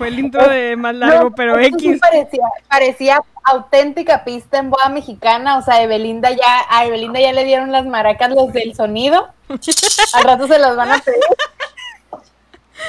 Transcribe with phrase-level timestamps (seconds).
[0.00, 2.00] fue el intro de más largo, pero sí X.
[2.00, 7.34] parecía, parecía auténtica pista en boda mexicana, o sea, a Evelinda ya, a Evelinda ya
[7.34, 9.28] le dieron las maracas los del sonido.
[10.14, 11.20] Al rato se las van a pedir.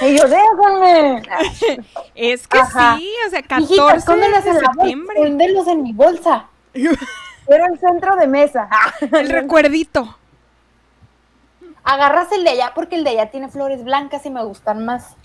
[0.01, 1.21] Y yo, déjame.
[2.15, 2.95] Es que Ajá.
[2.97, 5.15] sí, o sea, Hijita, 14 escóndelas de en la bolsa, septiembre.
[5.20, 6.45] escóndelos en mi bolsa.
[6.73, 8.70] Era el centro de mesa.
[9.01, 10.17] El recuerdito.
[11.84, 15.15] Agarras el de allá porque el de allá tiene flores blancas y me gustan más.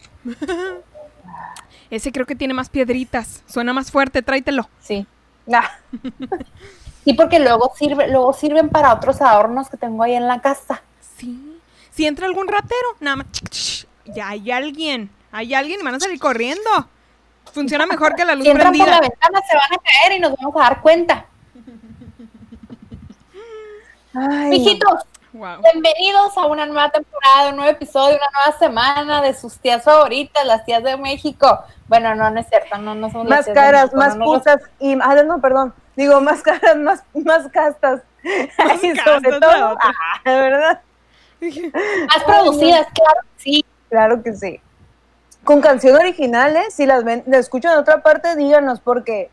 [1.90, 3.42] Ese creo que tiene más piedritas.
[3.46, 4.68] Suena más fuerte, tráetelo.
[4.80, 5.06] Sí.
[5.52, 5.70] Ah,
[7.06, 10.82] Sí, porque luego sirve, luego sirven para otros adornos que tengo ahí en la casa.
[11.16, 11.56] Sí.
[11.92, 13.86] Si entra algún ratero, nada más.
[14.06, 15.08] Ya hay alguien.
[15.30, 16.68] Hay alguien y van a salir corriendo.
[17.52, 20.18] Funciona mejor que la luz Si entran por la ventana se van a caer y
[20.18, 21.26] nos vamos a dar cuenta.
[24.14, 24.98] ay, no.
[25.36, 25.60] Wow.
[25.60, 30.46] bienvenidos a una nueva temporada, un nuevo episodio, una nueva semana de sus tías favoritas,
[30.46, 31.60] las tías de México.
[31.88, 34.16] Bueno, no, no es cierto, no, no somos las Más tías de caras, México, más
[34.16, 35.74] no putas y ah, no, perdón.
[35.94, 38.00] Digo, más caras, más, más castas.
[38.24, 40.80] y castas, sobre todo, ah, de verdad,
[41.42, 43.64] Más producidas, claro, que sí.
[43.90, 44.60] claro que sí.
[45.44, 46.70] Con canción original, ¿eh?
[46.70, 49.30] Si las ven, la escuchan en otra parte, díganos porque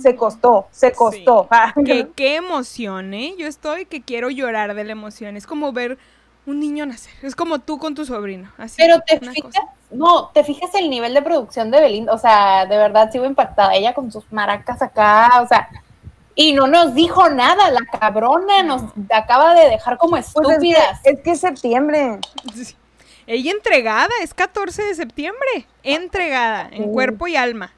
[0.00, 1.46] se costó, se costó.
[1.50, 3.34] Ah, Qué, qué emoción, ¿eh?
[3.38, 5.36] Yo estoy que quiero llorar de la emoción.
[5.36, 5.98] Es como ver
[6.46, 7.12] un niño nacer.
[7.22, 8.50] Es como tú con tu sobrino.
[8.58, 9.60] Así, Pero te fijas, cosa.
[9.90, 13.74] no, te fijas el nivel de producción de Belinda, o sea, de verdad sigo impactada
[13.74, 15.68] ella con sus maracas acá, o sea,
[16.34, 20.40] y no nos dijo nada, la cabrona nos acaba de dejar como Pues es que,
[20.52, 21.00] estúpidas.
[21.04, 22.18] es que es septiembre.
[22.54, 22.74] Sí.
[23.26, 25.66] Ella entregada, es 14 de septiembre.
[25.84, 26.90] Entregada, en Sí.
[26.90, 27.72] cuerpo y alma.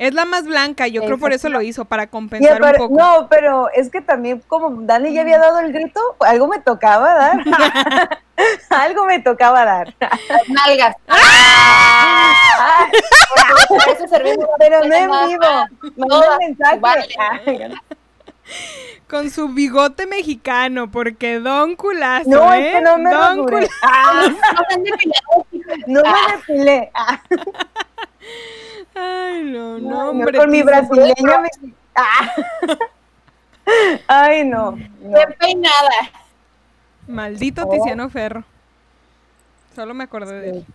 [0.00, 2.94] Es la más blanca, yo creo por eso lo hizo, para compensar un poco.
[2.98, 7.12] no, pero es que también como Dani ya había dado el grito, algo me tocaba
[7.14, 7.38] dar.
[8.70, 9.94] algo me tocaba dar.
[10.00, 10.96] Las nalgas.
[12.62, 14.04] Ah, eso
[14.58, 16.36] pero no en vivo.
[16.38, 16.78] mensaje.
[16.78, 17.08] vale.
[17.18, 17.38] Ah,
[19.08, 22.68] Con su bigote mexicano, porque don culazo, No, ¿eh?
[22.68, 23.72] es que no me don culazo.
[23.82, 25.74] Ah, No depilado, hija.
[25.86, 26.90] no me depilé.
[26.94, 27.22] Ah,
[29.02, 30.38] Ay, no, no, hombre.
[30.38, 31.48] con mi brasileña me...
[31.94, 32.32] Ah.
[34.08, 34.72] Ay, no.
[35.00, 35.18] no.
[35.38, 36.10] Peinada.
[37.06, 37.70] Maldito Oh.
[37.70, 38.44] Tiziano Ferro.
[39.74, 40.66] Solo me acordé de él.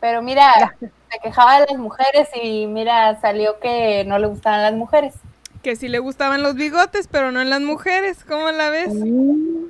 [0.00, 4.72] Pero mira, se quejaba de las mujeres y mira, salió que no le gustaban las
[4.74, 5.14] mujeres.
[5.62, 8.24] Que sí le gustaban los bigotes, pero no en las mujeres.
[8.24, 8.88] ¿Cómo la ves?
[8.92, 9.66] Mm,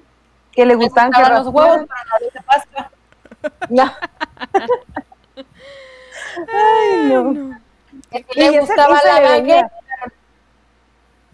[0.52, 2.90] Que le Le gustaban que los huevos, pero no pasta.
[3.70, 3.92] No.
[6.52, 7.32] Ay, no.
[7.32, 7.60] No.
[8.22, 9.72] Que sí le gustaba sí se la le baguette,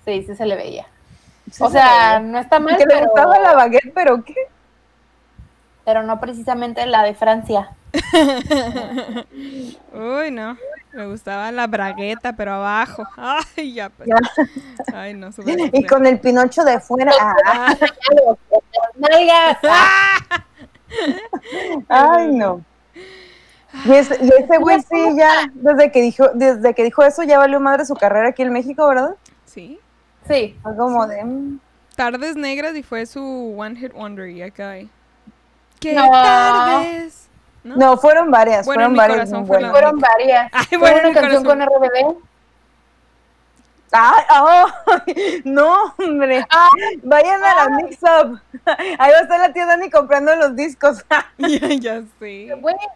[0.05, 0.87] Sí, sí se le veía.
[1.51, 2.21] Sí o se sea, veía.
[2.21, 4.35] no está mal, que le gustaba la baguette, pero ¿qué?
[5.85, 7.71] pero no precisamente la de Francia.
[9.93, 10.57] Uy, no.
[10.93, 13.05] Me gustaba la bragueta, pero abajo.
[13.57, 13.91] Ay, ya.
[13.91, 14.09] pues.
[14.93, 15.33] Ay, no.
[15.33, 17.13] súper Y con el pinocho de fuera.
[17.45, 17.75] Ah,
[21.89, 22.65] ay, no.
[23.85, 27.39] Y ese, y ese güey sí ya, desde que dijo, desde que dijo eso, ya
[27.39, 29.15] valió madre su carrera aquí en México, ¿verdad?
[29.47, 29.79] Sí.
[30.27, 30.59] Sí.
[30.63, 31.25] Fue como de.
[31.25, 31.61] mm,
[31.97, 34.89] Tardes Negras y fue su One Hit Wonder y acá hay.
[35.81, 36.11] ¿Qué No.
[36.11, 37.29] tardes?
[37.63, 37.77] ¿No?
[37.77, 39.31] No, fueron varias, Bueno, fueron mi varias.
[39.47, 39.71] fue.
[39.71, 40.51] Fueron varias.
[40.53, 41.69] Ay, bueno, una canción corazón.
[41.69, 42.17] con RBD.
[43.93, 46.47] Ay, ay, no, hombre.
[47.03, 48.41] Vayan a la Mix Up.
[48.99, 51.05] Ahí va a estar la tía Dani comprando los discos.
[51.39, 52.55] ya, ya sé.
[52.61, 52.89] Güey, yo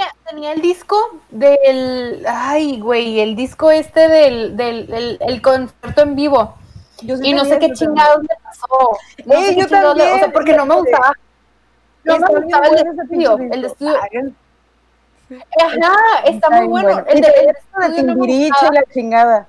[0.00, 0.96] tenía, tenía el disco
[1.30, 2.24] del.
[2.28, 6.54] Ay, güey, el disco este del, del el, el concierto en vivo.
[7.02, 7.74] Yo sí Y no sé qué también.
[7.74, 8.98] chingados me pasó.
[9.24, 11.14] No Eh, sé yo le- O sea, también, porque no me gustaba.
[12.04, 13.38] No me gustaba el estudio.
[13.52, 13.94] El estudio.
[15.62, 17.04] Ajá, está muy bueno.
[17.06, 19.46] El de, de Timbiriche y la chingada.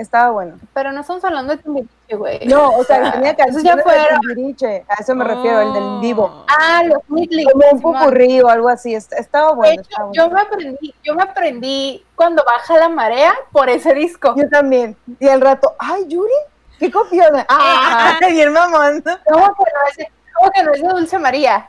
[0.00, 0.58] Estaba bueno.
[0.74, 2.46] Pero no estamos hablando de Timbiriche, güey.
[2.46, 4.18] No, o sea, tenía Eso canciones ya de fuera.
[4.20, 4.84] Timbiriche.
[4.88, 6.44] A eso me refiero, el del vivo.
[6.48, 7.44] Ah, los Midley.
[7.44, 8.94] Como un popurrí o algo así.
[8.94, 9.72] est- Estaba De bueno.
[9.82, 10.34] hecho, estaba yo bueno.
[10.34, 14.34] me aprendí, yo me aprendí cuando baja la marea por ese disco.
[14.36, 14.96] Yo también.
[15.18, 16.32] Y al rato, ay, Yuri,
[16.78, 17.44] qué copiona.
[17.48, 19.02] Ah, bien mamón.
[19.02, 21.68] ¿Cómo que no es, cómo que no es de Dulce María?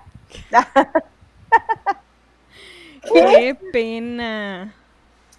[3.13, 4.73] Qué pena.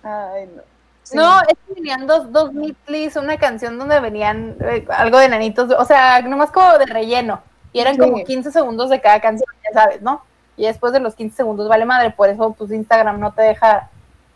[0.03, 0.62] Ay, no.
[1.02, 1.16] Sí.
[1.16, 5.70] No, es que venían dos, dos Midleys, una canción donde venían eh, algo de nanitos,
[5.76, 7.43] o sea, nomás como de relleno.
[7.72, 8.00] Y eran Sí.
[8.00, 10.22] como 15 segundos de cada canción, ya sabes, ¿no?
[10.56, 13.88] Y después de los 15 segundos vale madre, por eso pues Instagram no te deja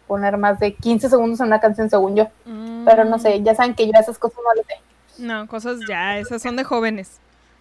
[0.06, 2.28] poner más de 15 segundos en una canción según yo.
[2.84, 5.22] Pero no sé, ya saben que yo esas cosas no las sé.
[5.22, 7.18] No, cosas ya, esas son de jóvenes.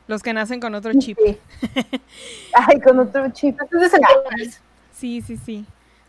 [0.08, 1.18] Los que nacen con otro chip.
[1.26, 1.40] Sí.
[2.54, 3.60] Ay, con otro chip.
[3.60, 4.62] Entonces,
[4.94, 5.66] Sí, sí, sí.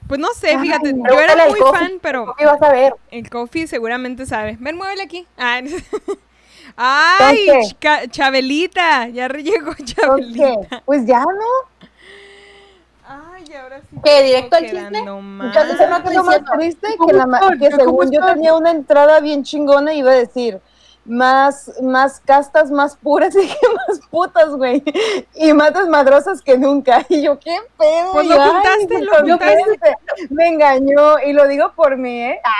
[0.08, 1.08] Pues no sé, fíjate, no.
[1.10, 1.78] yo era muy Coffee.
[1.80, 2.94] fan, pero ¿Qué vas a ver?
[3.10, 4.56] el coffee seguramente sabe.
[4.60, 5.26] Ven, muévele aquí.
[5.36, 5.60] Ah,
[6.76, 7.46] Ay,
[8.10, 10.44] Chabelita, ya re- llegó ¿Por Chabelita.
[10.70, 10.80] qué?
[10.84, 11.88] Pues ya, ¿no?
[13.08, 13.96] Ay, ahora sí.
[14.04, 14.98] ¿Qué, directo al chisme?
[14.98, 16.88] Entonces, ¿Sabes qué es lo más triste?
[16.98, 17.24] ¿cómo Que, la
[17.58, 20.60] que ¿Cómo según yo tenía una entrada bien chingona y iba a decir
[21.06, 24.82] más, más castas, más puras y que más putas, güey.
[25.34, 27.04] Y más desmadrosas que nunca.
[27.08, 28.12] Y yo, ¿qué pedo?
[28.12, 29.96] Pues lo juntaste, lo juntaste.
[30.30, 32.40] Me engañó y lo digo por mí, ¿eh?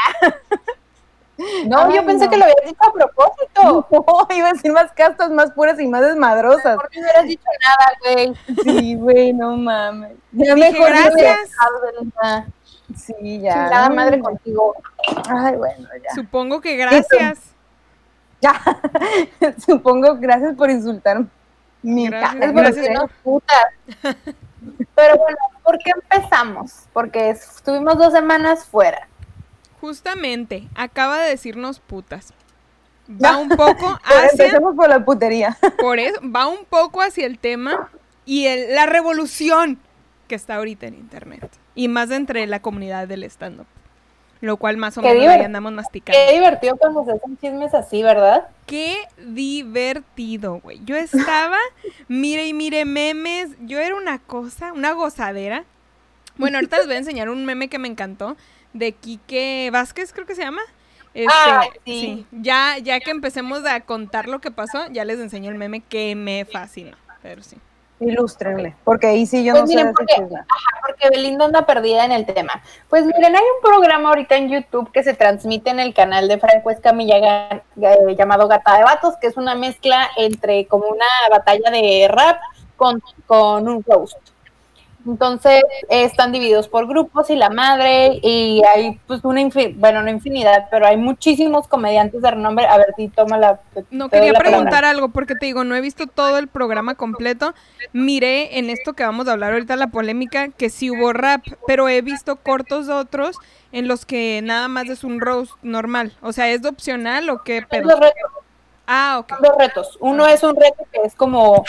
[1.66, 2.30] No, Ay, yo pensé no.
[2.30, 3.86] que lo habías dicho a propósito.
[3.90, 6.76] No, iba a decir más castas, más puras y más desmadrosas.
[6.76, 8.64] ¿Por qué no hubieras dicho nada, güey?
[8.64, 10.12] Sí, güey, no mames.
[10.32, 11.50] Ya Dije, mejor gracias.
[11.82, 12.46] Belinda.
[12.96, 13.52] Sí, ya.
[13.52, 14.74] Chingada no, madre contigo.
[15.28, 16.14] Ay, bueno, ya.
[16.14, 17.55] Supongo que gracias.
[18.40, 18.60] Ya.
[19.66, 21.24] Supongo, gracias por insultar
[21.82, 22.46] mi Gracias, cara.
[22.46, 22.94] Es porque Gracias.
[22.94, 23.64] nos putas.
[24.94, 26.86] Pero bueno, ¿por qué empezamos?
[26.92, 29.06] Porque estuvimos dos semanas fuera.
[29.80, 32.32] Justamente, acaba de decirnos putas.
[33.24, 35.56] Va un poco hacia, Empecemos por la putería.
[35.78, 37.88] por eso, va un poco hacia el tema
[38.24, 39.78] y el- la revolución
[40.26, 41.48] que está ahorita en internet.
[41.76, 43.66] Y más entre la comunidad del stand-up.
[44.40, 46.18] Lo cual más o Qué menos ahí andamos masticando.
[46.18, 48.48] Qué divertido cuando se hacen chismes así, ¿verdad?
[48.66, 48.96] Qué
[49.26, 50.80] divertido, güey.
[50.84, 51.56] Yo estaba,
[52.08, 53.50] mire y mire memes.
[53.60, 55.64] Yo era una cosa, una gozadera.
[56.36, 58.36] Bueno, ahorita les voy a enseñar un meme que me encantó
[58.74, 60.60] de Quique Vázquez, creo que se llama.
[61.14, 62.26] Este, Ay, sí.
[62.30, 66.14] Ya, ya que empecemos a contar lo que pasó, ya les enseño el meme que
[66.14, 66.96] me fascinó.
[67.22, 67.56] Pero sí.
[67.98, 70.34] Ilústrenme, porque ahí sí yo Pues no miren, sé porque-.
[70.36, 72.62] Ajá, porque Belinda anda perdida en el tema.
[72.90, 76.38] Pues miren, hay un programa ahorita en YouTube que se transmite en el canal de
[76.38, 81.70] Franco Escamilla ga- llamado Gata de Vatos, que es una mezcla entre como una batalla
[81.70, 82.38] de rap
[82.76, 84.18] con, con un roast.
[85.06, 90.02] Entonces eh, están divididos por grupos y la madre, y hay pues una, infi- bueno,
[90.02, 92.66] no infinidad, pero hay muchísimos comediantes de renombre.
[92.66, 93.60] A ver, si toma la...
[93.90, 94.58] No quería la palabra.
[94.58, 97.54] preguntar algo porque te digo, no he visto todo el programa completo.
[97.92, 101.88] Miré en esto que vamos a hablar ahorita, la polémica, que sí hubo rap, pero
[101.88, 103.36] he visto cortos de otros
[103.72, 106.12] en los que nada más es un roast normal.
[106.22, 108.00] O sea, ¿es opcional o qué retos.
[108.86, 109.28] Ah, ok.
[109.30, 109.98] Son dos retos.
[110.00, 111.64] Uno es un reto que es como,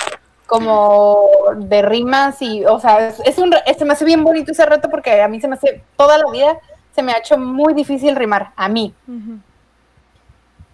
[0.48, 4.90] como de rimas y, o sea, es, un, se me hace bien bonito ese reto
[4.90, 6.58] porque a mí se me hace, toda la vida
[6.96, 8.94] se me ha hecho muy difícil rimar, a mí.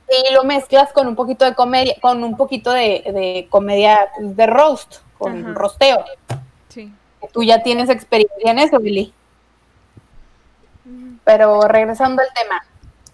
[0.07, 4.45] Y lo mezclas con un poquito de comedia, con un poquito de, de comedia de
[4.45, 6.05] roast, con rosteo.
[6.69, 6.93] Sí.
[7.31, 9.13] Tú ya tienes experiencia en eso, Billy.
[11.25, 12.63] Pero regresando al tema.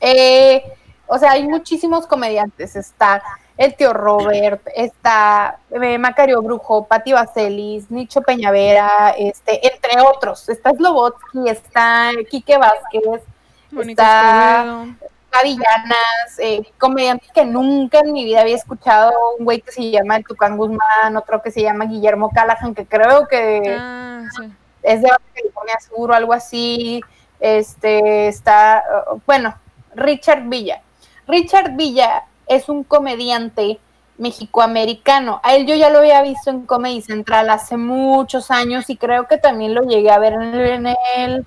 [0.01, 0.63] Eh,
[1.07, 2.75] o sea, hay muchísimos comediantes.
[2.75, 3.23] Está
[3.59, 10.47] el tío Robert, está eh, Macario Brujo, Pati Vaselis, Nicho Peñavera, este, entre otros.
[10.47, 13.21] Está Slobotsky, está Quique Vázquez,
[13.69, 14.95] Mónica está Escobedo.
[15.31, 19.11] Gavillanas, eh, comediantes que nunca en mi vida había escuchado.
[19.37, 22.85] Un güey que se llama el Tucán Guzmán, otro que se llama Guillermo Callahan, que
[22.85, 24.53] creo que Ah, sí.
[24.83, 27.01] es de California Sur o algo así.
[27.41, 29.53] Este está, uh, bueno,
[29.95, 30.81] Richard Villa.
[31.27, 33.79] Richard Villa es un comediante
[34.17, 35.39] mexicoamericano.
[35.43, 39.27] A él yo ya lo había visto en Comedy Central hace muchos años y creo
[39.29, 40.87] que también lo llegué a ver en el, en
[41.17, 41.45] el-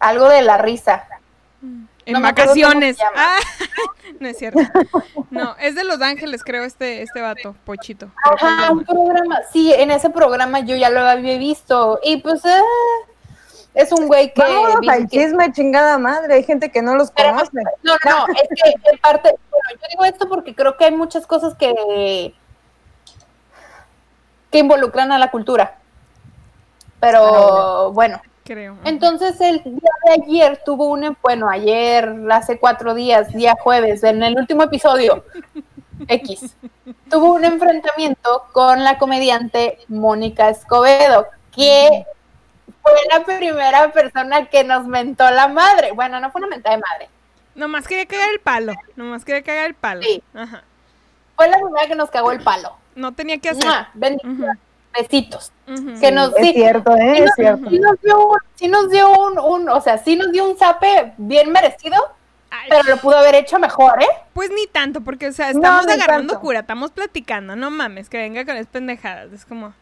[0.00, 1.06] algo de la risa.
[2.06, 2.98] En No vacaciones.
[3.16, 3.38] Ah,
[4.20, 4.60] no es cierto.
[5.30, 8.10] No, es de Los Ángeles, creo, este, este vato, Pochito.
[8.22, 9.38] Ajá, un programa.
[9.52, 12.60] Sí, en ese programa yo ya lo había visto y pues eh,
[13.74, 16.34] es un güey que Vámonos dice al que- chisme, chingada madre.
[16.34, 17.50] Hay gente que no los Pero- conoce.
[17.82, 21.26] No, no, es que en parte, bueno, yo digo esto porque creo que hay muchas
[21.26, 22.32] cosas que,
[24.50, 25.78] que involucran a la cultura.
[27.00, 28.76] Pero bueno, Creo.
[28.84, 34.22] entonces el día de ayer tuvo un, bueno, ayer, hace cuatro días, día jueves, en
[34.22, 35.24] el último episodio,
[36.08, 36.56] X,
[37.10, 42.06] tuvo un enfrentamiento con la comediante Mónica Escobedo, que
[42.84, 45.90] fue la primera persona que nos mentó la madre.
[45.92, 47.08] Bueno, no fue una mentada de madre.
[47.56, 48.74] Nomás quería cagar el palo.
[48.94, 50.02] Nomás quería cagar el palo.
[50.02, 50.22] Sí.
[50.34, 50.62] Ajá.
[51.34, 52.76] Fue la primera que nos cagó el palo.
[52.94, 53.68] No tenía que hacer.
[54.96, 55.50] Besitos.
[56.00, 57.14] Que nos, Es sí, cierto, ¿eh?
[57.16, 57.70] sí nos, Es cierto.
[57.70, 60.56] sí nos dio, un, sí nos dio un, un- o sea, sí nos dio un
[60.56, 61.96] zape bien merecido,
[62.50, 64.06] Ay, pero lo pudo haber hecho mejor, ¿eh?
[64.34, 66.40] Pues ni tanto, porque, o sea, estamos agarrando tanto.
[66.40, 69.32] cura, estamos platicando, no mames, que venga con esas pendejadas.
[69.32, 69.74] Es como.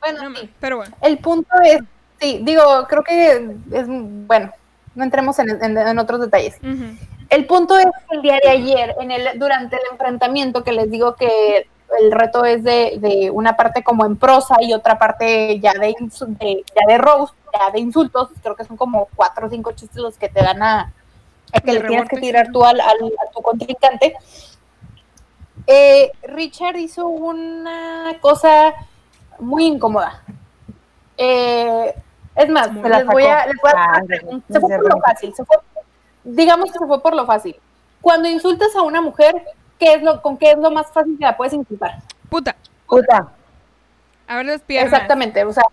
[0.00, 0.34] Bueno, no sí.
[0.34, 0.96] mames, pero bueno.
[1.00, 1.78] El punto es,
[2.24, 3.32] sí, digo, creo que
[3.72, 4.50] es, bueno,
[4.94, 6.56] no entremos en, en- en otros detalles.
[7.30, 10.90] El punto es que el día de ayer, en el, durante el enfrentamiento que les
[10.90, 11.66] digo que
[12.00, 15.94] el reto es de, de una parte como en prosa y otra parte ya de,
[16.38, 19.96] de ya de roast, ya de insultos, creo que son como cuatro o cinco chistes
[19.96, 20.92] los que te dan a,
[21.52, 24.14] a que le tienes que tirar tú al, al- a tu contrincante.
[25.66, 28.74] Eh, Richard hizo una cosa
[29.38, 30.22] muy incómoda.
[31.16, 31.94] Eh,
[32.36, 34.02] es más, Se les voy a, les voy a-
[34.50, 35.56] se fue por lo fácil, se fue,
[36.24, 37.56] digamos que se fue por lo fácil.
[38.00, 39.34] Cuando insultas a una mujer,
[39.78, 41.98] ¿qué es lo, ¿con qué es lo más fácil que la puedes insultar?
[42.28, 42.54] Puta.
[42.86, 43.28] Puta.
[44.26, 44.92] Abre las piernas.
[44.92, 45.64] Exactamente, o sea,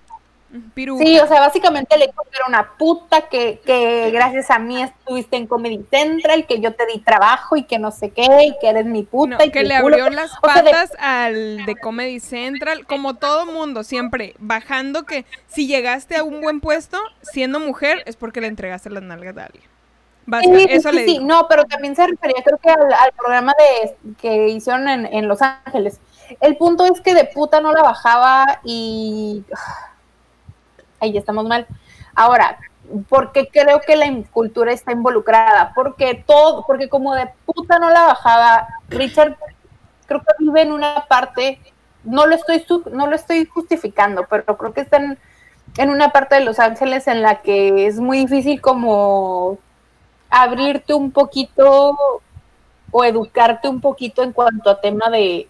[0.73, 0.97] Piru.
[0.97, 4.81] sí, o sea, básicamente le dijo que era una puta, que, que gracias a mí
[4.81, 8.55] estuviste en Comedy Central, que yo te di trabajo y que no sé qué, y
[8.59, 9.37] que eres mi puta.
[9.37, 9.95] No, y que le culo.
[9.95, 15.03] abrió las O sea, de- patas al de Comedy Central, como todo mundo, siempre bajando
[15.03, 19.37] que si llegaste a un buen puesto siendo mujer es porque le entregaste las nalgas
[19.37, 19.63] a alguien.
[20.41, 21.11] Sí, sí, eso sí, le sí.
[21.13, 21.25] digo.
[21.25, 25.27] no, pero también se refería creo que al, al programa de que hicieron en, en
[25.27, 25.99] Los Ángeles.
[26.39, 29.43] El punto es que de puta no la bajaba y
[31.01, 31.67] ahí estamos mal.
[32.15, 32.57] Ahora,
[33.09, 35.73] ¿por qué creo que la cultura está involucrada?
[35.75, 39.35] Porque todo, porque como de puta no la bajaba, Richard
[40.05, 41.59] creo que vive en una parte,
[42.03, 46.41] no lo estoy no lo estoy justificando, pero creo que está en, una parte de
[46.41, 49.57] Los Ángeles en la que es muy difícil como
[50.29, 51.97] abrirte un poquito
[52.91, 55.47] o educarte un poquito en cuanto a tema de,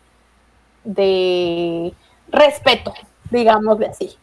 [0.83, 1.93] de
[2.29, 2.93] respeto,
[3.31, 4.17] digámosle así.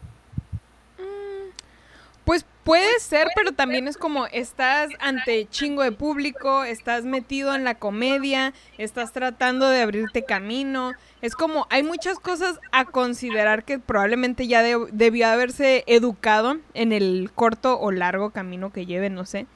[2.69, 7.77] Puede ser, pero también es como estás ante chingo de público, estás metido en la
[7.77, 10.93] comedia, estás tratando de abrirte camino.
[11.23, 16.93] Es como hay muchas cosas a considerar que probablemente ya de- debió haberse educado en
[16.93, 19.47] el corto o largo camino que lleve, no sé.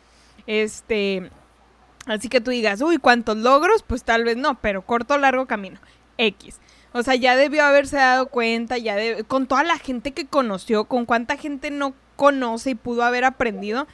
[0.47, 1.31] Este,
[2.07, 3.83] así que tú digas, uy, ¿cuántos logros?
[3.83, 5.79] Pues tal vez no, pero corto o largo camino.
[6.17, 6.61] X.
[6.95, 10.85] O sea, ya debió haberse dado cuenta, ya de- con toda la gente que conoció,
[10.85, 13.87] con cuánta gente no conoce y pudo haber aprendido,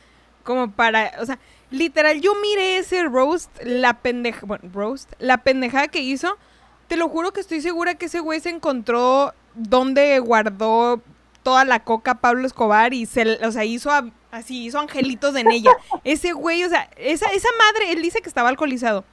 [0.42, 1.38] como para, o sea,
[1.70, 6.36] literal, yo miré ese roast, la pendeja, bueno, roast, la pendejada que hizo,
[6.88, 11.00] te lo juro que estoy segura que ese güey se encontró donde guardó
[11.42, 15.50] toda la coca Pablo Escobar y se, o sea, hizo a- así, hizo angelitos en
[15.50, 15.70] ella.
[16.04, 19.04] Ese güey, o sea, esa, esa madre, él dice que estaba alcoholizado.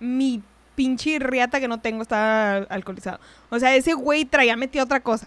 [0.00, 0.42] Mi
[0.76, 3.18] pinche riata que no tengo estaba alcoholizado.
[3.50, 5.26] O sea, ese güey traía metido otra cosa.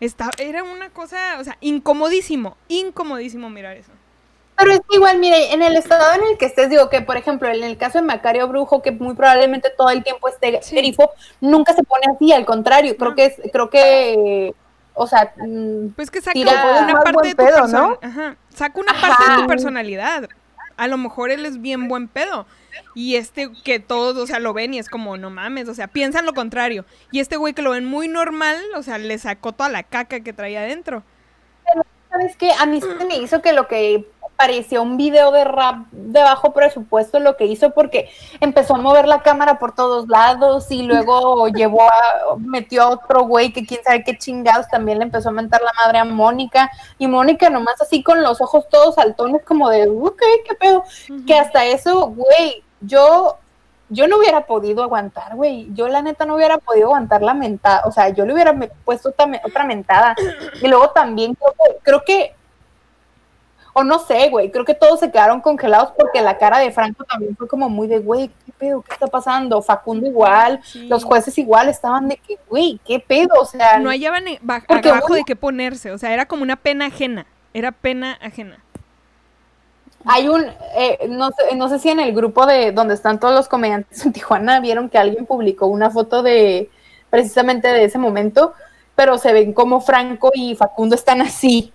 [0.00, 3.90] Está, era una cosa, o sea, incomodísimo, incomodísimo mirar eso.
[4.56, 7.16] Pero es que igual, mire, en el estado en el que estés, digo que, por
[7.16, 10.76] ejemplo, en el caso de Macario Brujo, que muy probablemente todo el tiempo esté Sí.
[10.76, 11.10] grifo,
[11.40, 13.16] nunca se pone así, al contrario, creo No.
[13.16, 14.54] que es, creo que,
[14.94, 17.98] o sea, mm, Pues que saca Tira- una parte de tu pedo, persona- ¿no?
[18.00, 19.46] Ajá, saca una parte de tu Ajá.
[19.48, 20.28] personalidad.
[20.76, 22.46] A lo mejor él es bien buen pedo.
[22.94, 25.86] Y este que todos, o sea, lo ven y es como, no mames, o sea,
[25.88, 26.84] piensan lo contrario.
[27.12, 30.20] Y este güey que lo ven muy normal, o sea, le sacó toda la caca
[30.20, 31.02] que traía adentro.
[32.14, 32.52] ¿Sabes qué?
[32.52, 34.06] A mí se me hizo que lo que
[34.36, 38.08] parecía un video de rap de bajo presupuesto lo que hizo porque
[38.40, 43.24] empezó a mover la cámara por todos lados y luego llevó a, metió a otro
[43.24, 46.70] güey que quién sabe qué chingados también le empezó a mentar la madre a Mónica.
[46.98, 50.84] Y Mónica nomás así con los ojos todos saltones como de, ok, qué pedo,
[51.26, 53.38] que hasta eso, güey, yo
[53.90, 55.68] yo no hubiera podido aguantar, güey.
[55.74, 57.82] Yo la neta no hubiera podido aguantar la mentada.
[57.84, 60.14] O sea, yo le hubiera puesto otra, me- otra mentada.
[60.60, 62.34] Y luego también creo que, creo que,
[63.76, 67.04] o no sé, güey, creo que todos se quedaron congelados porque la cara de Franco
[67.04, 68.82] también fue como muy de, güey, ¿qué pedo?
[68.82, 69.60] ¿Qué está pasando?
[69.62, 70.86] Facundo igual, Sí.
[70.86, 73.34] los jueces igual estaban de que, güey, ¿qué pedo?
[73.40, 75.90] O sea, No hallaban eh, abajo de qué ponerse.
[75.90, 77.26] O sea, era como una pena ajena.
[77.52, 78.58] Era pena ajena.
[80.04, 80.44] Hay un,
[80.76, 84.04] eh, no, sé, no sé si en el grupo de donde están todos los comediantes
[84.04, 86.70] en Tijuana vieron que alguien publicó una foto de
[87.10, 88.54] precisamente de ese momento,
[88.94, 91.72] pero se ven como Franco y Facundo están así.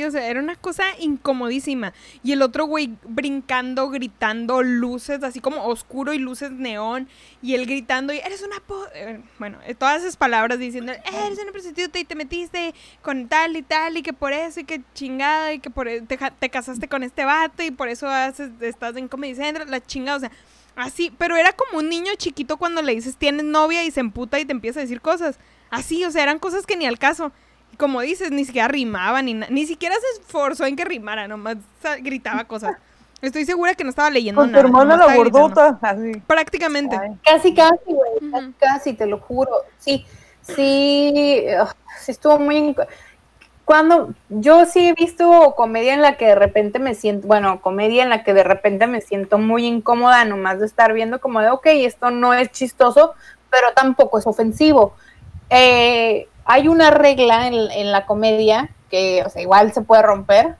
[0.00, 1.92] Era una cosa incomodísima.
[2.22, 7.08] Y el otro güey brincando, gritando, luces, así como oscuro y luces neón.
[7.42, 11.02] Y él gritando, y eres una po eh, Bueno, eh, todas esas palabras diciendo, "Eh,
[11.26, 14.64] eres una prostituta y te metiste con tal y tal, y que por eso, y
[14.64, 18.08] que chingada, y que por e- te, te casaste con este vato, y por eso
[18.08, 20.30] haces, estás en Comedy Central, la chingada, o sea,
[20.76, 21.12] así.
[21.18, 24.44] Pero era como un niño chiquito cuando le dices tienes novia y se emputa y
[24.44, 25.38] te empieza a decir cosas.
[25.70, 27.32] Así, o sea, eran cosas que ni al caso.
[27.78, 31.56] Como dices, ni siquiera rimaba, ni, ni siquiera se esforzó en que rimara, nomás
[32.00, 32.76] gritaba cosas.
[33.20, 34.64] Estoy segura que no estaba leyendo Con tu nada.
[34.66, 35.78] hermana nomás la gordota.
[35.80, 36.12] Así.
[36.26, 36.96] Prácticamente.
[37.00, 37.16] Ay.
[37.24, 38.30] Casi, casi, güey, Ujú.
[38.30, 39.50] casi, casi, te lo juro.
[39.78, 40.04] Sí,
[40.42, 42.74] sí, ugh, sí estuvo muy...
[43.64, 48.02] cuando yo sí he visto comedia en la que de repente me siento, bueno, comedia
[48.02, 51.50] en la que de repente me siento muy incómoda nomás de estar viendo como de,
[51.50, 53.14] ok, esto no es chistoso,
[53.50, 54.94] pero tampoco es ofensivo.
[55.48, 60.56] Eh, hay una regla en, en la comedia que, o sea, igual se puede romper,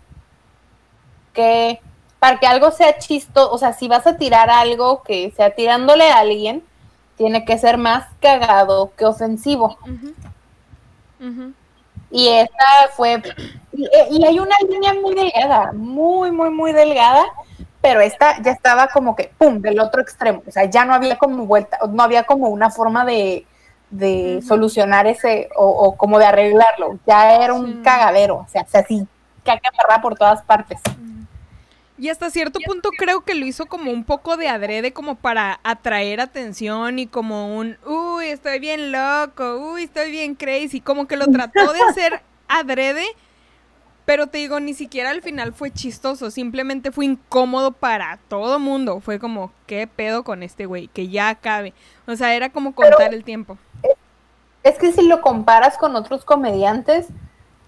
[1.33, 1.81] que
[2.19, 6.09] para que algo sea chistoso, o sea, si vas a tirar algo que sea tirándole
[6.11, 6.63] a alguien,
[7.17, 9.77] tiene que ser más cagado que ofensivo.
[12.11, 13.23] Y esta fue,
[13.73, 17.25] y, y hay una línea muy delgada, muy, muy, muy delgada,
[17.81, 20.43] pero esta ya estaba como que, ¡pum!, del otro extremo.
[20.47, 23.47] O sea, ya no había como vuelta, no había como una forma de,
[23.93, 26.99] de solucionar ese, o, o como de arreglarlo.
[27.07, 27.81] Ya era un Sí.
[27.85, 29.07] cagadero, o sea, o sea, así,
[29.45, 30.81] caca perra por todas partes.
[31.99, 35.61] Y hasta cierto punto creo que lo hizo como un poco de adrede, como para
[35.63, 41.17] atraer atención y como un, uy, estoy bien loco, uy, estoy bien crazy, como que
[41.17, 43.05] lo trató de hacer adrede,
[44.05, 49.01] pero te digo, ni siquiera al final fue chistoso, simplemente fue incómodo para todo mundo,
[49.01, 50.89] fue como, ¿qué pedo con este güey?
[50.89, 51.73] Que ya acabe.
[52.07, 53.57] O sea, era como contar el tiempo.
[54.63, 57.09] Es que si lo comparas con otros comediantes,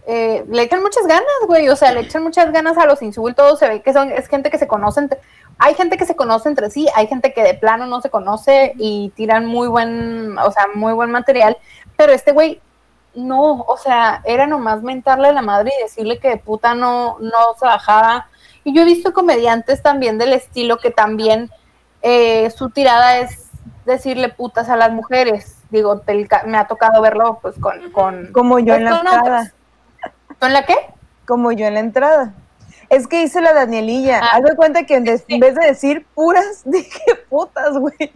[0.07, 1.69] eh, le echan muchas ganas, güey.
[1.69, 3.59] O sea, le echan muchas ganas a los insultos.
[3.59, 5.01] Se ve que son, es gente que se conoce.
[5.01, 5.19] entre-
[5.59, 8.75] hay gente que se conoce entre sí, hay gente que de plano no se conoce
[8.77, 11.57] y tiran muy buen, o sea, muy buen material.
[11.97, 12.61] Pero este güey,
[13.15, 17.19] no, o sea, era nomás mentarle a la madre y decirle que de puta no,
[17.21, 18.29] no se bajaba.
[18.65, 21.51] Y yo he visto comediantes también del estilo que también
[22.03, 23.51] eh, su tirada es
[23.85, 25.59] decirle putas a las mujeres.
[25.71, 26.03] Digo,
[26.47, 27.91] me ha tocado verlo pues con...
[27.91, 29.41] con Como yo pues, en la con entrada.
[29.41, 30.39] otros.
[30.39, 30.77] ¿Con la qué?
[31.27, 32.35] Como yo en la entrada.
[32.91, 34.21] Es que hice la Danielilla.
[34.23, 38.13] Ah, Haz de cuenta que en vez de decir puras, dije putas, güey.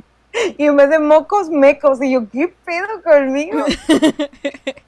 [0.56, 2.02] Y en vez de mocos, mecos.
[2.02, 3.64] Y yo, ¿qué pedo conmigo?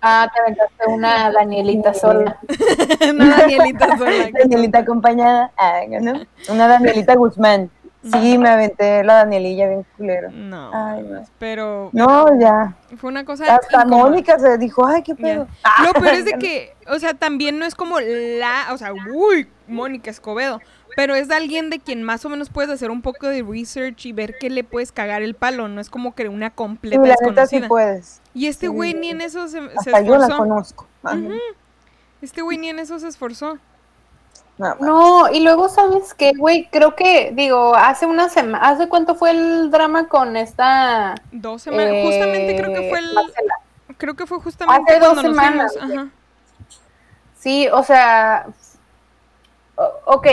[0.03, 2.39] Ah, te aventaste una Danielita sola.
[3.11, 4.31] Una Danielita sola.
[4.33, 5.53] Danielita acompañada.
[5.59, 6.23] Ah, ¿no?
[6.49, 7.71] Una Danielita Guzmán.
[8.03, 10.31] Sí, me aventé la Danielilla bien culero.
[10.33, 11.23] No, Ay, no.
[11.39, 12.75] pero No, ya.
[12.97, 13.85] fue una cosa Hasta.
[13.85, 15.47] Mónica se dijo, ay, qué pedo.
[15.85, 19.47] Lo peor es de que, o sea, también no es como la, o sea, uy,
[19.69, 20.61] Mónica Escobedo,
[20.97, 24.13] pero es alguien de quien más o menos puedes hacer un poco de research y
[24.13, 27.47] ver que le puedes cagar el palo, no es como que una completa la neta
[27.47, 27.69] sí desconocida.
[27.69, 28.21] puedes.
[28.35, 28.99] y este güey sí.
[28.99, 30.37] ni en eso se, se Hasta yo la esforzó.
[30.39, 30.87] conozco.
[32.23, 33.59] Este güey ni en eso se esforzó.
[34.59, 36.69] No, No, y luego, ¿sabes qué, güey?
[36.71, 41.15] Creo que, digo, hace una semana, ¿hace cuánto fue el drama con esta...
[41.33, 43.55] Dos semanas, eh, justamente creo que fue el, Marcela?
[43.97, 46.09] creo que fue justamente Hace dos nos semanas, ajá.
[47.39, 48.49] Sí, o sea,
[50.05, 50.27] ok,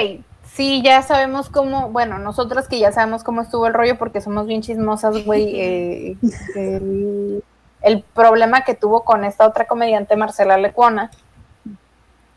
[0.57, 4.47] sí, ya sabemos cómo, bueno, nosotras que ya sabemos cómo estuvo el rollo porque somos
[4.47, 6.17] bien chismosas, güey, eh,
[6.55, 7.43] el,
[7.81, 11.11] el problema que tuvo con esta otra comediante, Marcela Lecuona,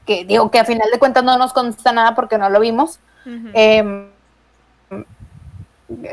[0.04, 3.00] que digo que a final de cuentas no nos consta nada porque no lo vimos,
[3.54, 4.10] eh,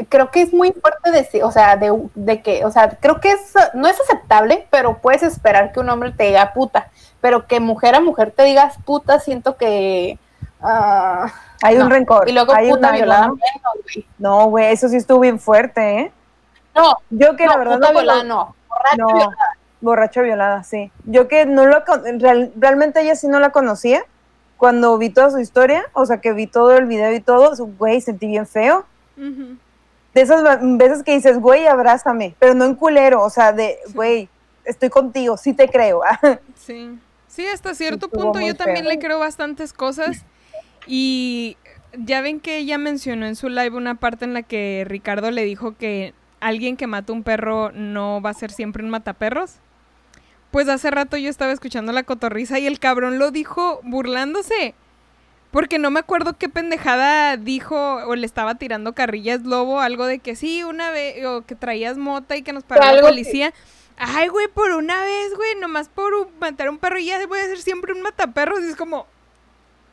[0.07, 3.31] creo que es muy fuerte decir, o sea, de, de que, o sea, creo que
[3.31, 6.89] es, no es aceptable, pero puedes esperar que un hombre te diga puta,
[7.19, 10.17] pero que mujer a mujer te digas puta, siento que...
[10.61, 11.31] ah,
[11.63, 12.27] Hay un rencor.
[12.29, 13.31] Y luego hay puta violada
[14.19, 14.45] ¿no?
[14.47, 14.67] güey.
[14.73, 16.11] Eso sí estuvo bien fuerte, ¿eh?
[16.75, 18.55] No, Yo que no, la verdad puta no violada no.
[18.69, 19.57] Borracho No, violada.
[19.81, 20.91] borracha violada, sí.
[21.05, 21.83] Yo que no lo
[22.19, 24.03] real- realmente ella sí no la conocía.
[24.57, 27.67] Cuando vi toda su historia, o sea, que vi todo el video y todo, su-
[27.77, 28.85] güey, sentí bien feo.
[29.15, 34.29] De esas veces que dices, güey, abrázame, pero no en culero, o sea, de, güey,
[34.65, 36.01] estoy contigo, sí te creo.
[36.55, 38.93] Sí, sí, hasta cierto estuvo punto yo también feo.
[38.93, 40.25] le creo bastantes cosas
[40.87, 41.57] y
[41.97, 45.43] ya ven que ella mencionó en su live una parte en la que Ricardo le
[45.43, 49.55] dijo que alguien que mata un perro no va a ser siempre un mataperros.
[50.51, 54.73] Pues hace rato yo estaba escuchando la cotorriza y el cabrón lo dijo burlándose.
[55.51, 60.19] Porque no me acuerdo qué pendejada dijo o le estaba tirando carrillas lobo, algo de
[60.19, 63.53] que sí, una vez, o que traías mota y que nos paró la que- policía.
[63.97, 67.25] Ay, güey, por una vez, güey, nomás por un- matar a un perro y ya
[67.27, 68.59] voy a ser siempre un mataperros.
[68.61, 69.07] Y es como,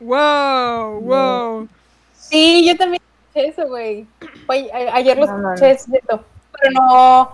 [0.05, 1.69] wow, wow.
[2.15, 4.07] Sí, yo también escuché eso, güey.
[4.93, 7.31] Ayer lo No, escuché, es cierto, pero no,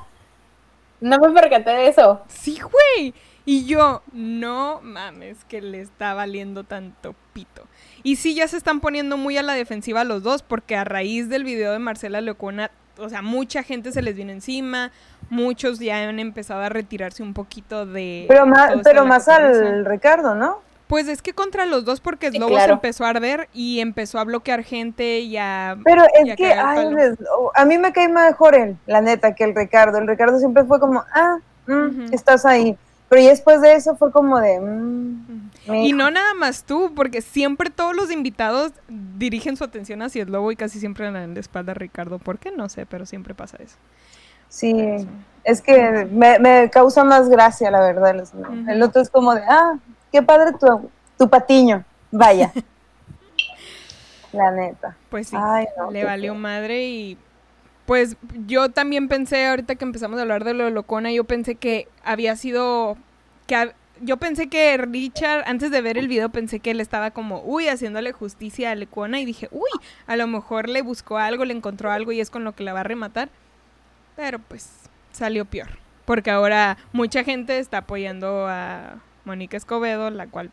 [1.01, 2.23] no me percaté de eso.
[2.29, 3.15] Sí, güey.
[3.47, 7.67] Y yo, no mames, que le está valiendo tanto pito.
[8.03, 11.29] Y sí, ya se están poniendo muy a la defensiva los dos, porque a raíz
[11.29, 14.93] del video de Marcela Leocona, o sea, mucha gente se les vino encima,
[15.31, 18.27] muchos ya han empezado a retirarse un poquito de...
[18.29, 20.61] Pero más, pero más al Ricardo, ¿no?
[20.91, 22.73] Pues es que contra los dos, porque Slobo se claro.
[22.75, 25.77] empezó a arder y empezó a bloquear gente y a...
[25.85, 26.89] Pero y a es que, ay,
[27.55, 29.99] a mí me cae mejor él, la neta, que el Ricardo.
[29.99, 32.77] El Ricardo siempre fue como, ah, mm, estás ahí.
[33.09, 37.23] Pero ya después de eso fue como de, mm, Y no nada más tú, porque
[37.23, 41.41] siempre todos los invitados dirigen su atención hacia el lobo y casi siempre dan la
[41.41, 42.19] espalda a Ricardo.
[42.19, 42.51] ¿Por qué?
[42.51, 43.77] No sé, pero siempre pasa eso.
[44.49, 44.75] Sí,
[45.45, 48.17] es que me, me causa más gracia, la verdad.
[48.17, 48.33] los-.
[48.67, 49.79] El otro es como de, ah,
[50.13, 51.85] qué padre tu, tu patiño.
[52.11, 52.53] Vaya.
[54.33, 54.97] la neta.
[55.09, 57.19] Pues sí, Ay, no, le valió madre y
[57.87, 61.57] pues yo también pensé, ahorita que empezamos a hablar de lo de Locona, yo pensé
[61.57, 62.97] que había sido,
[63.49, 67.43] que yo pensé que Richard, antes de ver el video, pensé que él estaba como,
[67.43, 69.69] uy, haciéndole justicia a Lecona y dije, uy,
[70.07, 72.73] a lo mejor le buscó algo, le encontró algo y es con lo que la
[72.73, 73.29] va a rematar.
[74.15, 74.71] Pero pues
[75.11, 75.71] salió peor,
[76.05, 80.51] porque ahora mucha gente está apoyando a Mónica Escobedo, la cual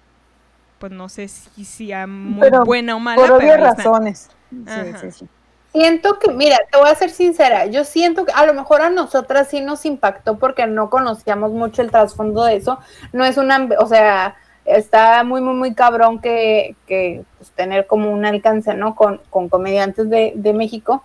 [0.79, 4.29] pues no sé si sea muy Pero buena o mala, Por obvias razones.
[4.51, 5.27] Sí, sí, sí.
[5.71, 8.89] Siento que, mira, te voy a ser sincera, yo siento que a lo mejor a
[8.89, 12.79] nosotras sí nos impactó porque no conocíamos mucho el trasfondo de eso.
[13.11, 18.11] No es una, o sea, está muy, muy, muy cabrón que, que pues, tener como
[18.11, 18.95] un alcance, ¿no?
[18.95, 21.03] Con, con comediantes de, de México.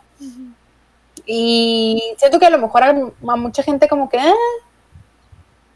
[1.26, 4.32] Y siento que a lo mejor a, a mucha gente como que, ah,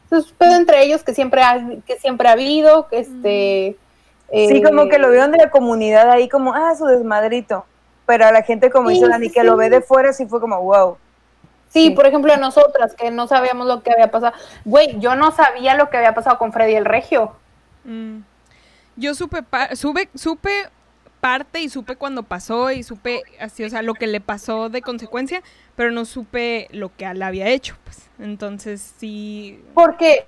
[0.09, 3.77] pedo entre ellos que siempre ha, que siempre ha habido, que este...
[4.31, 7.65] Sí, eh, como que lo vieron de la comunidad ahí como, ah, su desmadrito.
[8.07, 10.41] Pero a la gente, como Sí, dice Dani, que lo ve de fuera, sí fue
[10.41, 10.97] como, wow.
[11.69, 11.91] Sí, Sí.
[11.91, 14.33] por ejemplo, a nosotras que no sabíamos lo que había pasado.
[14.65, 17.33] Güey, yo no sabía lo que había pasado con Freddy el Regio.
[17.85, 18.19] Mm.
[18.97, 20.51] Yo supe, pa- sube- supe
[21.21, 24.81] parte y supe cuando pasó y supe así, o sea, lo que le pasó de
[24.83, 25.43] consecuencia,
[25.77, 28.09] pero no supe lo que él había hecho, pues.
[28.19, 29.61] Entonces sí.
[29.75, 30.25] Porque,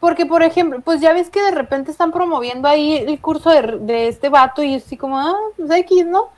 [0.00, 3.78] porque por ejemplo, pues ya ves que de repente están promoviendo ahí el curso de,
[3.80, 6.28] de este vato y así como, ah, pues X, ¿no?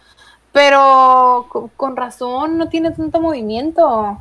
[0.52, 4.18] Pero co- con razón no tiene tanto movimiento.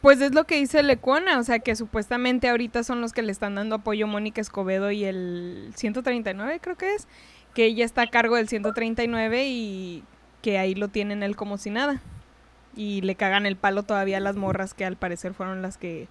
[0.00, 3.32] Pues es lo que dice Lecuona, o sea, que supuestamente ahorita son los que le
[3.32, 7.06] están dando apoyo Mónica Escobedo y el 139, creo que es,
[7.54, 10.04] que ella está a cargo del 139 y
[10.42, 12.02] que ahí lo tienen él como si nada.
[12.74, 16.08] Y le cagan el palo todavía a las morras que al parecer fueron las que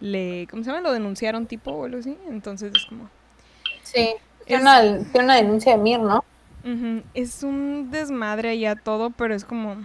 [0.00, 0.82] le, ¿cómo se llama?
[0.82, 2.16] Lo denunciaron tipo o algo así.
[2.28, 3.08] Entonces es como,
[3.82, 4.10] Sí.
[4.46, 6.24] Es- una, tiene una denuncia de Mir, ¿no?
[7.14, 9.76] es un desmadre allá todo, pero es como...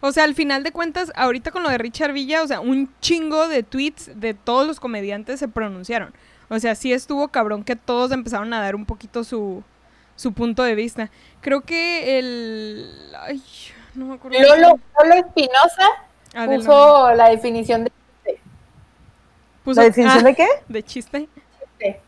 [0.00, 2.90] O sea, al final de cuentas, ahorita con lo de Richard Villa, o sea, un
[3.00, 6.12] chingo de tweets de todos los comediantes se pronunciaron.
[6.50, 9.62] O sea, sí estuvo cabrón que todos empezaron a dar un poquito su,
[10.14, 11.10] su punto de vista.
[11.40, 12.90] Creo que el...
[13.22, 13.42] Ay,
[13.96, 14.38] no me acuerdo.
[14.40, 15.86] Lolo, Lolo Espinosa
[16.34, 16.56] Adelante.
[16.66, 17.92] puso la definición de
[19.64, 20.46] Puso- ¿La definición ah, de qué?
[20.68, 21.28] de chiste.
[21.78, 22.00] chiste.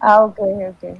[0.00, 0.38] Ah, ok,
[0.70, 0.98] ok.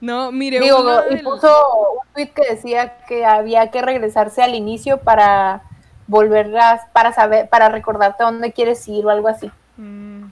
[0.00, 1.48] No, mire, Digo, uno y del- puso
[1.92, 5.60] un tweet que decía que había que regresarse al inicio para
[6.06, 9.50] volver a, para saber, para recordarte a dónde quieres ir o algo así.
[9.76, 10.24] Mm,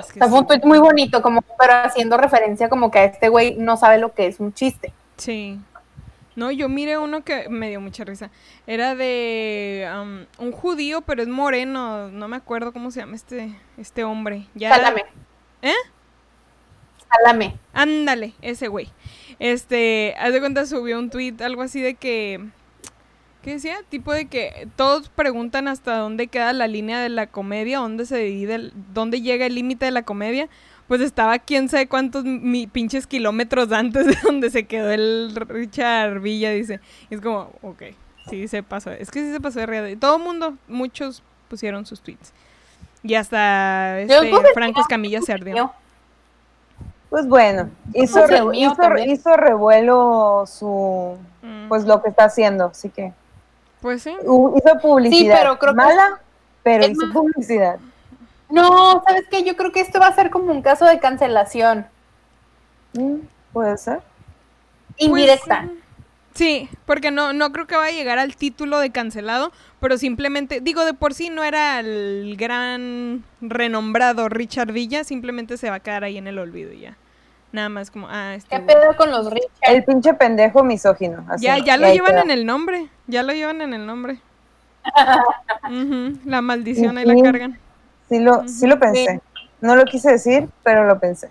[0.00, 2.98] es que O sea, fue un tweet muy bonito, como, pero haciendo referencia como que
[2.98, 4.92] a este güey no sabe lo que es un chiste.
[5.18, 5.60] Sí.
[6.34, 8.30] No, yo miré uno que me dio mucha risa.
[8.66, 9.86] Era de
[10.38, 12.08] un judío, pero es moreno.
[12.10, 14.46] No me acuerdo cómo se llama este, este hombre.
[14.54, 15.04] Ya, Sálame.
[15.60, 15.74] ¿Eh?
[17.10, 17.56] Sálame.
[17.72, 18.88] Ándale, ese güey.
[19.38, 22.40] Este, haz de cuenta, subió un tweet, algo así de que.
[23.42, 23.78] ¿Qué decía?
[23.88, 28.16] Tipo de que todos preguntan hasta dónde queda la línea de la comedia, dónde se
[28.18, 30.48] divide, el- dónde llega el límite de la comedia.
[30.88, 36.20] Pues estaba quién sabe cuántos mi, pinches kilómetros antes de donde se quedó el Richard
[36.20, 36.80] Villa, dice.
[37.08, 37.82] Y es como, ok,
[38.28, 38.90] sí se pasó.
[38.90, 39.96] Es que sí se pasó de real.
[39.98, 42.32] Todo el mundo, muchos pusieron sus tweets.
[43.02, 45.72] Y hasta este, puse- Franco Escamilla se ardió.
[47.10, 52.66] Pues bueno, hizo, Pues re- hizo, hizo revuelo su, Mm, pues lo que está haciendo,
[52.66, 53.12] así que
[53.80, 54.10] pues sí.
[54.22, 55.36] hizo publicidad.
[55.38, 56.20] pero creo que- Mala,
[56.62, 57.78] pero Es hizo más- publicidad.
[58.52, 59.42] No, ¿sabes qué?
[59.44, 61.86] Yo creo que esto va a ser como un caso de cancelación
[62.94, 63.20] Mm,
[63.52, 64.00] Puede ser.
[64.98, 65.62] indirecta.
[65.66, 65.78] Pues,
[66.34, 70.60] sí, porque no, no creo que vaya a llegar al título de cancelado, pero simplemente,
[70.60, 75.80] digo, de por sí no era el gran renombrado Richard Villa, simplemente se va a
[75.80, 76.96] quedar ahí en el olvido y ya.
[77.52, 79.50] Nada más como, ah, este ¿Qué pedo con los Richard?
[79.62, 81.24] El pinche pendejo misógino.
[81.28, 82.22] así, Ya, ya lo llevan queda.
[82.22, 84.18] en el nombre, ya lo llevan en el nombre.
[86.26, 87.58] La maldición ahí la cargan.
[88.12, 89.22] Sí lo, sí lo pensé.
[89.62, 91.30] No lo quise decir, pero lo pensé.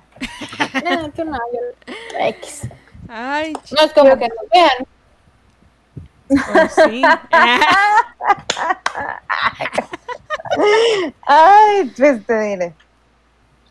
[0.84, 1.94] No, tú no, yo-
[2.28, 2.68] X.
[3.08, 4.88] Ay, No es como que nos vean.
[6.54, 7.04] pues sí.
[11.28, 12.74] Ay, pues te diré.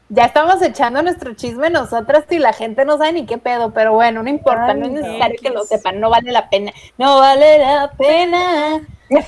[0.09, 3.93] Ya estamos echando nuestro chisme nosotras y la gente no sabe ni qué pedo, pero
[3.95, 6.73] bueno, no importa, no es necesario que lo sepan, no vale la pena.
[6.97, 8.81] No vale la pena.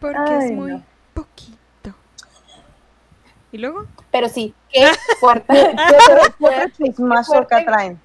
[0.00, 0.82] Porque Ay, es muy no.
[1.14, 1.43] poquito.
[3.54, 3.86] ¿Y luego?
[4.10, 4.84] Pero sí, qué
[5.20, 5.54] fuerte.
[5.54, 8.00] ¿Qué otro chismazo acá traen?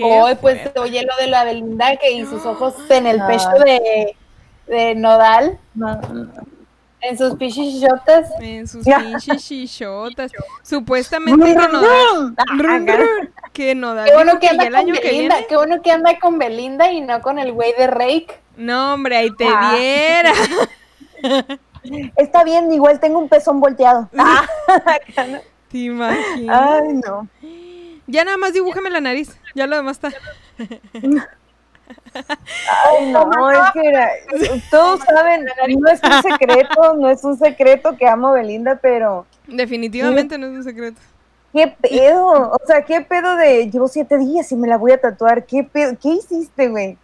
[0.00, 0.80] Hoy, pues, fuerte.
[0.80, 4.16] oye lo de la Belinda que y sus ojos en el pecho de,
[4.66, 6.30] de Nodal, No, no.
[7.02, 8.30] en sus pichichotas.
[8.40, 9.00] En sus Ya.
[9.00, 10.32] pinches chichotas.
[10.62, 13.04] Supuestamente que Nodal, Ah,
[13.52, 15.46] que Nodal Qué bueno que que anda el con año que Belinda, viene.
[15.50, 18.40] qué bueno que anda con Belinda y no con el güey de Rake.
[18.56, 19.74] No, hombre, ahí te Ah.
[19.76, 20.32] viera.
[22.16, 24.08] Está bien, igual tengo un pezón volteado.
[24.18, 24.46] Ah,
[25.70, 26.80] ¿Te imaginas?
[26.80, 27.28] Ay, no.
[28.06, 29.38] Ya nada más dibújame la nariz.
[29.54, 30.16] Ya lo demás está.
[30.58, 30.80] Ay,
[33.12, 34.10] no, es que era-
[34.70, 35.46] todos saben,
[35.78, 40.46] no es un secreto, no es un secreto que amo a Belinda, pero Definitivamente no
[40.46, 41.00] es un secreto.
[41.52, 42.52] ¿qué pedo?
[42.52, 45.44] O sea, ¿qué pedo de llevo siete días y me la voy a tatuar?
[45.44, 45.96] ¿Qué pedo?
[46.00, 46.98] ¿Qué hiciste, güey?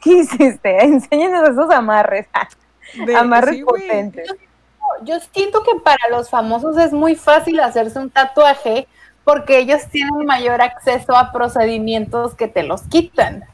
[0.00, 0.78] ¿Qué hiciste?
[0.84, 2.26] Enséñanos esos amarres.
[2.94, 4.28] De- amarres sí, potentes.
[5.02, 8.86] Yo siento que para los famosos es muy fácil hacerse un tatuaje
[9.24, 13.44] porque ellos tienen mayor acceso a procedimientos que te los quitan.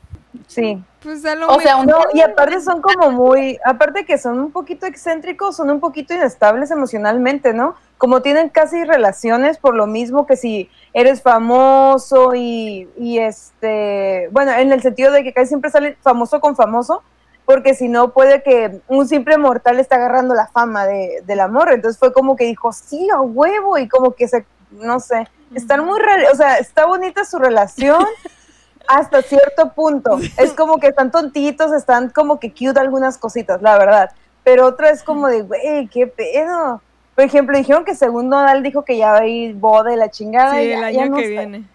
[0.46, 0.82] Sí.
[1.02, 4.38] Pues a lo O sea, un No, y aparte son como muy, aparte que son
[4.38, 7.74] un poquito excéntricos, son un poquito inestables emocionalmente, ¿no?
[7.98, 14.52] Como tienen casi relaciones por lo mismo que si eres famoso y, y este, bueno,
[14.52, 17.02] en el sentido de que casi siempre sale famoso con famoso,
[17.44, 21.72] porque si no puede que un simple mortal está agarrando la fama de, del amor,
[21.72, 25.84] entonces fue como que dijo, sí, a huevo, y como que se, no sé, están
[25.84, 26.00] muy,
[26.32, 28.04] o sea, está bonita su relación,
[28.88, 30.18] hasta cierto punto.
[30.36, 34.10] Es como que están tontitos, están como que cute algunas cositas, la verdad.
[34.44, 36.80] Pero otra es como de, güey, qué pedo.
[37.14, 40.10] Por ejemplo, dijeron que según Nodal dijo que ya va a ir boda y la
[40.10, 40.54] chingada.
[40.54, 41.28] Sí, y el ya- año ya no que sé.
[41.28, 41.68] viene.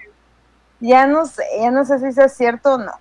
[0.80, 2.92] Ya no sé, ya no sé si sea cierto o no.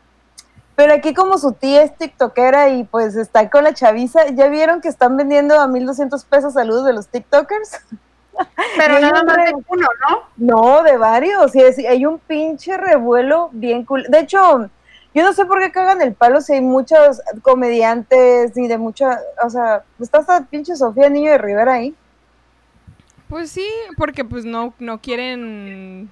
[0.77, 4.83] Pero aquí como su tía es tiktokera y pues está con la chaviza, ¿ya vieron
[4.83, 7.81] que están vendiendo a 1200 pesos saludos de los tiktokers?
[8.77, 10.23] Pero nada más de uno, ¿no?
[10.37, 11.57] No, de varios.
[11.57, 14.05] Y hay un pinche revuelo bien cool.
[14.09, 14.69] De hecho,
[15.15, 19.19] yo no sé por qué cagan el palo si hay muchos comediantes y de mucha.
[19.43, 21.95] O sea, está hasta pinche Sofía Niño de Rivera ahí.
[23.31, 26.11] Pues sí, porque pues no, no quieren,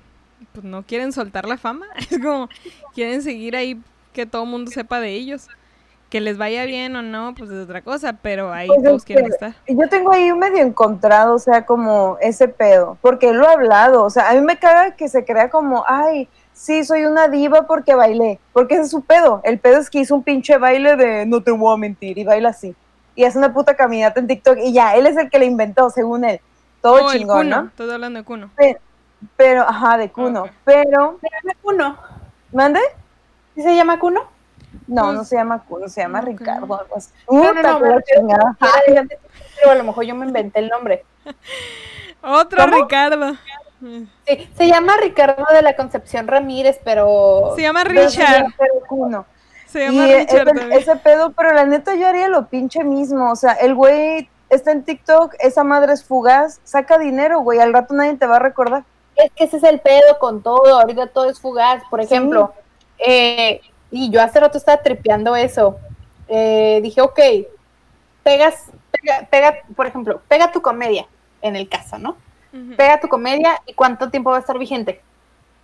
[0.52, 1.86] pues no quieren soltar la fama.
[2.10, 2.48] Es como,
[2.94, 3.78] quieren seguir ahí
[4.14, 5.48] que todo el mundo sepa de ellos.
[6.10, 9.04] Que les vaya bien o no, pues es otra cosa, pero ahí Pues es todos
[9.04, 9.54] quieren que- estar.
[9.66, 12.96] Yo tengo ahí un medio encontrado, o sea, como ese pedo.
[13.00, 14.04] Porque él lo ha hablado.
[14.04, 17.66] O sea, a mí me caga que se crea como, ay, sí, soy una diva
[17.66, 18.38] porque bailé.
[18.52, 19.40] Porque ese es su pedo.
[19.42, 22.22] El pedo es que hizo un pinche baile de no te voy a mentir y
[22.24, 22.76] baila así.
[23.16, 25.90] Y hace una puta caminata en TikTok y ya, él es el que le inventó,
[25.90, 26.40] según él.
[26.80, 27.64] Todo Oh, chingón, ¿no?
[27.66, 28.50] estoy hablando de Kuno.
[29.36, 30.42] Pero, ajá, de Cuno.
[30.42, 30.50] Ok.
[30.64, 31.98] Pero, Se llama Cuno.
[32.52, 32.78] ¿mande?
[33.54, 34.22] ¿Sí se llama Cuno?
[34.86, 36.20] No, Pues, no se llama Cuno, se llama.
[36.20, 36.78] Ricardo.
[36.78, 37.10] algo así.
[37.30, 38.00] No, no, no,
[39.56, 41.04] Pero a lo mejor yo me inventé el nombre.
[42.22, 42.76] Otro ¿Cómo?
[42.82, 43.36] Ricardo.
[44.26, 47.52] Sí, se llama Ricardo de la Concepción Ramírez, pero...
[47.54, 48.38] Se llama Richard.
[48.42, 49.26] llama pero Cuno.
[49.66, 50.72] Se llama ese, Richard también.
[50.72, 53.30] ese pedo, pero la neta yo haría lo pinche mismo.
[53.30, 57.72] O sea, el güey está en TikTok, esa madre es fugaz, saca dinero, güey, al
[57.74, 58.84] rato nadie te va a recordar.
[59.16, 61.82] Es que ese es el pedo con todo, ahorita todo es fugaz.
[61.90, 62.54] Por ejemplo,
[62.98, 65.78] eh, y yo hace rato estaba tripeando eso.
[66.28, 67.20] Eh, dije, ok,
[68.22, 71.06] pegas, pega, pega, por ejemplo, pega tu comedia,
[71.42, 72.16] en el caso, ¿no?
[72.52, 72.76] Ujú.
[72.76, 75.00] Pega tu comedia y cuánto tiempo va a estar vigente.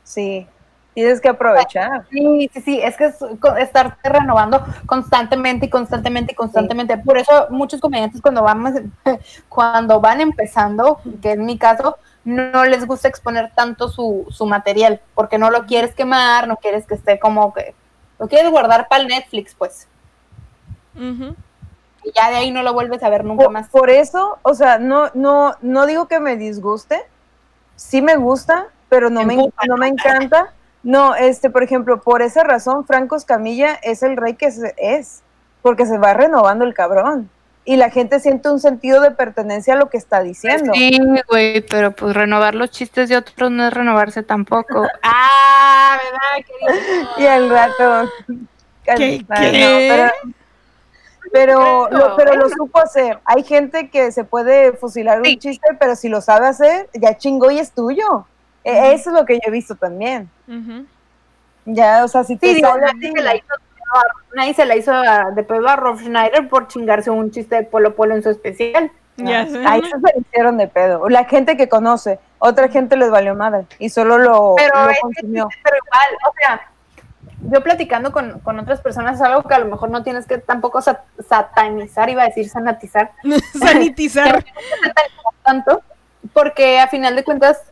[0.04, 0.46] Sí,
[0.94, 2.04] tienes que aprovechar.
[2.10, 6.98] Sí, sí, sí, es que es co- estar renovando constantemente y constantemente y constantemente.
[6.98, 8.72] Por eso muchos comediantes cuando vamos,
[9.48, 15.00] cuando van empezando, que es mi caso, no les gusta exponer tanto su, su material,
[15.14, 17.74] porque no lo quieres quemar, no quieres que esté como que,
[18.18, 19.88] lo quieres guardar para el Netflix, pues.
[20.94, 23.68] Y ya de ahí no lo vuelves a ver nunca Por, más.
[23.68, 27.02] por eso, o sea, no, no, no digo que me disguste,
[27.76, 29.66] sí me gusta, pero no me, Empuja.
[29.66, 30.52] no me encanta.
[30.82, 35.22] No, este, por ejemplo, por esa razón, Franco Escamilla es el rey que se- es,
[35.62, 37.28] porque se va renovando el cabrón.
[37.64, 40.72] Y la gente siente un sentido de pertenencia a lo que está diciendo.
[40.74, 44.86] Sí, güey, pero pues renovar los chistes de otros no es renovarse tampoco.
[45.02, 46.46] Ah, ¿verdad?
[46.46, 47.08] querido?
[47.18, 48.10] Y al rato.
[48.84, 50.10] ¿Qué- pero
[51.32, 52.56] pero lo, pero lo bueno.
[52.56, 53.18] supo hacer.
[53.24, 57.50] Hay gente que se puede fusilar un chiste, pero si lo sabe hacer, ya chingó
[57.50, 58.26] y es tuyo.
[58.64, 58.94] E-.
[58.94, 60.28] Eso es lo que yo he visto también.
[61.66, 63.46] Ya, o sea, si te Sí, digo, sale a nadie ti, se la hizo,
[64.34, 67.62] nadie se la hizo a- de pedo a Rob Schneider por chingarse un chiste de
[67.64, 68.90] Polo Polo en su especial.
[69.16, 69.62] Ya sé.
[69.66, 71.08] Ahí se la hicieron de pedo.
[71.08, 74.98] La gente que conoce, otra gente les valió madre y solo lo, Pero lo es-.
[75.22, 75.48] Pero igual,
[76.28, 76.60] o sea,
[77.42, 80.38] yo platicando con, con otras personas es algo que a lo mejor no tienes que
[80.38, 83.12] tampoco sa- satanizar, iba a decir sanatizar,
[83.58, 84.44] Sanitizar.
[85.44, 85.82] tanto,
[86.32, 87.62] porque a final de cuentas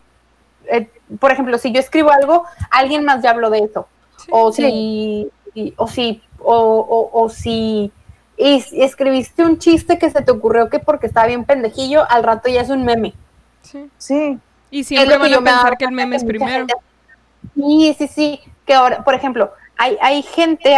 [0.71, 3.89] eh, por ejemplo, si yo escribo algo, alguien más ya habló de eso.
[4.31, 5.31] O si,
[5.77, 7.93] o si, o, o, o si
[8.37, 12.49] y escribiste un chiste que se te ocurrió que porque estaba bien pendejillo, al rato
[12.49, 13.13] ya es un meme.
[13.63, 13.91] Sí.
[13.99, 14.39] Sí,
[14.71, 16.67] Y Es siempre lo que van a pensar que el meme es primero.
[16.67, 16.75] gente-
[17.57, 18.41] Sí, sí, sí.
[18.65, 20.77] Que ahora, por ejemplo, hay, hay gente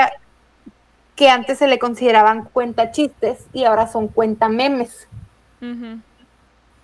[1.16, 5.06] que antes se le consideraban cuenta chistes y ahora son cuenta memes.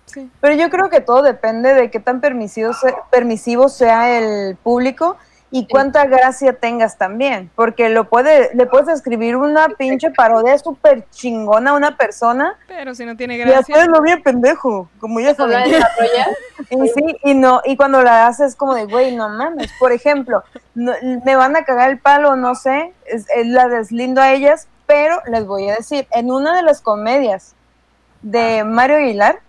[0.05, 0.29] Sí.
[0.39, 5.17] pero yo creo que todo depende de qué tan permisivo, se- permisivo sea el público
[5.49, 11.05] y cuánta gracia tengas también, porque lo puede, le puedes escribir una pinche parodia súper
[11.09, 13.75] chingona a una persona Pero si no tiene y gracia.
[13.77, 15.63] hacerlo bien pendejo, como ya saben.
[16.69, 19.71] Y sí, y no, y cuando la haces como de, güey, no mames.
[19.79, 20.43] Por ejemplo,
[20.75, 20.91] no-
[21.23, 25.21] me van a cagar el palo, no sé, es- es la deslindo a ellas, pero
[25.31, 27.55] les voy a decir, en una de las comedias
[28.21, 29.39] de Mario Aguilar,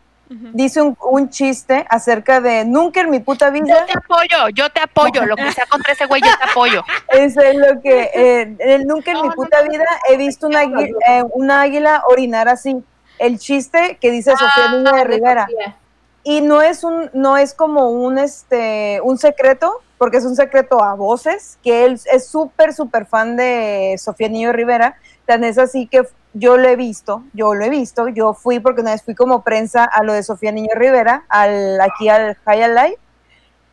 [0.52, 4.70] Dice un, un chiste acerca de nunca en mi puta vida, Yo te apoyo, yo
[4.70, 5.24] te apoyo.
[5.24, 6.84] Lo que sea contra ese güey, yo te apoyo.
[7.08, 11.24] eso es lo que, eh, eh, nunca en mi puta vida he visto una, eh,
[11.32, 12.76] una águila orinar así.
[13.18, 15.46] El chiste que dice Sofía Niña de Ah, Rivera.
[15.50, 15.76] Sofía.
[16.24, 20.82] y no es un no es como un este un secreto porque es un secreto
[20.84, 25.86] a voces que él es súper súper fan de Sofía Niño Rivera tan es así
[25.86, 26.02] que
[26.34, 29.42] yo lo he visto yo lo he visto yo fui porque una vez fui como
[29.42, 32.98] prensa a lo de Sofía Niño Rivera al aquí al High Life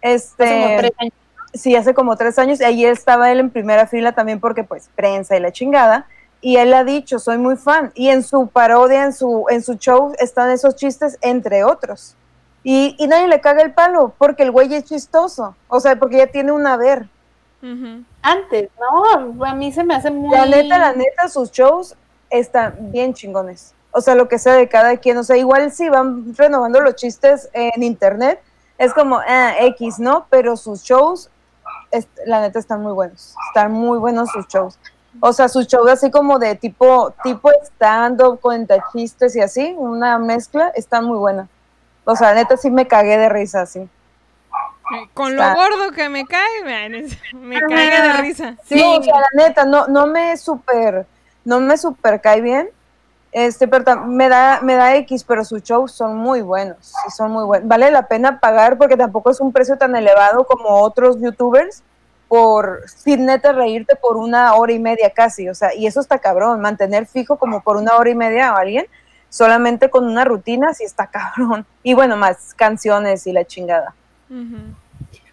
[0.06, 1.13] este Hace como tres años.
[1.54, 4.89] sí, hace como tres años, y ahí estaba él en primera fila también porque pues
[4.96, 6.06] prensa y la chingada,
[6.41, 9.76] y él ha dicho, soy muy fan, y en su parodia, en su, en su
[9.76, 12.15] show están esos chistes, entre otros.
[12.63, 16.18] Y, y nadie le caga el palo, porque el güey es chistoso, o sea, porque
[16.18, 17.08] ya tiene un haber.
[18.22, 20.38] Antes, no, a mí se me hace muy...
[20.38, 21.96] La neta, la neta, sus shows
[22.30, 23.74] están bien chingones.
[23.92, 25.18] O sea, lo que sea de cada quien.
[25.18, 28.42] O sea, igual si van renovando los chistes en internet,
[28.78, 30.28] es como, ah, X, ¿no?
[30.30, 31.30] Pero sus shows,
[31.92, 33.36] es- la neta, están muy buenos.
[33.48, 34.78] Están muy buenos sus shows.
[35.22, 40.20] O sea, sus shows así como de tipo, tipo stand-up, cuenta chistes y así, una
[40.20, 41.48] mezcla, están muy buenas.
[42.04, 43.80] O sea, la neta, sí me cagué de risa, así.
[43.80, 43.90] Eh,
[45.14, 46.92] Con lo Está- gordo que me cae,
[47.34, 48.56] me caga de risa.
[48.66, 51.08] Sí, No, o sea, la neta, no, no me super,
[51.46, 52.70] no me super cae bien.
[53.32, 57.32] Este, pero me da, me da X, pero sus shows son muy buenos, sí son
[57.32, 57.68] muy buenos.
[57.68, 61.84] Vale la pena pagar porque tampoco es un precio tan elevado como otros youtubers
[62.30, 66.20] por, sin neta reírte por una hora y media casi, o sea, y eso está
[66.20, 68.86] cabrón, mantener fijo como por una hora y media a alguien,
[69.28, 71.66] solamente con una rutina, sí está cabrón.
[71.84, 73.94] Y bueno, más canciones y la chingada.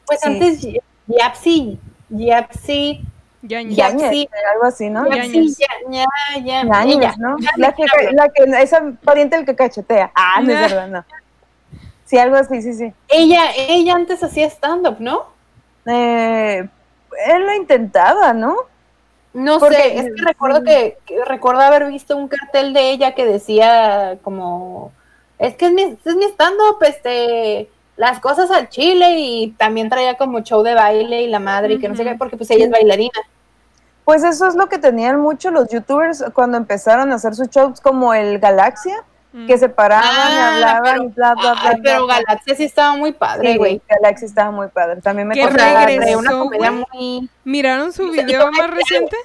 [0.06, 0.28] Pues sí.
[0.28, 0.66] antes
[1.06, 3.06] Yapsi, Yapsi,
[3.42, 3.88] Ya, ya.
[3.90, 5.04] Yañez, algo así, ¿no?
[5.10, 5.32] Ya, ya,
[6.44, 7.14] ya, Yañez, ella.
[7.18, 7.36] ¿no?
[7.56, 10.12] La que, la que, esa pariente el que cachetea.
[10.14, 11.04] Ah, no es verdad, no.
[12.04, 12.92] Sí, algo así, sí, sí.
[13.08, 15.26] Ella, ella antes hacía stand-up, ¿no?
[15.86, 16.68] Eh,
[17.26, 18.56] él lo intentaba, ¿no?
[19.32, 23.14] No Porque- sé, es que recuerdo que, que recuerdo haber visto un cartel de ella
[23.14, 24.92] que decía como
[25.38, 30.16] es que es mi, es mi stand-up, este, las cosas al chile y también traía
[30.16, 32.66] como show de baile y la madre y que no sé qué, porque pues ella
[32.66, 33.18] es bailarina.
[34.04, 37.80] Pues eso es lo que tenían mucho los youtubers cuando empezaron a hacer sus shows
[37.80, 38.96] como el Galaxia,
[39.32, 39.46] Mm.
[39.46, 41.60] que se paraban y Ah, hablaban pero- y bla, bla, bla.
[41.70, 42.16] Ay, pero bla.
[42.26, 43.80] Galaxia sí estaba muy padre, Sí, güey.
[43.88, 45.00] Galaxia estaba muy padre.
[45.00, 46.84] También me ¿Qué O sea, tocaba regresó, traía una comedia güey?
[46.92, 47.30] muy...
[47.44, 49.16] ¿Miraron su video más reciente?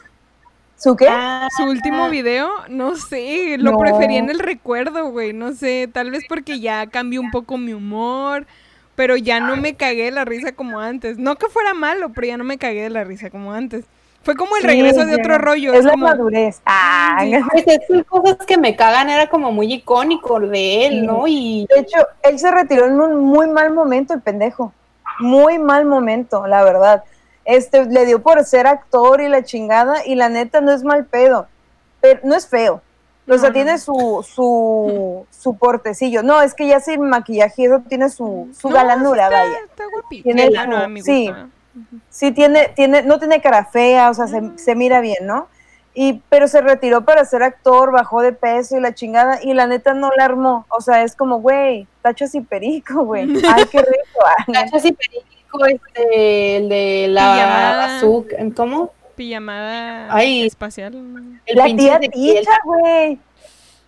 [0.78, 1.08] ¿Su qué?
[1.10, 3.78] Ah, Su último video, no sé, lo No.
[3.80, 7.74] preferí en el recuerdo, güey, no sé, tal vez porque ya cambió un poco mi
[7.74, 8.46] humor,
[8.96, 11.18] pero ya no me cagué de la risa como antes.
[11.18, 13.84] No que fuera malo, pero ya no me cagué de la risa como antes.
[14.24, 15.72] Fue como el Sí, regreso de otro rollo.
[15.74, 16.62] Es Es la como, madurez.
[16.66, 17.32] Ah, Sí.
[17.52, 21.24] Pues es que cosas que me cagan era como muy icónico de él, ¿no?
[21.28, 24.74] Y De hecho, él se retiró en un muy mal momento, el pendejo.
[25.20, 27.04] Muy mal momento, la verdad.
[27.46, 31.06] Este, le dio por ser actor y la chingada, y la neta no es mal
[31.06, 31.48] pedo.
[32.02, 32.82] Pero no es feo.
[33.30, 33.78] O sea, No, tiene no.
[33.78, 36.24] su, su, su portecillo.
[36.24, 39.58] No, es que ya sin maquillaje, eso tiene su, su No, galanura, está, vaya.
[39.66, 40.24] Está guapito.
[40.24, 41.32] Tiene Ah, su- a sí.
[42.10, 45.48] Sí, tiene, tiene, no tiene cara fea, o sea, se, se mira bien, ¿no?
[46.00, 49.66] Y, pero se retiró para ser actor, bajó de peso y la chingada, y la
[49.66, 50.68] neta no la armó.
[50.70, 53.24] O sea, es como, güey, tachos y perico, güey.
[53.24, 54.20] Ay, qué rico.
[54.54, 57.98] Cachas y Perico, este, el de la Pijamada.
[57.98, 58.92] azúcar, ¿cómo?
[59.16, 60.46] Pijamada Ay.
[60.46, 60.94] espacial.
[61.48, 62.00] El La tía.
[62.00, 63.20] Ticha, güey.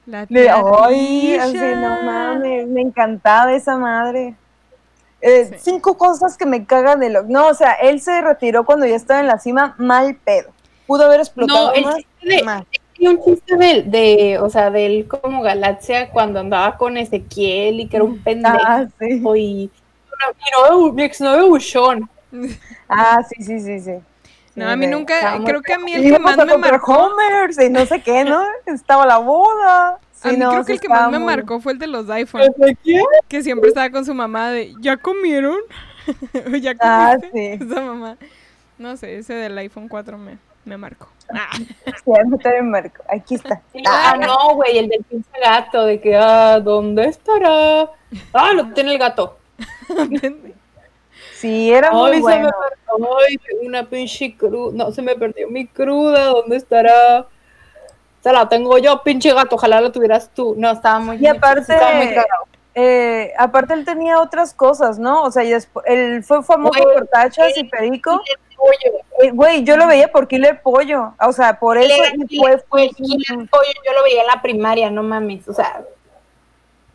[0.07, 4.33] La tía Ay, así, no mames, me encantaba esa madre.
[5.21, 5.55] Eh, Sí.
[5.59, 7.23] Cinco cosas que me cagan de lo.
[7.23, 10.51] No, o sea, él se retiró cuando ya estaba en la cima, mal pedo.
[10.87, 11.95] Pudo haber explotado No, el más.
[12.21, 12.63] de, más.
[12.97, 17.79] y un chiste de, de, o sea, de él como Galaxia cuando andaba con Ezequiel
[17.81, 19.05] y que era un pendejo Ah, sí.
[19.09, 19.69] y mi,
[20.57, 22.09] novio, mi exnovio buchón.
[22.87, 23.91] Ah, sí, sí, sí, sí.
[24.55, 27.59] No, Sí, a mí nunca, creo que a mí el que más me marcó, Homers
[27.61, 28.41] y no sé qué, ¿no?
[28.65, 29.99] Estaba la boda.
[30.21, 32.09] Sí, a mí no, creo que el que más me marcó fue el de los
[32.09, 33.03] iPhone, ¿De quién?
[33.29, 35.57] que siempre estaba con su mamá de, ¿ya comieron?
[36.61, 37.39] ¿Ya Ah, sí.
[37.61, 38.17] Esa mamá.
[38.77, 41.09] No sé, ese del iPhone 4 me, me marcó.
[41.33, 41.49] Ah.
[41.55, 43.03] Sí, a mí también me marcó.
[43.09, 43.61] Aquí está.
[43.87, 47.89] Ah, no, güey, el del pinche gato, de que, ah, ¿dónde estará?
[48.33, 49.37] Ah, lo tiene el gato.
[51.33, 52.49] Sí, era muy Ay, se me bueno.
[52.49, 57.27] perdió, ay, una pinche cruda, no, se me perdió mi cruda, ¿dónde estará?
[58.31, 60.55] La tengo yo, pinche gato, ojalá la tuvieras tú.
[60.57, 62.15] No, estaba muy Y aparte, estaba muy
[62.75, 65.23] eh, aparte él tenía otras cosas, ¿no?
[65.23, 65.51] O sea, y
[65.85, 68.21] él fue famoso por tachas y perico.
[69.21, 71.13] Eh, Güey, yo lo veía por Killer Pollo.
[71.21, 71.93] O sea, por eso
[72.29, 75.81] y fue, Killer Pollo, yo lo veía en la primaria, no mames, o sea,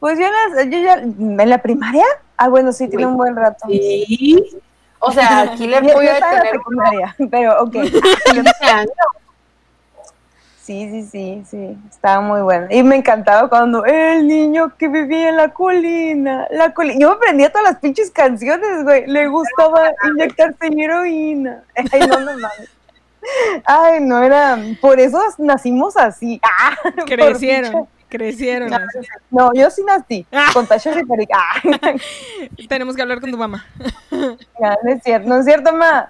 [0.01, 2.05] Pues yo, en yo ya, ¿en la primaria?
[2.37, 3.66] Ah, bueno, sí, tiene un buen rato.
[3.68, 4.43] sí.
[5.01, 7.76] O sea, Killer Pollo de estaba en la tener secundaria, pero ok.
[10.65, 10.75] 15 años.
[10.75, 12.67] Sí, sí, sí, sí, estaba muy bueno.
[12.71, 16.99] Y me encantaba cuando el niño que vivía en la colina, la colina.
[16.99, 19.07] Yo me aprendía todas las pinches canciones, güey.
[19.07, 21.62] Le gustaba inyectarse en heroína.
[21.93, 22.71] Ay, no, no mames.
[23.65, 24.59] Ay, no era.
[24.81, 26.41] Por eso nacimos así.
[26.61, 26.75] Ah,
[27.07, 28.71] Crecieron, crecieron.
[29.31, 30.27] No, yo sí nací.
[30.33, 30.51] Ah.
[30.53, 31.33] Con tachas y perico.
[31.37, 31.95] Ah,
[32.69, 33.67] Tenemos que hablar con tu mamá.
[34.61, 36.09] ya, no es cierto, no es cierto, ma.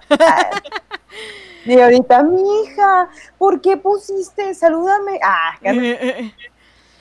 [1.67, 1.71] Ah.
[1.71, 4.53] Y ahorita, mi hija, ¿por qué pusiste?
[4.53, 5.19] Salúdame.
[5.23, 6.31] Ah, ya no-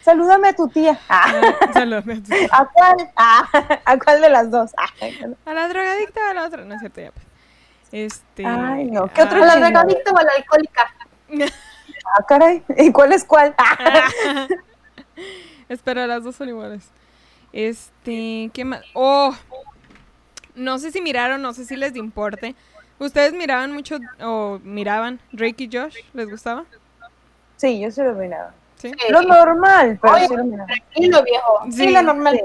[0.03, 0.99] salúdame a tu tía.
[1.09, 1.33] Ah.
[1.73, 2.05] Saludos.
[2.53, 3.11] ¿A cuál?
[3.17, 3.49] Ah,
[3.85, 4.73] ¿A cuál de las dos?
[4.77, 4.87] Ah,
[5.47, 6.65] A la drogadicta o a la otra.
[6.65, 7.27] No es cierto, ya pues.
[7.93, 8.45] Este.
[8.47, 9.07] Ay, no.
[9.13, 10.95] ¿Qué otro ¿A la drogadicta o a la alcohólica?
[12.19, 12.63] Ah, caray.
[12.77, 13.55] ¿Y cuál es cuál?
[13.57, 14.47] Ah,
[15.69, 16.89] Espera, las dos son iguales.
[17.53, 18.83] Este, ¿qué más?
[18.93, 19.35] Oh,
[20.55, 22.55] no sé si miraron, no sé si les importe.
[22.99, 25.97] ¿Ustedes miraban mucho o miraban Drake y Josh?
[26.13, 26.65] ¿Les gustaba?
[27.57, 28.53] Sí, yo sí lo miraba.
[28.77, 28.93] Sí.
[29.11, 30.67] Lo normal, pero Oye, sí lo miraba.
[30.67, 31.61] Tranquilo, viejo.
[31.71, 31.91] Sí, Sí.
[31.91, 32.41] la normal.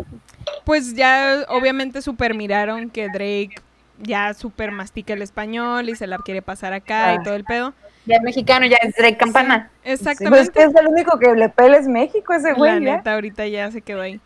[0.66, 3.56] Pues ya obviamente super miraron que Drake
[4.02, 7.24] ya super mastica el español y se la quiere pasar acá y Ah.
[7.24, 7.74] todo el pedo.
[8.06, 9.70] Ya es mexicano, ya es Drake Campana.
[9.70, 10.52] Sí, pues es Exactamente.
[10.54, 12.96] que es el único que le pela es México, ese La güey, ¿ya?
[12.98, 14.20] neta, ahorita ya se quedó ahí.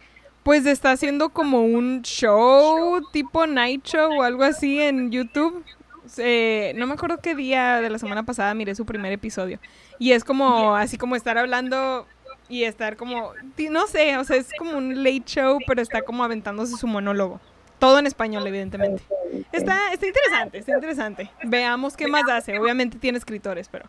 [0.43, 5.63] Pues está haciendo como un show, tipo night show o algo así en YouTube.
[6.17, 9.59] Eh, no me acuerdo qué día de la semana pasada miré su primer episodio.
[9.99, 12.07] Y es como, así como estar hablando
[12.49, 13.31] y estar como,
[13.69, 17.39] no sé, o sea, es como un late show, pero está como aventándose su monólogo.
[17.79, 19.03] Todo en español, evidentemente.
[19.51, 21.29] Está, está interesante, está interesante.
[21.43, 22.57] Veamos qué más hace.
[22.57, 23.85] Obviamente tiene escritores, pero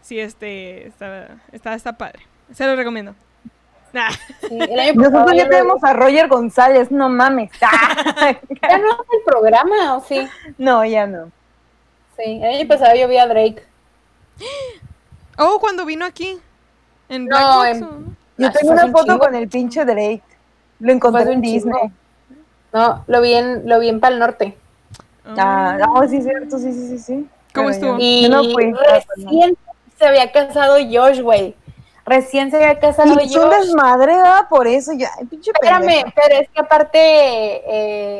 [0.00, 2.20] sí, este, está, está, está padre.
[2.52, 3.14] Se lo recomiendo.
[3.94, 4.10] Ah.
[4.48, 4.58] Sí,
[4.94, 7.50] Nosotros ya tenemos a Roger González, no mames.
[7.60, 10.26] Ah, Ya no hace el programa, ¿o sí?
[10.58, 11.30] No, ya no.
[12.16, 13.62] Sí, el año pasado yo vi a Drake.
[15.38, 16.38] Oh, cuando vino aquí.
[17.08, 17.36] En No.
[18.38, 19.18] Yo Ah, tengo una un foto chingo.
[19.18, 20.22] con el pinche Drake.
[20.80, 21.54] Lo encontré en chingo.
[21.54, 21.92] Disney.
[22.72, 24.56] No, lo vi en, lo vi en Pal Norte.
[25.38, 27.28] Ah, no, sí, es cierto, sí, sí, sí, sí.
[27.54, 27.92] ¿Cómo Pero estuvo?
[27.92, 28.72] yo- Y Yo no fui.
[28.72, 29.56] recién
[29.98, 31.54] se había casado Josh, güey.
[32.04, 33.58] Recién se había casado Y es un Josh.
[33.60, 34.46] desmadre, ¿verdad?
[34.48, 36.12] Por eso ya, ay, pinche Espérame, pendejo.
[36.14, 36.98] pero es que aparte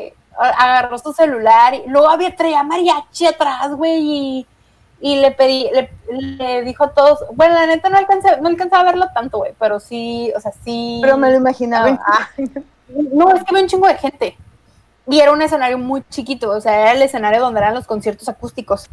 [0.07, 4.47] eh, agarró su celular y luego había traía mariachi atrás, güey, y,
[4.99, 8.81] y le pedí, le, le dijo a todos, bueno, la neta no alcancé, no alcanzaba
[8.81, 10.99] a verlo tanto, güey, pero sí, o sea, sí.
[11.01, 11.89] Pero me lo imaginaba.
[11.91, 12.29] No, Ah,
[12.89, 14.37] No, es que había un chingo de gente.
[15.09, 18.27] Y era un escenario muy chiquito, o sea, era el escenario donde eran los conciertos
[18.27, 18.87] acústicos.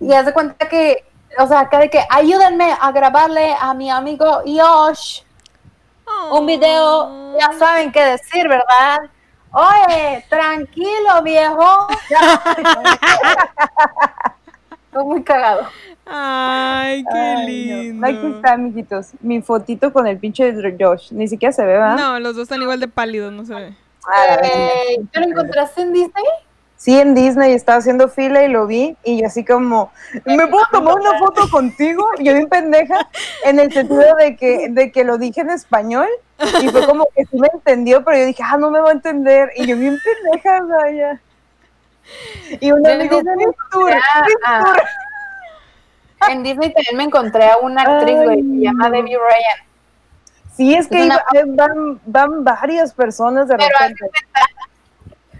[0.00, 1.04] Y haz de cuenta que,
[1.38, 5.22] o sea, acá de que ayúdenme a grabarle a mi amigo Yosh
[6.30, 9.00] un video, ya saben qué decir, ¿verdad?
[9.58, 11.86] Oye, tranquilo, viejo.
[14.92, 15.66] Fue muy cagado.
[16.04, 17.48] Ay, qué ay, no.
[17.48, 18.06] lindo.
[18.06, 19.12] Aquí está, mijitos.
[19.20, 21.10] Mi fotito con el pinche de Josh.
[21.10, 21.96] Ni siquiera se ve, ¿verdad?
[21.96, 23.74] No, los dos están igual de pálidos, no se ve.
[24.06, 24.36] Ah.
[24.42, 26.24] Eh, ¿Tú lo encontraste en Disney?
[26.78, 29.90] Sí, en Disney estaba haciendo fila y lo vi y yo así como,
[30.26, 32.06] ¿me puedo tomar una foto contigo?
[32.18, 33.08] Y yo bien pendeja
[33.44, 36.06] en el sentido de que, de que lo dije en español
[36.60, 38.92] y fue como que sí me entendió, pero yo dije, ah, no me va a
[38.92, 39.52] entender.
[39.56, 41.20] Y yo bien pendeja, vaya.
[42.60, 43.20] Y Yo me dijo,
[46.28, 48.90] en Disney también me encontré a una actriz, güey, se llama.
[48.90, 49.66] Debbie Ryan.
[50.56, 54.08] Sí, es que Es una- iba- van, van varias personas de Pero haz de repente.
[54.32, 54.40] cuenta,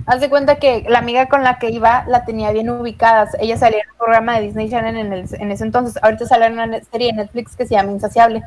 [0.07, 3.29] haz de cuenta que la amiga con la que iba la tenía bien ubicada.
[3.41, 6.03] Ella salía en un programa de Disney Channel en, el- en ese entonces.
[6.03, 8.43] Ahorita sale una serie de Netflix que se llama Insaciable.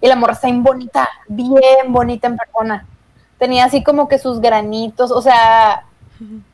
[0.00, 2.86] Y la morra está bien bonita, bien bonita en persona.
[3.38, 5.84] Tenía así como que sus granitos, o sea,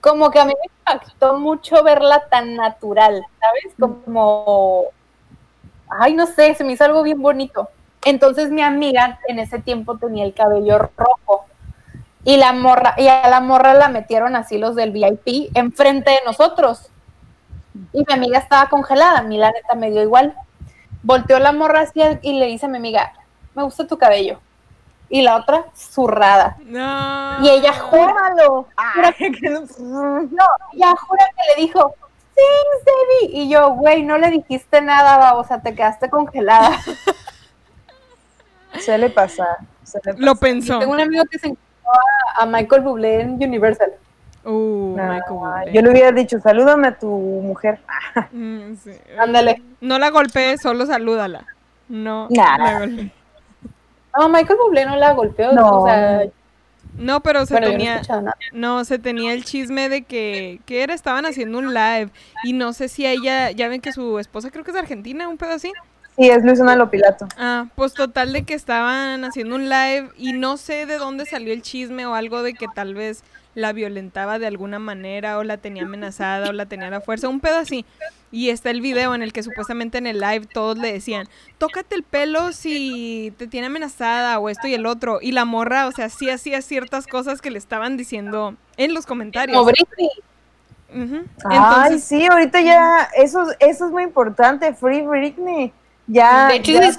[0.01, 3.75] como que a mí me impactó mucho verla tan natural, ¿sabes?
[3.79, 4.85] Como,
[5.89, 7.69] ay, no sé, se me hizo algo bien bonito.
[8.05, 11.47] Entonces mi amiga en ese tiempo tenía el cabello rojo
[12.25, 16.21] y la morra, y a la morra la metieron así los del VIP enfrente de
[16.25, 16.89] nosotros.
[17.93, 20.35] Y mi amiga estaba congelada, a mí la neta me dio igual.
[21.03, 23.13] Volteó la morra así y le dice a mi amiga,
[23.55, 24.41] me gusta tu cabello.
[25.11, 26.57] Y la otra, zurrada.
[26.65, 27.45] No.
[27.45, 28.69] Y ella jura, ¡Júralo!
[28.95, 29.61] jura Ay, que no-
[30.73, 31.95] ella jura que le dijo,
[32.35, 32.85] thanks,
[33.21, 33.43] Debbie.
[33.43, 36.71] Y yo, güey, no le dijiste nada, babosa, te quedaste congelada.
[38.85, 39.59] Suele pasar.
[39.85, 40.79] suele Lo pensó.
[40.79, 41.55] Tengo un amigo que se
[42.39, 43.93] a, a Michael Bublé en Universal.
[44.45, 45.73] Uh, No, Michael Bublé.
[45.73, 47.81] yo le hubiera dicho, salúdame a tu mujer.
[47.89, 48.91] Ah, Mm, sí.
[49.19, 49.63] Ándale.
[49.81, 51.47] No la golpees, solo salúdala.
[51.89, 52.29] No.
[52.31, 52.87] Nah.
[52.87, 55.53] No, Michael Bublé no la golpeó.
[55.53, 55.81] No.
[55.83, 56.23] O sea,
[56.97, 58.03] No, pero se bueno, no tenía,
[58.53, 62.11] no, se tenía el chisme de que, que era, estaban haciendo un live
[62.45, 64.81] y no sé si a ella, ya ven que su esposa creo que es de
[64.81, 65.73] Argentina, un pedo así.
[66.17, 67.27] Sí, es Luis Lopilato.
[67.37, 71.53] Ah, pues total de que estaban haciendo un live y no sé de dónde salió
[71.53, 75.57] el chisme o algo de que tal vez la violentaba de alguna manera o la
[75.59, 77.85] tenía amenazada o la tenía a la fuerza, un pedo así.
[78.31, 81.95] Y está el video en el que supuestamente en el live todos le decían, tócate
[81.95, 85.19] el pelo si te tiene amenazada o esto y el otro.
[85.21, 89.07] Y la morra, o sea, sí hacía ciertas cosas que le estaban diciendo en los
[89.07, 89.57] comentarios.
[89.57, 90.11] Como Britney.
[90.91, 91.25] Ujú.
[91.45, 95.73] Ay, Entonces, sí, ahorita ya, eso, eso es muy importante, Free Britney.
[96.07, 96.99] Ya, de hecho, ya es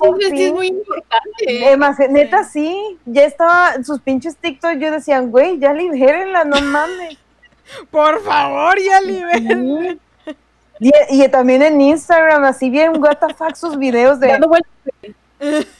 [0.54, 1.44] muy importante.
[1.74, 1.78] Eh,
[2.10, 7.18] neta, sí, ya estaba, sus pinches TikTok, yo decían, güey, ya libérenla, no mames.
[7.92, 10.00] por favor, ya liberen.
[10.80, 14.28] Y, y también en Instagram, así bien, what the fuck, sus videos de...
[14.28, 14.72] Dando vueltas.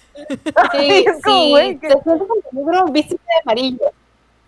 [0.72, 1.90] Sí, sí, güey, que-
[2.50, 3.92] peligro, vístete de amarillo.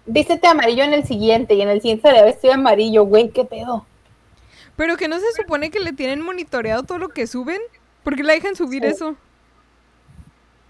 [0.05, 3.29] Vístete amarillo en el siguiente y en el siguiente se le vestido de amarillo, güey,
[3.31, 3.85] qué pedo.
[4.77, 7.59] Pero que no se supone que le tienen monitoreado todo lo que suben.
[8.07, 8.87] ¿Por qué la dejan subir Sí.
[8.87, 9.15] eso?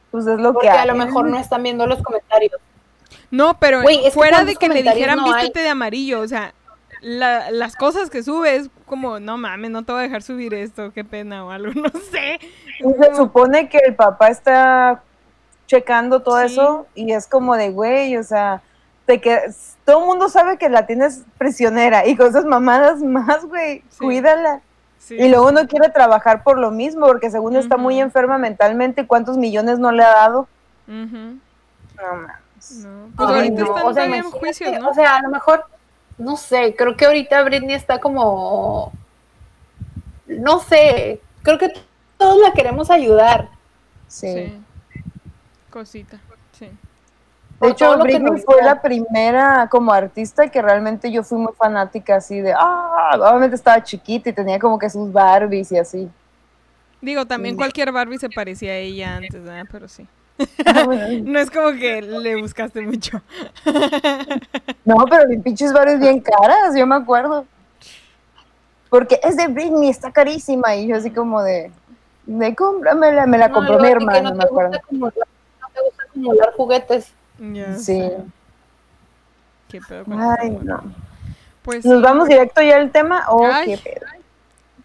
[0.10, 2.54] Pues es lo Porque que a lo mejor no están viendo los comentarios.
[3.30, 5.34] No, pero fuera de ¿cuántos que le dijeran no hay?
[5.44, 6.56] vístete de amarillo, o sea,
[7.00, 10.92] la- las cosas que subes, como, no mames, no te voy a dejar subir esto,
[10.94, 12.40] qué pena o algo, no sé.
[12.80, 15.04] Y se supone que el papá está
[15.68, 16.46] checando todo Sí.
[16.54, 18.64] eso y es como de, güey, o sea,
[19.06, 19.42] te que
[19.86, 24.00] todo el mundo sabe que la tienes prisionera y con esas mamadas más, güey, Sí.
[24.00, 24.62] cuídala.
[25.00, 25.56] Sí, Y luego sí.
[25.56, 29.92] no quiere trabajar por lo mismo, porque según está muy enferma mentalmente, ¿cuántos millones no
[29.92, 30.48] le ha dado?
[30.88, 30.96] No,
[31.98, 32.72] mames.
[32.84, 33.10] no.
[33.16, 34.90] Pues Ay, ahorita no, están o sea, en juicios, ¿no?
[34.90, 35.66] O sea, a lo mejor,
[36.18, 38.92] no sé, creo que ahorita Britney está como,
[40.28, 41.74] no sé, creo que
[42.18, 43.50] todos la queremos ayudar.
[44.08, 44.34] Sí.
[44.34, 44.62] sí.
[45.70, 46.20] Cosita.
[47.60, 52.40] De hecho, Britney fue la primera como artista que realmente yo fui muy fanática así
[52.40, 56.10] de, ah, obviamente estaba chiquita y tenía como que sus Barbies y así.
[57.02, 59.66] Digo, también cualquier Barbie se parecía a ella antes, ¿verdad?
[59.72, 60.06] Pero sí.
[60.66, 60.86] Ah.
[61.24, 63.22] No es como que le buscaste mucho.
[64.86, 67.46] No, pero mis pinches Barbies bien caras, yo me acuerdo.
[68.90, 70.76] Porque es de Britney, está carísima.
[70.76, 71.72] Y yo así como de,
[72.26, 74.70] de cómpramela, me la No, compró algo mi hermano, no me acuerdo.
[74.72, 75.28] gusta acumular-
[75.62, 77.12] no te gusta acumular juguetes.
[77.40, 77.84] Ya Sí.
[77.86, 78.18] sé.
[79.70, 80.82] Qué pedo con Ay, no.
[81.64, 82.04] Pues ¿Nos sí.
[82.04, 83.26] vamos directo ya al tema?
[83.30, 83.66] o Ay.
[83.66, 84.06] qué pedo?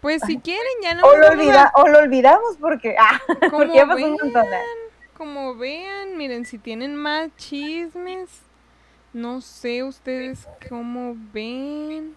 [0.01, 3.51] Pues si quieren, ya no O lo, a- olvida, o lo olvidamos porque, ah, Como
[3.59, 4.31] porque ya pasó un montón.
[4.33, 4.61] vean,
[5.17, 8.29] como vean, miren, si tienen más chismes,
[9.13, 12.15] no sé ustedes cómo ven,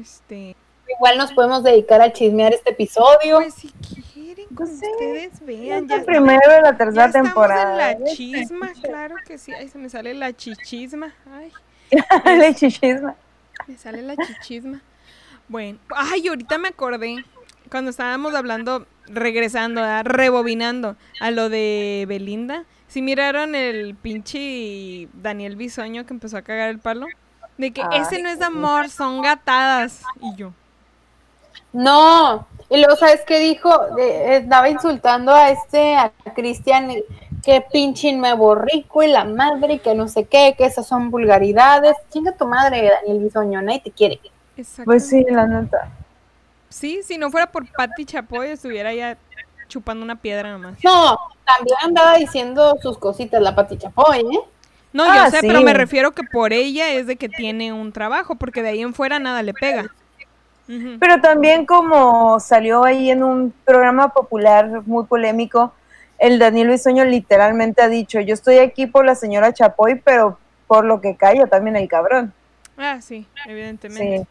[0.00, 0.56] este,
[0.96, 3.36] Igual nos podemos dedicar a chismear este episodio.
[3.36, 4.09] pues si quieren,
[4.54, 7.72] como Pues sí, ustedes vean, Ya ya, primero de la ya tercera estamos temporada.
[7.74, 11.52] en la chisma, claro que sí, ay, se me sale la chichisma, ay,
[12.24, 13.16] La chichisma.
[13.66, 14.82] me sale la chichisma.
[15.48, 17.24] Bueno, ay, ahorita me acordé
[17.70, 20.04] cuando estábamos hablando, regresando, ¿verdad?
[20.06, 22.66] rebobinando a lo de Belinda.
[22.88, 27.12] Si miraron el pinche Daniel Bisoño que empezó a cagar el palo,
[27.58, 30.12] de que Ay, ese no es amor, son gatadas.
[30.20, 30.54] Y yo,
[31.72, 33.70] No, y luego, ¿sabes qué dijo?
[33.96, 36.90] De- estaba insultando a este, a Cristian,
[37.42, 41.10] que pinche nuevo rico y la madre, y que no sé qué, que esas son
[41.10, 41.96] vulgaridades.
[42.10, 44.20] Chinga tu madre, Daniel Bisoño, nadie te quiere.
[44.84, 45.90] Pues sí, la neta.
[46.68, 49.18] Sí, si no fuera por Patti Chapoy, estuviera ya
[49.68, 50.78] chupando una piedra nomás.
[50.82, 54.40] No, también andaba diciendo sus cositas la Pati Chapoy, ¿eh?
[54.92, 55.46] No, Ah, yo sé, sí.
[55.46, 58.80] pero me refiero que por ella es de que tiene un trabajo, porque de ahí
[58.82, 59.94] en fuera nada le pega.
[61.00, 65.72] Pero también como salió ahí en un programa popular muy polémico,
[66.18, 70.84] el Daniel Bisoño literalmente ha dicho, yo estoy aquí por la señora Chapoy, pero por
[70.84, 72.32] lo que calla también el cabrón.
[72.76, 74.18] Ah, sí, evidentemente.
[74.18, 74.26] Sí.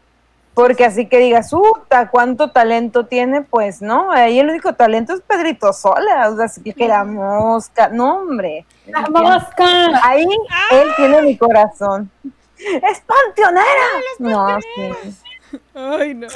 [0.54, 2.08] Porque así que digas, ¡uta!
[2.08, 3.42] ¿Cuánto talento tiene?
[3.42, 7.88] Pues no, ahí el único talento es Pedrito Sola, o sea, así que la mosca,
[7.88, 8.66] no, hombre.
[8.86, 9.66] ¡La mosca!
[10.02, 10.26] Ahí
[10.70, 12.10] él tiene mi corazón.
[12.56, 13.64] ¡Es panteonera!
[14.18, 15.14] No, sí.
[15.74, 16.28] Ay, no.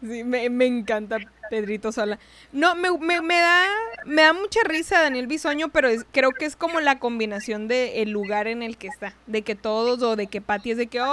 [0.00, 1.18] Sí, me, me encanta
[1.50, 2.18] Pedrito Sola.
[2.52, 3.66] No, me, me, me da
[4.06, 8.02] me da mucha risa Daniel Bisoño, pero es- creo que es como la combinación de
[8.02, 9.14] el lugar en el que está.
[9.26, 11.08] De que todos, o de que Patty es de que, ¡ay,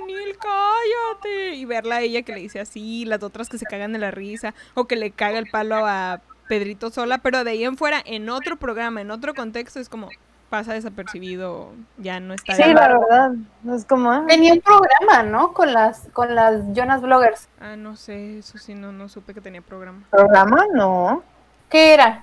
[0.00, 1.54] Daniel, cállate!
[1.56, 4.10] Y verla a ella que le dice así, las otras que se cagan de la
[4.10, 8.02] risa, o que le caga el palo a Pedrito Sola, pero de ahí en fuera,
[8.04, 10.10] en otro programa, en otro contexto, es como
[10.50, 13.32] pasa desapercibido, ya no está Sí, de- la verdad.
[13.72, 15.52] Es como, Tenía un programa, ¿no?
[15.52, 17.48] Con las, con las Jonas Bloggers.
[17.60, 20.02] Ah, no sé, eso sí, no, no supe que tenía programa.
[20.10, 21.22] programa, no.
[21.68, 22.22] ¿Qué era?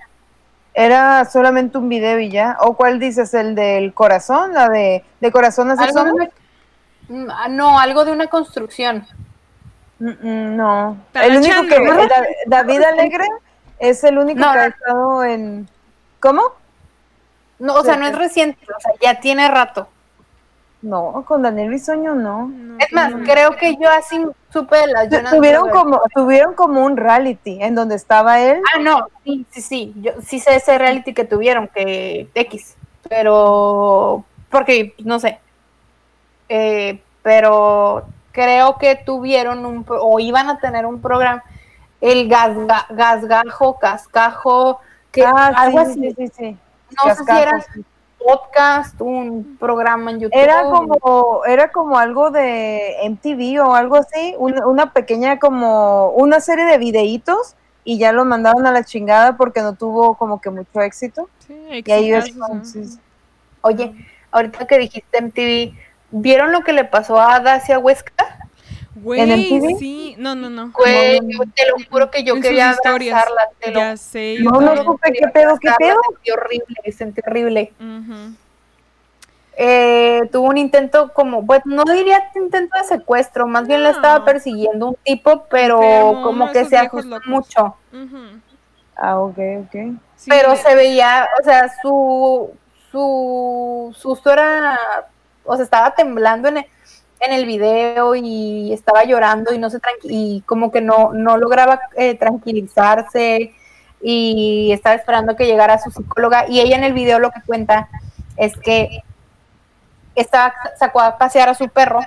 [0.73, 2.57] Era solamente un video y ya.
[2.59, 3.33] ¿O cuál dices?
[3.33, 4.53] ¿El del corazón?
[4.53, 6.13] ¿La de, de corazón así ¿Algo de somos?
[6.21, 6.29] una-
[7.09, 9.07] Mm, ah, No, algo de una construcción.
[9.99, 10.97] No.
[11.13, 11.79] El único que.
[12.07, 13.25] Da- David Alegre
[13.79, 14.67] es el único No, que ha no.
[14.67, 15.69] estado en.
[16.19, 16.41] ¿Cómo?
[17.59, 19.87] No, o sea, no es reciente, o sea, ya tiene rato.
[20.81, 22.47] No, con Daniel Bisoño no.
[22.47, 23.23] No, Es más, no.
[23.23, 25.83] creo que yo así supe de las Tu- Jonas Tuvieron Brothers.
[25.83, 28.61] como, tuvieron como un reality en donde estaba él.
[28.75, 29.93] Ah, no, sí, sí, sí.
[30.01, 32.75] Yo sí sé ese reality que tuvieron, que X.
[33.09, 35.39] Pero, porque, no sé.
[36.49, 41.43] Eh, pero creo que tuvieron un, o iban a tener un programa,
[42.01, 44.79] el gasga, gasgajo, cascajo,
[45.11, 45.99] que ah, algo sí, así.
[46.01, 46.57] sí, sí, sí.
[47.05, 47.85] No sé si era Cascajos.
[48.17, 50.39] podcast, un programa en YouTube.
[50.39, 56.39] Era como, era como algo de MTV o algo así, una, una pequeña como, una
[56.39, 60.49] serie de videitos y ya lo mandaron a la chingada porque no tuvo como que
[60.49, 61.29] mucho éxito.
[61.47, 62.35] Sí, Y ahí es.
[63.61, 63.93] Oye,
[64.31, 65.73] ahorita que dijiste MTV,
[66.11, 68.36] ¿vieron lo que le pasó a Dacia Huesca?
[69.01, 69.77] Güey, ¿En MTV?
[69.77, 70.71] sí, no, no, no.
[70.71, 74.59] Güey, yo te lo juro que yo En quería abrazarla, te lo Ya sé, No,
[74.61, 75.99] no supe qué pedo, qué pedo.
[76.09, 77.73] Sentí horrible, sentí horrible.
[79.59, 83.89] Eh, tuvo un intento como, pues no diría intento de secuestro, más bien No.
[83.89, 87.27] estaba persiguiendo un tipo, pero Enfermo, como que se ajustó locos.
[87.27, 87.75] mucho.
[88.95, 89.75] Ah, ok, ok.
[90.15, 92.51] Sí, pero se veía, o sea, su,
[92.91, 94.77] su susto era,
[95.43, 96.65] o sea, estaba temblando en el,
[97.19, 101.79] en el video y estaba llorando y no se y como que no, no lograba
[101.95, 103.53] eh, tranquilizarse
[104.01, 107.89] y estaba esperando que llegara su psicóloga y ella en el video lo que cuenta
[108.37, 109.03] es que
[110.15, 111.99] estaba, sacó a pasear a su perro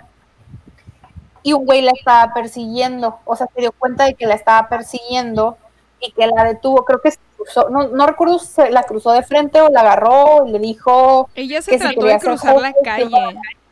[1.42, 4.68] y un güey la estaba persiguiendo, o sea, se dio cuenta de que la estaba
[4.68, 5.56] persiguiendo
[6.00, 9.12] y que la detuvo, creo que se cruzó, no, no recuerdo si se la cruzó
[9.12, 12.72] de frente o la agarró y le dijo, Ella se que trató de cruzar la
[12.84, 13.10] calle.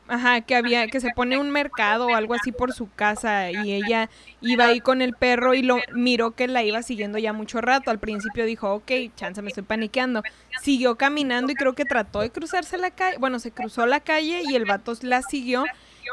[0.08, 3.72] Ajá, que había, que se pone un mercado o algo así por su casa y
[3.72, 4.08] ella
[4.40, 7.90] iba ahí con el perro y lo miró que la iba siguiendo ya mucho rato.
[7.90, 10.22] Al principio dijo, ok, chance, me estoy paniqueando.
[10.62, 13.18] Siguió caminando y creo que trató de cruzarse la calle.
[13.18, 15.64] Bueno, se cruzó la calle y el vato la siguió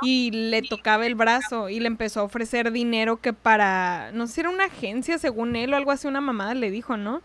[0.01, 4.33] y le tocaba el brazo y le empezó a ofrecer dinero que para, no sé
[4.33, 7.21] si era una agencia según él o algo así, una mamada le dijo, ¿no?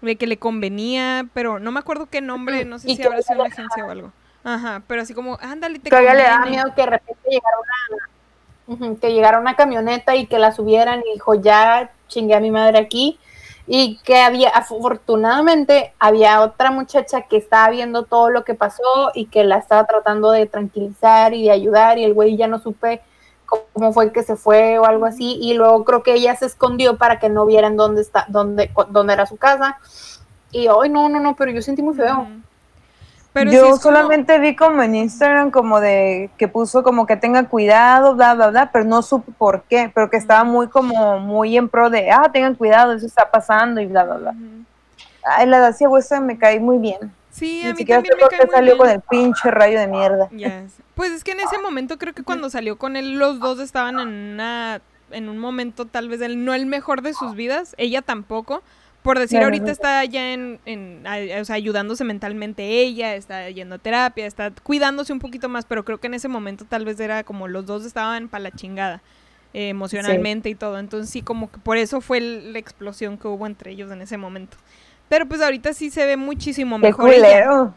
[0.00, 3.40] De que le convenía, pero no me acuerdo qué nombre, no sé si habrá sido
[3.40, 4.12] una agencia o algo.
[4.44, 6.50] Ajá, pero así como, ándale, te que a ella le conviene.
[6.50, 7.56] miedo que de repente llegara
[8.66, 12.50] una, que llegara una camioneta y que la subieran y dijo, ya chingué a mi
[12.50, 13.18] madre aquí.
[13.70, 19.26] Y que había, afortunadamente, había otra muchacha que estaba viendo todo lo que pasó y
[19.26, 23.02] que la estaba tratando de tranquilizar y de ayudar y el güey ya no supe
[23.44, 26.96] cómo fue que se fue o algo así y luego creo que ella se escondió
[26.96, 29.78] para que no vieran dónde está, dónde, dónde era su casa
[30.50, 32.20] y hoy no, no, no, pero yo sentí muy feo.
[32.20, 32.47] Ujú.
[33.38, 37.46] Pero Yo como- solamente vi como en Instagram como de que puso como que tengan
[37.46, 41.56] cuidado, bla, bla, bla, pero no supe por qué, pero que estaba muy como muy
[41.56, 44.30] en pro de, ah, tengan cuidado, eso está pasando y bla, bla, bla.
[44.32, 44.64] Ujú.
[45.24, 47.12] Ay, la Dacia Huesa me cae muy bien.
[47.30, 48.78] Sí, a Ni mí también me cae muy salió bien.
[48.78, 50.28] con el pinche rayo de mierda.
[50.94, 53.98] Pues es que en ese momento creo que cuando salió con él, los dos estaban
[54.00, 54.80] en una
[55.10, 58.62] en un momento tal vez el, no el mejor de sus vidas, ella tampoco.
[59.08, 59.72] Por decir, Claro, ahorita no.
[59.72, 64.50] está ya en, en a- o sea, ayudándose mentalmente ella, está yendo a terapia, está
[64.62, 67.64] cuidándose un poquito más, pero creo que en ese momento tal vez era como los
[67.64, 69.00] dos estaban para la chingada
[69.54, 70.78] eh, emocionalmente y todo.
[70.78, 74.02] Entonces sí, como que por eso fue el- la explosión que hubo entre ellos en
[74.02, 74.58] ese momento.
[75.08, 77.06] Pero pues ahorita sí se ve muchísimo mejor.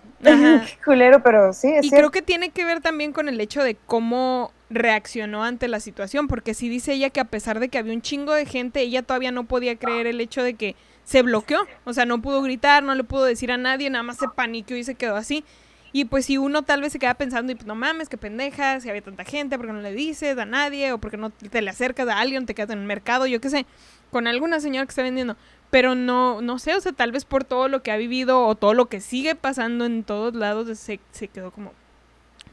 [0.21, 1.95] Qué culero, pero sí, es Y cierto.
[1.95, 6.27] creo que tiene que ver también con el hecho de cómo reaccionó ante la situación,
[6.27, 9.01] porque sí dice ella que a pesar de que había un chingo de gente, ella
[9.01, 10.75] todavía no podía creer el hecho de que
[11.11, 14.15] se bloqueó, o sea, no pudo gritar, no le pudo decir a nadie, nada más
[14.15, 15.43] se paniqueó y se quedó así.
[15.91, 18.79] Y pues si uno tal vez se queda pensando, y pues no mames, qué pendeja,
[18.79, 20.93] si había tanta gente, ¿por qué no le dices a nadie?
[20.93, 23.49] O porque no te le acercas a alguien, te quedas en el mercado, yo qué
[23.49, 23.65] sé,
[24.09, 25.35] con alguna señora que está vendiendo.
[25.69, 28.55] Pero no, no sé, o sea, tal vez por todo lo que ha vivido o
[28.55, 31.73] todo lo que sigue pasando en todos lados, se, se quedó como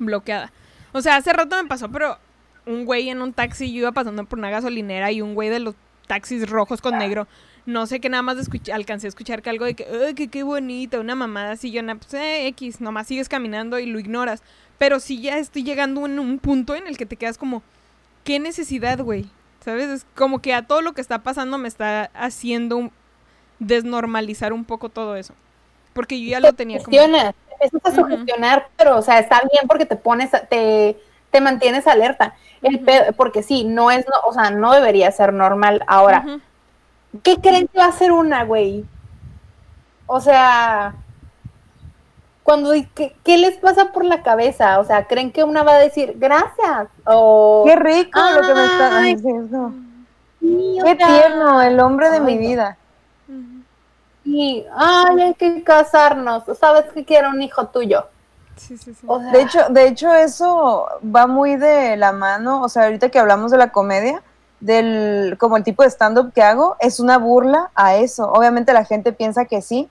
[0.01, 0.51] bloqueada.
[0.91, 2.19] O sea, hace rato me pasó, pero
[2.67, 5.61] un güey en un taxi, yo iba pasando por una gasolinera y un güey de
[5.61, 5.77] los
[6.09, 7.29] taxis rojos con negro
[7.69, 10.29] no sé qué nada más escuché, alcancé a escuchar que algo de que, ay, que
[10.29, 14.43] qué bonita, una mamada así, yo, pues, eh, X, nomás sigues caminando y lo ignoras.
[14.79, 17.63] Pero sí ya estoy llegando en un punto en el que te quedas como,
[18.25, 19.27] ¿qué necesidad, güey?
[19.63, 19.89] ¿Sabes?
[19.91, 22.91] Es como que a todo lo que está pasando me está haciendo
[23.59, 25.35] desnormalizar un poco todo eso.
[25.93, 26.97] Porque yo ya lo tenía como...
[26.97, 27.35] Empiezas
[27.85, 30.97] a sugestionar, pero, o sea, está bien porque te pones, te,
[31.31, 32.35] te mantienes alerta.
[32.63, 32.83] El
[33.17, 35.83] porque sí, no es, o sea, no debería ser normal.
[35.87, 36.41] Ahora,
[37.23, 38.85] ¿Qué creen que va a ser una, güey?
[40.07, 40.95] O sea,
[42.43, 44.79] cuando ¿qué, les pasa por la cabeza?
[44.79, 46.89] O sea, ¿creen que una va a decir gracias?
[47.05, 49.73] O qué rico lo que me está diciendo.
[50.41, 52.79] qué tierno, el hombre de mi vida.
[54.25, 56.45] Y, ay, hay que casarnos.
[56.59, 58.07] ¿Sabes que quiero un hijo tuyo?
[58.57, 59.07] Sí, sí, sí.
[59.33, 62.63] de hecho, de hecho, eso va muy de la mano.
[62.63, 64.23] O sea, ahorita que hablamos de la comedia,
[64.61, 68.31] del como el tipo de stand-up que hago es una burla a eso.
[68.33, 69.89] Obviamente la gente piensa que sí,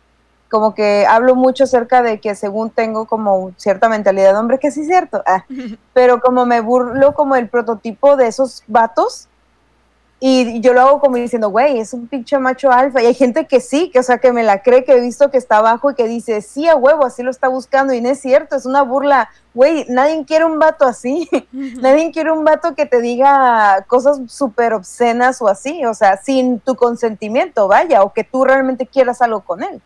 [0.49, 4.71] como que hablo mucho acerca de que según tengo como cierta mentalidad de hombre, que
[4.71, 5.45] sí es cierto, ah,
[5.93, 9.27] pero como me burlo como el prototipo de esos vatos
[10.19, 13.03] y yo lo hago como diciendo, güey, es un pinche macho alfa.
[13.03, 15.29] Y hay gente que sí, que o sea, que me la cree, que he visto
[15.29, 17.93] que está abajo y que dice, sí, a huevo, así lo está buscando.
[17.93, 19.29] Y no es cierto, es una burla.
[19.53, 21.29] Güey, nadie quiere un vato así.
[21.51, 25.85] nadie quiere un vato que te diga cosas súper obscenas o así.
[25.85, 29.79] O sea, sin tu consentimiento, vaya, o que tú realmente quieras algo con él.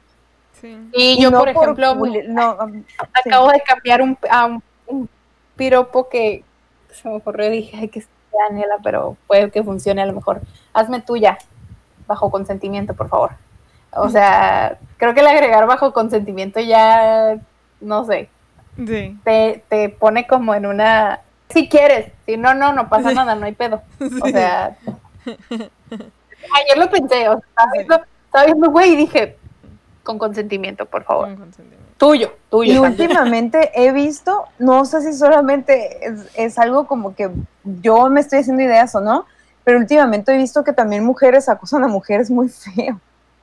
[0.61, 0.77] Sí.
[0.93, 4.45] Y, yo, por ejemplo, no, um, acabo de cambiar un, a
[4.86, 5.09] un,
[5.57, 6.45] piropo que
[6.91, 8.03] se me ocurrió y dije, ay, que
[8.49, 10.41] Daniela, pero puede que funcione a lo mejor.
[10.73, 11.38] Hazme tuya,
[12.07, 13.32] bajo consentimiento, por favor.
[13.91, 17.38] O sea, creo que el agregar bajo consentimiento ya,
[17.79, 18.29] no sé,
[19.23, 21.21] te, te pone como en una...
[21.49, 23.82] Si quieres, si no, no, no pasa nada, no hay pedo.
[24.23, 24.77] O sea,
[25.25, 29.38] ayer lo pensé, o sea, estaba viendo, güey, y dije,
[30.03, 31.27] con consentimiento, por favor.
[31.27, 31.80] Con consentimiento.
[32.02, 32.74] Tuyo, tuyo.
[32.74, 35.99] Y últimamente he visto, no sé si solamente
[36.34, 37.30] es, algo como que
[37.64, 39.28] yo me estoy haciendo ideas o no,
[39.64, 42.99] pero últimamente he visto que también mujeres acosan a mujeres muy feo.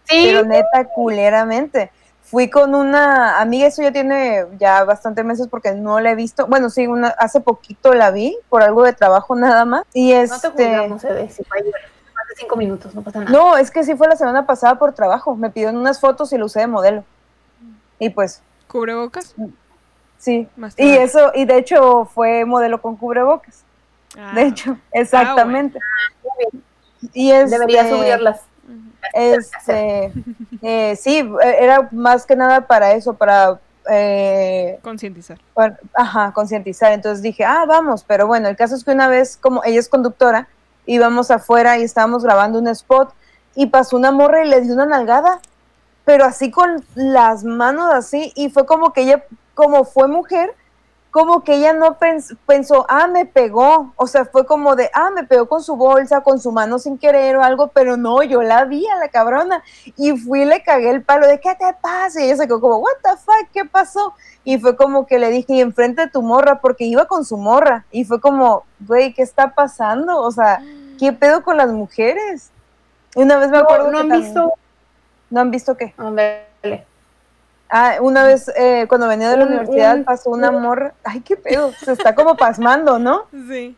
[0.08, 0.24] Sí.
[0.24, 1.92] Pero neta, culeramente.
[2.20, 6.48] Fui con una amiga, eso ya tiene ya bastantes meses porque no la he visto.
[6.48, 9.84] Bueno, sí, una, hace poquito la vi por algo de trabajo nada más.
[9.94, 10.48] Y este...
[10.48, 11.02] No te juzgamos,
[11.32, 13.30] si fue más de cinco minutos, no pasa nada.
[13.30, 15.36] No, es que sí fue la semana pasada por trabajo.
[15.36, 17.04] Me pidió unas fotos y lo usé de modelo.
[18.00, 19.34] Y pues ¿Cubrebocas?
[20.18, 20.48] Sí.
[20.76, 23.64] y eso, y de hecho fue modelo con cubrebocas.
[24.16, 24.32] Ah.
[24.34, 25.78] de hecho, exactamente.
[27.12, 28.40] y es Debería subirlas.
[29.12, 30.12] Este,
[30.62, 35.38] eh, sí, era más que nada para eso, para eh, concientizar.
[35.94, 36.92] Ajá, concientizar.
[36.92, 39.88] Entonces dije, ah, vamos, pero bueno, el caso es que una vez, como ella es
[39.88, 40.48] conductora,
[40.86, 43.12] íbamos afuera y estábamos grabando un spot
[43.54, 45.40] y pasó una morra y le dio una nalgada
[46.08, 50.54] pero así con las manos así, y fue como que ella, como fue mujer,
[51.10, 51.98] como que ella no
[52.46, 56.22] pensó, ah, me pegó, o sea, fue como de, ah, me pegó con su bolsa,
[56.22, 59.62] con su mano sin querer o algo, pero no, yo la vi a la cabrona,
[59.98, 62.22] y fui y le cagué el palo de, ¿qué te pasa?
[62.22, 64.14] Y ella se quedó como, what the fuck, ¿qué pasó?
[64.44, 67.36] Y fue como que le dije, y enfrente de tu morra, porque iba con su
[67.36, 70.22] morra, y fue como, güey, ¿qué está pasando?
[70.22, 70.62] O sea,
[70.98, 72.50] ¿qué pedo con las mujeres?
[73.14, 74.54] Una vez me acuerdo no, han visto
[75.30, 75.94] ¿No han visto qué?
[77.70, 80.94] Ah, una vez eh, cuando venía de la universidad pasó un amor.
[81.04, 81.72] Ay, qué pedo.
[81.72, 83.26] Se está como pasmando, ¿no?
[83.30, 83.76] Sí.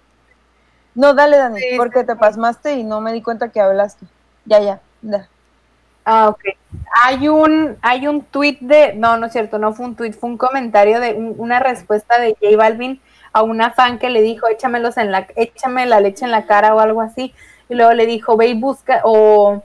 [0.94, 4.06] No, dale, Dani, porque te pasmaste y no me di cuenta que hablaste.
[4.44, 5.28] Ya, ya, ya.
[6.04, 6.40] Ah, ok.
[7.04, 10.30] Hay un, hay un tweet de, no, no es cierto, no fue un tweet, fue
[10.30, 13.00] un comentario de una respuesta de J Balvin
[13.32, 16.74] a una fan que le dijo, échamelos en la, échame la leche en la cara
[16.74, 17.34] o algo así.
[17.68, 19.62] Y luego le dijo, ve y busca, o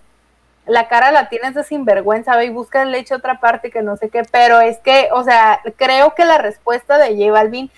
[0.68, 3.98] la cara la tienes de sinvergüenza, ve y busca el leche otra parte que no
[3.98, 7.70] sé qué, pero es que, o sea, creo que la respuesta de J Balvin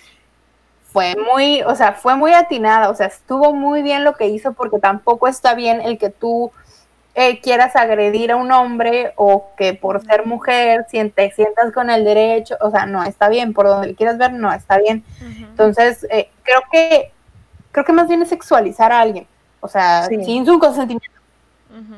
[0.83, 4.53] fue muy, o sea, fue muy atinada, o sea, estuvo muy bien lo que hizo
[4.53, 6.51] porque tampoco está bien el que tú
[7.13, 12.05] eh, quieras agredir a un hombre o que por ser mujer te sientas con el
[12.05, 15.03] derecho, o sea, no está bien, por donde le quieras ver, no está bien.
[15.21, 17.11] Entonces, eh, creo que,
[17.71, 19.27] creo que más bien es sexualizar a alguien,
[19.59, 21.16] o sea, sin su consentimiento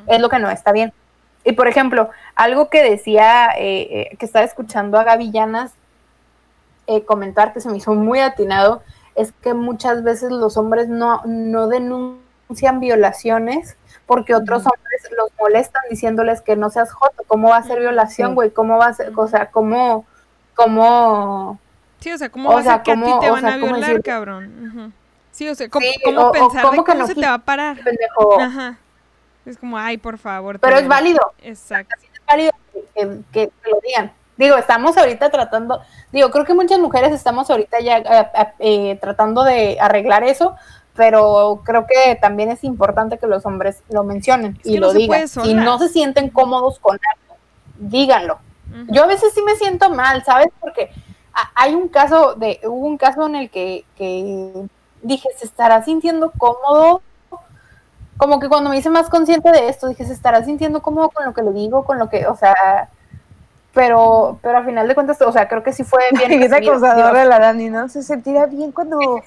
[0.06, 0.92] es lo que no está bien.
[1.44, 5.72] Y por ejemplo, algo que decía, eh, eh, que estaba escuchando a Gavillanas,
[6.86, 8.82] eh, comentar que se me hizo muy atinado
[9.14, 15.82] es que muchas veces los hombres no, no denuncian violaciones porque otros hombres los molestan
[15.88, 18.34] diciéndoles que no seas joto, ¿cómo va a ser violación, Sí.
[18.34, 18.50] güey?
[18.50, 19.12] ¿Cómo va a ser?
[19.16, 20.04] O sea, ¿cómo,
[20.56, 21.58] cómo
[22.00, 23.40] Sí, o sea, ¿cómo O va a ser que a ti ¿cómo- te o van
[23.42, 24.94] sea, a cómo violar, cabrón?
[25.32, 27.14] Sí, o sea, ¿cómo, Sí, cómo o- o pensar cómo de que cómo no se
[27.14, 27.76] te va a parar?
[27.84, 28.40] pendejo?
[28.40, 28.78] Ajá.
[29.46, 30.58] Es como, ay, por favor.
[30.60, 31.94] Pero es válido, Exacto.
[32.00, 34.12] es válido que, que- que te lo digan.
[34.36, 35.80] Digo, estamos ahorita tratando,
[36.12, 38.28] digo, creo que muchas mujeres estamos ahorita ya eh,
[38.58, 40.56] eh, tratando de arreglar eso,
[40.94, 44.92] pero creo que también es importante que los hombres lo mencionen Es y no lo
[44.92, 45.28] se digan.
[45.28, 47.36] Si no se sienten cómodos con algo,
[47.78, 48.38] díganlo.
[48.88, 50.48] Yo a veces sí me siento mal, ¿sabes?
[50.60, 50.90] Porque
[51.54, 54.52] hay un caso de, hubo un caso en el que, que
[55.02, 57.02] dije, ¿se estará sintiendo cómodo?
[58.20, 61.24] Como que cuando me hice más consciente de esto, dije, ¿se estará sintiendo cómodo con
[61.24, 61.86] lo que le digo?
[61.86, 62.90] Con lo que, o sea,
[63.72, 66.38] pero, pero al final de cuentas, o sea, creo que sí fue bien.
[66.38, 67.88] Y esa acosadora la Dani, ¿no?
[67.88, 69.22] Se sentirá bien cuando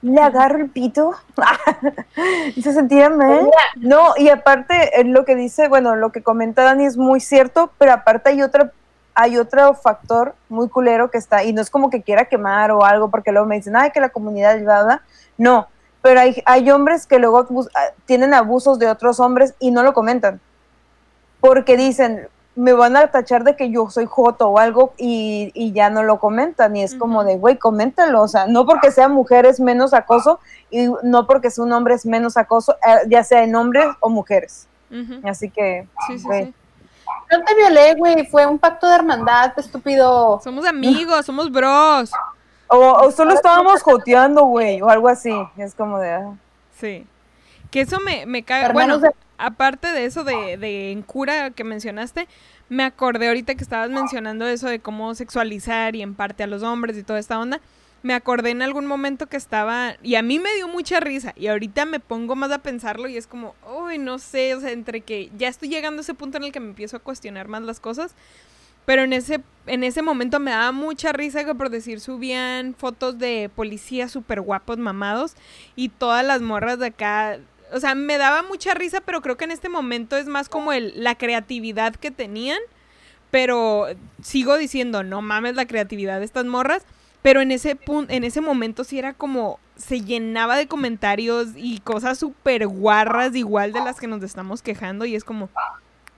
[0.00, 1.12] le agarro el pito.
[2.62, 3.50] Se sentirá mal.
[3.76, 7.70] No, y aparte, eh, lo que dice, bueno, lo que comenta Dani es muy cierto,
[7.76, 8.70] pero aparte hay otro,
[9.14, 12.82] hay otro factor muy culero que está, y no es como que quiera quemar o
[12.82, 15.02] algo, porque luego me dicen, ay, que la comunidad bla".
[15.36, 15.68] No,
[16.02, 19.92] pero hay, hay hombres que luego ah, tienen abusos de otros hombres y no lo
[19.94, 20.40] comentan.
[21.40, 25.72] Porque dicen, me van a tachar de que yo soy joto o algo y, y
[25.72, 26.74] ya no lo comentan.
[26.76, 28.22] Y es como de, güey, coméntalo.
[28.22, 30.40] O sea, no porque sea mujer es menos acoso
[30.70, 34.08] y no porque sea un hombre es menos acoso, eh, ya sea en hombres o
[34.08, 34.66] mujeres.
[35.24, 36.54] Así que, Sí, sí.
[37.30, 40.40] No te violé, güey, fue un pacto de hermandad, estúpido.
[40.42, 42.10] Somos amigos, somos bros.
[42.68, 45.32] O, o solo estábamos joteando, güey, o algo así.
[45.56, 46.34] Es como de, ah.
[46.78, 47.06] Sí.
[47.70, 48.66] Que eso me, me caga.
[48.66, 52.28] Hermanos Bueno, de- aparte de eso de, de en cura que mencionaste,
[52.68, 56.62] me acordé ahorita que estabas mencionando eso de cómo sexualizar y en parte a los
[56.62, 57.60] hombres y toda esta onda.
[58.02, 61.48] Me acordé en algún momento que estaba, y a mí me dio mucha risa, y
[61.48, 65.00] ahorita me pongo más a pensarlo y es como, uy, no sé, o sea, entre
[65.00, 67.62] que ya estoy llegando a ese punto en el que me empiezo a cuestionar más
[67.62, 68.14] las cosas,
[68.88, 73.18] pero en ese, en ese momento me daba mucha risa que por decir subían fotos
[73.18, 75.34] de policías súper guapos, mamados,
[75.76, 77.38] y todas las morras de acá,
[77.70, 80.72] o sea, me daba mucha risa, pero creo que en este momento es más como
[80.72, 82.60] el, la creatividad que tenían,
[83.30, 83.88] pero
[84.22, 86.86] sigo diciendo, no mames la creatividad de estas morras,
[87.20, 87.78] pero en ese
[88.08, 93.74] en ese momento sí era como se llenaba de comentarios y cosas súper guarras igual
[93.74, 95.50] de las que nos estamos quejando y es como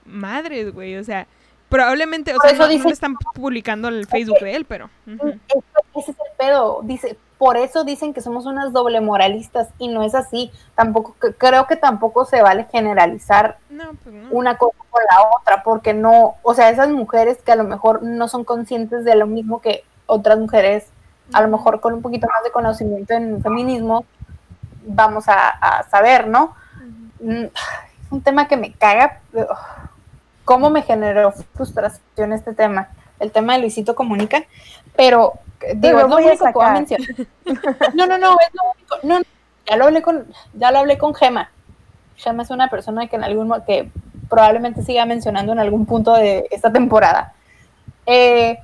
[0.05, 1.27] madres, güey, o sea,
[1.71, 4.65] probablemente, o Por sea, eso no, no dice- le están publicando el Facebook de él,
[4.65, 6.81] pero ese es el pedo.
[6.83, 10.51] Dice, por eso dicen que somos unas doble moralistas y no es así.
[10.75, 14.29] Tampoco creo que tampoco se vale generalizar no, pues no.
[14.29, 18.03] una cosa con la otra, porque no, o sea, esas mujeres que a lo mejor
[18.03, 20.85] no son conscientes de lo mismo que otras mujeres,
[21.33, 24.05] a lo mejor con un poquito más de conocimiento en feminismo,
[24.85, 26.53] vamos a, a saber, ¿no?
[27.21, 29.21] Mm, Es un tema que me caga.
[29.31, 29.47] pero,
[30.51, 32.89] ¿Cómo me generó frustración este tema?
[33.21, 34.43] El tema de Luisito Comunica,
[34.97, 35.31] pero
[35.61, 37.07] eh, digo, es lo único que voy a mencionar.
[37.93, 38.97] No, no, no, es lo único.
[39.03, 39.25] No, no,
[39.65, 41.49] ya lo hablé con, ya lo hablé con Gema.
[42.17, 43.89] Gema es una persona que en algún que
[44.29, 47.31] probablemente siga mencionando en algún punto de esta temporada.
[48.05, 48.59] Eh,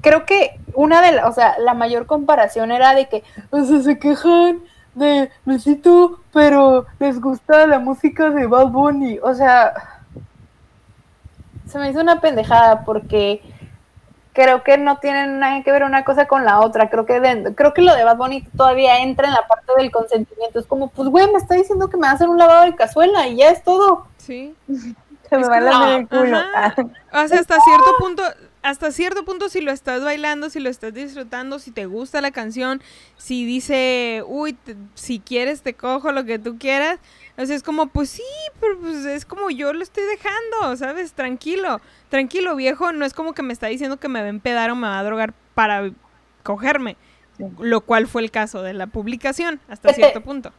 [0.00, 3.80] creo que una de las, o sea, la mayor comparación era de que, o sea,
[3.80, 4.62] se quejan
[4.96, 9.20] de Luisito, pero les gusta la música de Bad Bunny.
[9.22, 10.01] O sea,
[11.72, 13.42] se me hizo una pendejada porque
[14.32, 16.88] creo que no tienen nada que ver una cosa con la otra.
[16.88, 19.90] Creo que de- creo que lo de Bad Bunny todavía entra en la parte del
[19.90, 20.58] consentimiento.
[20.58, 22.74] Es como, pues güey, me está diciendo que me va a hacer un lavado de
[22.74, 24.06] cazuela y ya es todo.
[24.18, 24.54] Sí.
[25.28, 26.36] se me va a lamer el culo.
[26.54, 26.74] Ah.
[27.24, 28.22] O sea, hasta cierto punto,
[28.62, 32.30] hasta cierto punto si lo estás bailando, si lo estás disfrutando, si te gusta la
[32.30, 32.82] canción,
[33.16, 36.98] si dice, uy, te- si quieres te cojo lo que tú quieras,
[37.42, 38.22] o sea, es como, pues sí,
[38.60, 41.12] pero pues es como yo lo estoy dejando, ¿sabes?
[41.12, 44.70] Tranquilo, tranquilo viejo, no es como que me está diciendo que me va a empedar
[44.70, 45.90] o me va a drogar para
[46.42, 46.96] cogerme,
[47.38, 47.44] Sí.
[47.58, 50.52] lo cual fue el caso de la publicación, hasta Este- cierto punto.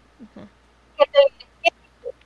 [0.97, 1.71] Que te-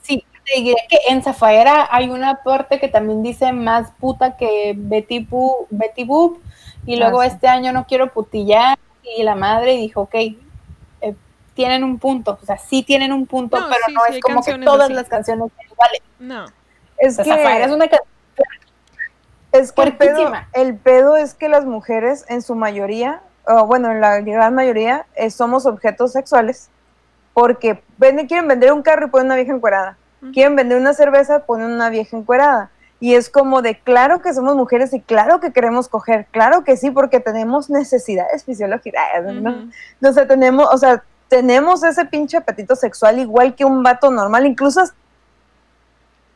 [0.01, 4.74] sí, te diré que en Zafaera hay una parte que también dice más puta que
[4.78, 6.39] Betty, Pu- Betty Boop,
[6.86, 7.28] y Ah, luego sí.
[7.28, 8.78] este año no quiero putillar,
[9.18, 10.38] y la madre dijo, ok, eh,
[11.58, 14.22] tienen un punto, o sea, sí tienen un punto, No, pero sí, no sí, es
[14.22, 14.93] como que todas así.
[14.93, 16.01] las canciones son iguales.
[16.20, 16.45] No.
[16.99, 18.08] Es O sea, que, es una canción
[19.51, 23.91] es que el pedo, el pedo es que las mujeres en su mayoría, o bueno,
[23.91, 26.70] en la gran mayoría, eh, somos objetos sexuales.
[27.34, 29.97] Porque venden, quieren vender un carro y ponen una vieja encuerada.
[30.22, 30.32] Ujú.
[30.32, 32.70] Quieren vender una cerveza, ponen una vieja encuerada.
[32.99, 36.78] Y es como de, claro que somos mujeres y claro que queremos coger, claro que
[36.78, 39.51] sí, porque tenemos necesidades fisiológicas, ¿no?
[39.51, 39.70] Ujú.
[40.03, 44.46] O sea, tenemos, o sea, tenemos ese pinche apetito sexual igual que un vato normal,
[44.46, 44.82] incluso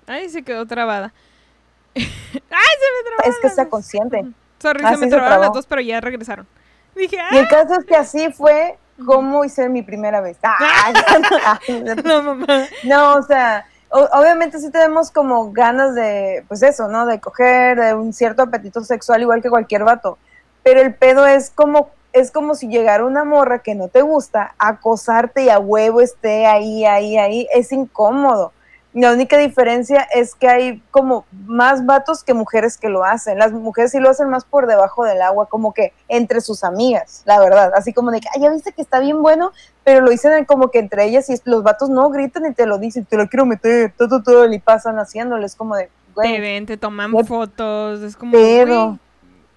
[0.07, 1.13] Ay, se quedó trabada.
[1.95, 3.31] Ay, se me trabó.
[3.31, 4.25] es que sea consciente.
[4.59, 6.47] Sorry, Ah, se me se trabaron las dos, pero ya regresaron.
[6.95, 7.49] Dije, Y el ¡ah!
[7.49, 10.37] caso es que así fue como hice mi primera vez.
[10.43, 11.59] Ah,
[12.03, 12.65] No, mamá.
[12.83, 17.05] No, o sea, obviamente sí tenemos como ganas de, pues eso, ¿no?
[17.05, 20.17] De coger, de un cierto apetito sexual igual que cualquier vato.
[20.63, 24.55] Pero el pedo es como, es como si llegara una morra que no te gusta,
[24.57, 28.51] a acosarte y a huevo esté ahí, ahí, ahí, es incómodo.
[28.93, 33.37] La única diferencia es que hay como más vatos que mujeres que lo hacen.
[33.37, 37.23] Las mujeres sí lo hacen más por debajo del agua, como que entre sus amigas,
[37.25, 37.71] la verdad.
[37.73, 39.53] Así como de que, ay, ya viste que está bien bueno,
[39.85, 42.79] pero lo dicen como que entre ellas y los vatos no gritan y te lo
[42.79, 46.65] dicen, te lo quiero meter, todo, todo, y pasan haciéndoles como de, Te güey, ven,
[46.65, 48.33] te toman fotos, es como...
[48.33, 48.99] pedo,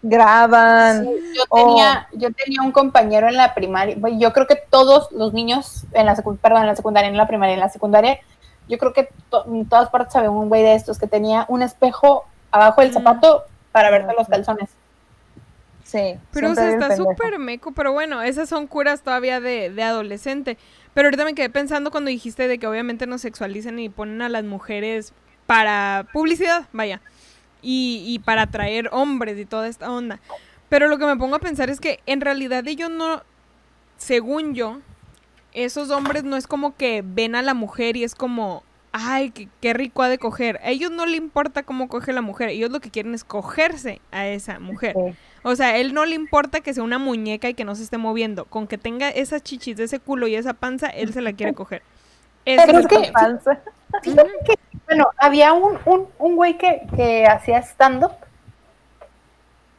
[0.05, 1.05] graban.
[1.05, 5.32] Yo tenía, yo tenía un compañero en la primaria, bueno, yo creo que todos los
[5.32, 8.20] niños en la perdón, en la secundaria, en la primaria, en la secundaria,
[8.68, 11.62] yo creo que to- en todas partes había un güey de estos que tenía un
[11.62, 12.94] espejo abajo del Mm.
[12.94, 13.42] zapato
[13.72, 14.70] para verte los calzones.
[15.84, 16.16] Sí.
[16.32, 20.57] Pero o sea, está súper meco, pero bueno, esas son curas todavía de, de adolescente.
[20.94, 24.28] Pero ahorita me quedé pensando cuando dijiste de que obviamente nos sexualizan y ponen a
[24.28, 25.12] las mujeres
[25.46, 27.00] para publicidad, vaya,
[27.64, 30.20] y, y para atraer hombres y toda esta onda.
[30.68, 33.22] Pero lo que me pongo a pensar es que en realidad ellos no,
[33.96, 34.80] según yo,
[35.52, 39.48] esos hombres no es como que ven a la mujer y es como, ay, qué,
[39.60, 40.58] qué rico ha de coger.
[40.64, 44.00] A ellos no le importa cómo coge la mujer, ellos lo que quieren es cogerse
[44.10, 44.94] a esa mujer.
[44.96, 45.14] Sí.
[45.44, 47.98] O sea, él no le importa que sea una muñeca y que no se esté
[47.98, 48.46] moviendo.
[48.46, 51.52] Con que tenga esas chichis de ese culo y esa panza, él se la quiere
[51.54, 51.82] coger.
[52.46, 53.60] Eso Pero es es lo que- Panza.
[54.03, 54.55] Que,
[54.86, 58.12] bueno, había un, un, un güey que, que hacía stand-up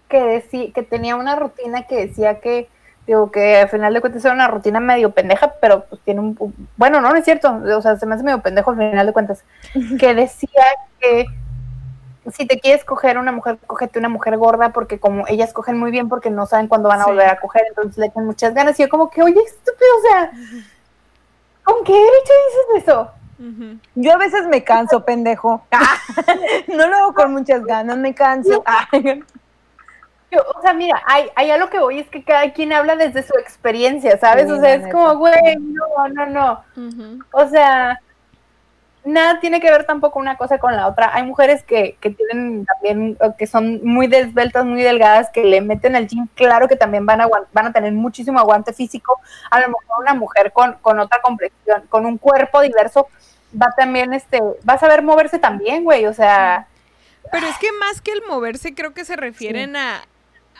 [0.10, 2.70] que, decía, que tenía una rutina que decía que,
[3.08, 6.36] digo, que al final de cuentas era una rutina medio pendeja, pero pues tiene un...
[6.40, 9.06] un- Bueno, no, no es cierto, o sea, se me hace medio pendejo al final
[9.06, 9.44] de cuentas,
[10.00, 10.64] que decía
[11.00, 11.26] que
[12.32, 15.92] si te quieres coger una mujer, cógete una mujer gorda, porque como ellas cogen muy
[15.92, 17.10] bien porque no saben cuándo van a Sí.
[17.12, 20.08] volver a coger, entonces le echan muchas ganas, y yo como que, oye, estúpido, o
[20.08, 20.32] sea,
[21.64, 22.34] ¿con qué derecho
[22.74, 23.12] dices eso?
[23.96, 25.66] Yo a veces me canso, pendejo.
[26.68, 28.64] no lo hago con muchas ganas, me canso.
[30.32, 32.96] Yo, o sea, mira, hay, hay a lo que voy es que cada quien habla
[32.96, 34.48] desde su experiencia, ¿sabes?
[34.48, 34.92] Sí, o sea, es neta.
[34.92, 36.64] como, güey, no, no, no.
[37.32, 38.00] O sea,
[39.06, 41.12] nada tiene que ver tampoco una cosa con la otra.
[41.14, 45.96] Hay mujeres que, que tienen también, que son muy desveltas, muy delgadas, que le meten
[45.96, 49.22] al gym, claro que también van a, van a tener muchísimo aguante físico.
[49.52, 53.08] A lo mejor una mujer con, con otra complexión, con un cuerpo diverso,
[53.62, 56.68] va también, este, va a saber moverse también, güey, o sea...
[57.32, 60.04] Pero es que más que el moverse, creo que se refieren a,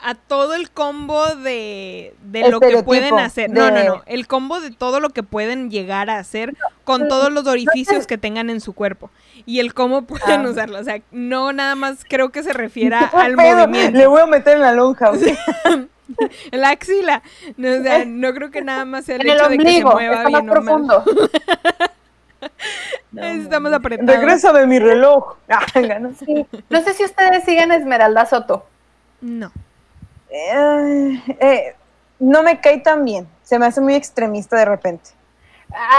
[0.02, 3.52] a todo el combo de, de lo que pueden hacer.
[3.52, 4.02] No, no, no.
[4.08, 8.18] El combo de todo lo que pueden llegar a hacer con todos los orificios que
[8.18, 9.12] tengan en su cuerpo.
[9.46, 10.50] Y el cómo pueden Ah.
[10.50, 10.80] usarlo.
[10.80, 13.68] O sea, no nada más creo que se refiera ¿Qué al pedo?
[13.68, 13.98] movimiento.
[14.00, 15.12] Le voy a meter en la lonja.
[15.12, 15.38] güey.
[16.52, 17.22] La axila.
[17.58, 19.64] No, o sea, no creo que nada más sea el En el hecho de que
[19.64, 20.54] se ombligo, mueva está más bien mal.
[20.64, 21.04] profundo.
[23.22, 24.14] Ahí Estamos apretados.
[24.14, 25.36] Regrésame mi reloj.
[25.50, 25.66] Ah,
[26.00, 26.26] no sé.
[26.26, 26.48] Sí.
[26.70, 28.66] No sé si ustedes siguen Esmeralda Soto.
[29.22, 29.52] No.
[30.30, 31.76] Eh, eh,
[32.20, 33.28] no me cae tan bien.
[33.44, 35.12] Se me hace muy extremista de repente.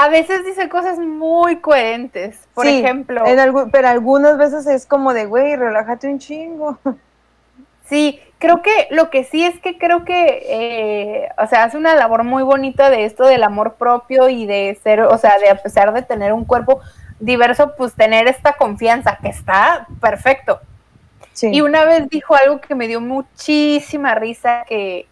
[0.03, 2.39] A veces dice cosas muy coherentes.
[2.55, 6.79] Por Sí, ejemplo, en pero algunas veces es como de, güey, relájate un chingo.
[7.89, 11.95] sí, creo que lo que sí es que creo que, eh, o sea, hace una
[11.95, 15.63] labor muy bonita de esto del amor propio y de ser, o sea, de a
[15.63, 16.81] pesar de tener un cuerpo
[17.19, 20.61] diverso, pues tener esta confianza, que está perfecto.
[21.33, 21.49] Sí.
[21.53, 25.07] Y una vez dijo algo que me dio muchísima risa, que,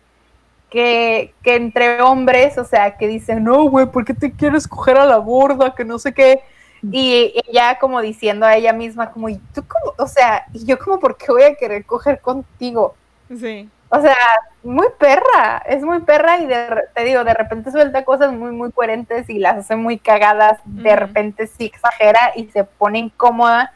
[0.71, 4.99] que, que entre hombres, o sea, que dicen, no, güey, ¿por qué te quieres coger
[4.99, 5.75] a la gorda?
[5.75, 6.43] Que no sé qué.
[6.93, 9.95] Y ella como diciendo a ella misma, como, ¿y tú cómo?
[9.97, 12.95] O sea, y yo como, ¿por qué voy a querer coger contigo?
[13.29, 13.69] Sí.
[13.91, 14.17] O sea,
[14.63, 18.73] muy perra, es muy perra y de, te digo, de repente suelta cosas muy, muy
[18.73, 23.73] coherentes y las hace muy cagadas, de repente sí exagera y se pone incómoda,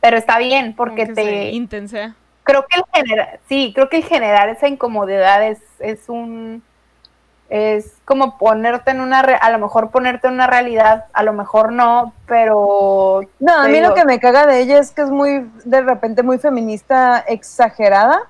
[0.00, 2.16] pero está bien porque te, intensea.
[2.42, 6.64] creo que el generar, sí, creo que el generar esa incomodidad es, es un,
[7.48, 11.32] es como ponerte en una, re- a lo mejor ponerte en una realidad, a lo
[11.32, 15.02] mejor no, pero No, a mí digo, lo que me caga de ella es que
[15.02, 18.22] es muy, de repente, muy feminista exagerada,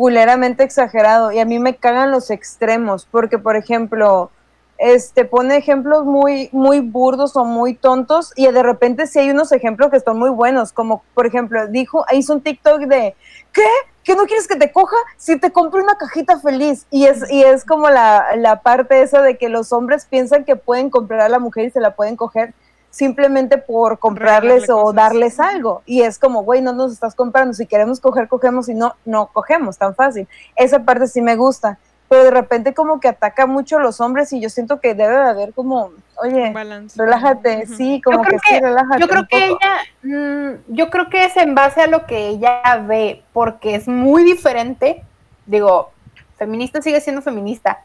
[0.00, 4.30] culeramente exagerado, y a mí me cagan los extremos, porque, por ejemplo,
[4.78, 9.52] este, pone ejemplos muy, muy burdos o muy tontos y de repente sí hay unos
[9.52, 13.14] ejemplos que están muy buenos, como por ejemplo, dijo, hizo un TikTok de,
[13.52, 13.66] ¿qué?
[14.02, 14.96] ¿Que no quieres que te coja?
[15.18, 16.86] Si te compré una cajita feliz.
[16.90, 20.56] Y es, y es como la, la parte esa de que los hombres piensan que
[20.56, 22.54] pueden comprar a la mujer y se la pueden coger
[22.90, 24.94] simplemente por comprarles o cosas.
[24.96, 25.82] darles algo.
[25.86, 27.54] Y es como, güey, no nos estás comprando.
[27.54, 28.66] Si queremos coger, cogemos.
[28.66, 30.26] Si no, no cogemos tan fácil.
[30.56, 31.78] Esa parte sí me gusta.
[32.08, 35.14] Pero de repente como que ataca mucho a los hombres y yo siento que debe
[35.14, 37.00] de haber como, oye, Un balance.
[37.00, 39.00] relájate, sí, como que, sí, relájate.
[39.00, 39.60] Yo creo un que poco.
[39.62, 39.78] ella,
[40.18, 44.24] mm, yo creo que es en base a lo que ella ve, porque es muy
[44.24, 45.04] diferente.
[45.46, 45.92] Digo,
[46.36, 47.78] feminista sigue siendo feminista,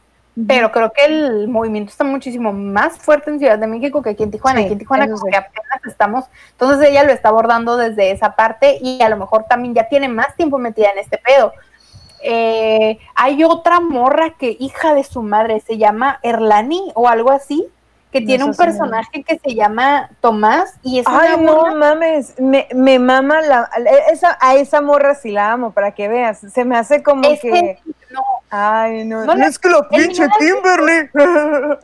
[0.47, 4.23] pero creo que el movimiento está muchísimo más fuerte en Ciudad de México que aquí
[4.23, 4.59] en Tijuana.
[4.59, 5.31] Sí, aquí en Tijuana como sí.
[5.31, 9.45] que apenas estamos, entonces ella lo está abordando desde esa parte y a lo mejor
[9.45, 11.53] también ya tiene más tiempo metida en este pedo.
[12.21, 17.67] Eh, hay otra morra que hija de su madre se llama Erlani o algo así,
[18.15, 22.39] que No, tiene un personaje que se llama Tomás y es Ay, una no mames,
[22.39, 23.69] me, me mama la,
[24.09, 26.39] esa, a esa morra sí la amo, para que veas.
[26.39, 27.51] Se me hace como Es que.
[27.51, 27.79] que
[28.11, 29.25] no, Ay, no.
[29.25, 31.09] No, no, es que el pinche Kimberly.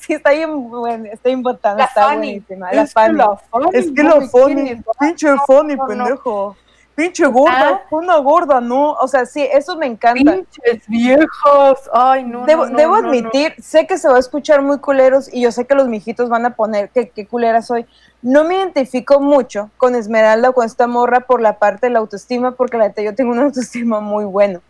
[0.00, 2.70] sí, está bien buena, está bien botada, está buenísima.
[2.72, 3.40] La es que la
[3.72, 5.86] Es que Fanny, quiere, pinche no.
[5.86, 6.56] pendejo.
[7.00, 7.82] Pinche gorda, Ah.
[7.90, 8.92] una gorda, ¿no?
[8.92, 10.32] O sea, sí, eso me encanta.
[10.34, 11.78] Pinches viejos.
[11.92, 12.44] Ay, no.
[12.46, 13.08] Debo, no, no, debo no, no.
[13.08, 16.28] admitir, sé que se va a escuchar muy culeros y yo sé que los mijitos
[16.28, 17.86] van a poner que qué culera soy.
[18.22, 22.00] No me identifico mucho con Esmeralda o con esta morra por la parte de la
[22.00, 24.60] autoestima, porque la neta yo tengo una autoestima muy buena.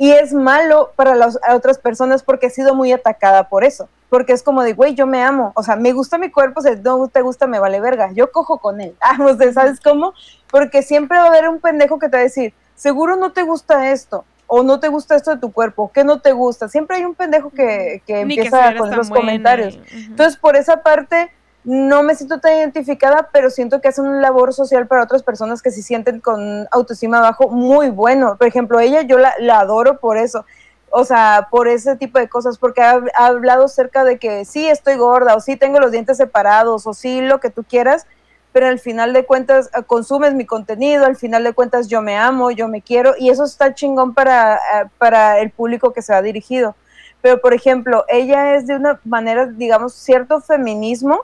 [0.00, 3.90] Y es malo para las otras personas porque he sido muy atacada por eso.
[4.08, 5.52] Porque es como de, güey, yo me amo.
[5.54, 8.10] O sea, me gusta mi cuerpo, si no te gusta, me vale verga.
[8.14, 8.96] Yo cojo con él.
[9.02, 10.14] Ah, o sea, ¿sabes cómo?
[10.50, 13.42] Porque siempre va a haber un pendejo que te va a decir, seguro no te
[13.42, 14.24] gusta esto.
[14.46, 16.66] O no te gusta esto de tu cuerpo, ¿qué no te gusta?
[16.66, 19.78] Siempre hay un pendejo que, que que empieza seas con buena comentarios.
[19.92, 21.30] Entonces, por esa parte,
[21.64, 25.60] no me siento tan identificada, pero siento que hacen una labor social para otras personas
[25.62, 28.36] que se sienten con autoestima bajo muy bueno.
[28.36, 30.44] Por ejemplo, ella yo la, la adoro por eso.
[30.90, 34.68] O sea, por ese tipo de cosas, porque ha, ha hablado cerca de que sí
[34.68, 38.06] estoy gorda, o sí tengo los dientes separados, o sí lo que tú quieras,
[38.52, 42.16] pero al final de cuentas eh, consumes mi contenido, al final de cuentas yo me
[42.16, 46.12] amo, yo me quiero, y eso está chingón para, eh, para el público que se
[46.12, 46.74] ha dirigido.
[47.22, 51.20] Pero, por ejemplo, ella es de una manera, digamos, cierto feminismo,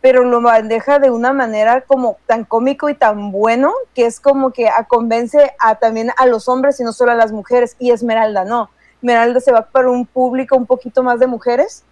[0.00, 4.52] pero lo maneja de una manera como tan cómico y tan bueno, que es como
[4.52, 7.90] que a, convence a, también a los hombres y no solo a las mujeres, y
[7.90, 8.70] Esmeralda no.
[8.98, 11.84] Esmeralda se va para un público un poquito más de mujeres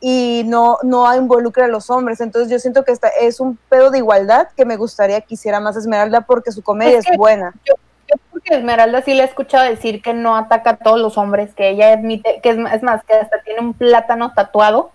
[0.00, 2.20] y no, no involucra a los hombres.
[2.20, 5.60] Entonces yo siento que esta es un pedo de igualdad que me gustaría que hiciera
[5.60, 7.54] más Esmeralda porque su comedia Es es, que- buena.
[7.64, 7.74] Yo
[8.30, 11.70] porque Esmeralda sí le he escuchado decir que no ataca a todos los hombres, que
[11.70, 14.92] ella admite, que es, es más, que hasta tiene un plátano tatuado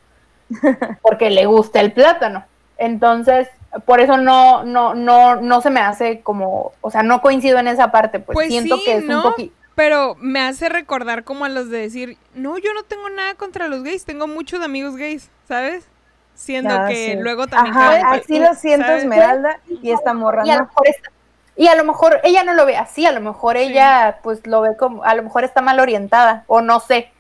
[1.02, 2.46] porque le gusta el plátano.
[2.82, 3.48] Entonces,
[3.86, 7.68] por eso no, no, no, no se me hace como, o sea, no coincido en
[7.68, 9.56] esa parte, pues, Pues siento sí, que es un poquito.
[9.76, 13.68] Pero me hace recordar como a los de decir, no, yo no tengo nada contra
[13.68, 15.86] los gays, tengo muchos amigos gays, ¿sabes?
[16.34, 17.16] Siendo que sí.
[17.22, 17.76] luego también...
[17.76, 19.04] Ajá, así lo siento ¿sabes?
[19.04, 20.66] Esmeralda y esta morra Y a, lo no.
[20.68, 21.12] mejor está-
[21.56, 24.62] y a lo mejor ella no lo ve así, a lo mejor ella pues lo
[24.62, 27.11] ve como, a lo mejor está mal orientada, o no sé.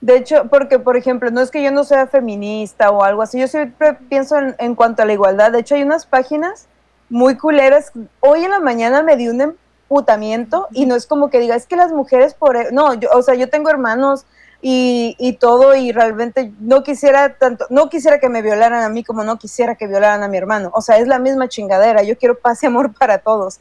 [0.00, 3.40] De hecho, porque, por ejemplo, no es que yo no sea feminista o algo así,
[3.40, 5.50] yo siempre pienso en, cuanto a la igualdad.
[5.50, 6.68] De hecho, hay unas páginas
[7.08, 7.90] muy culeras.
[8.20, 11.66] Hoy en la mañana me di un emputamiento y no es como que diga, es
[11.66, 12.56] que las mujeres por...
[12.56, 12.70] e-".
[12.70, 14.24] No, yo, o sea, yo tengo hermanos
[14.62, 19.02] y, y todo y realmente no quisiera tanto, no quisiera que me violaran a mí
[19.02, 20.70] como no quisiera que violaran a mi hermano.
[20.74, 22.04] O sea, es la misma chingadera.
[22.04, 23.58] Yo quiero paz y amor para todos.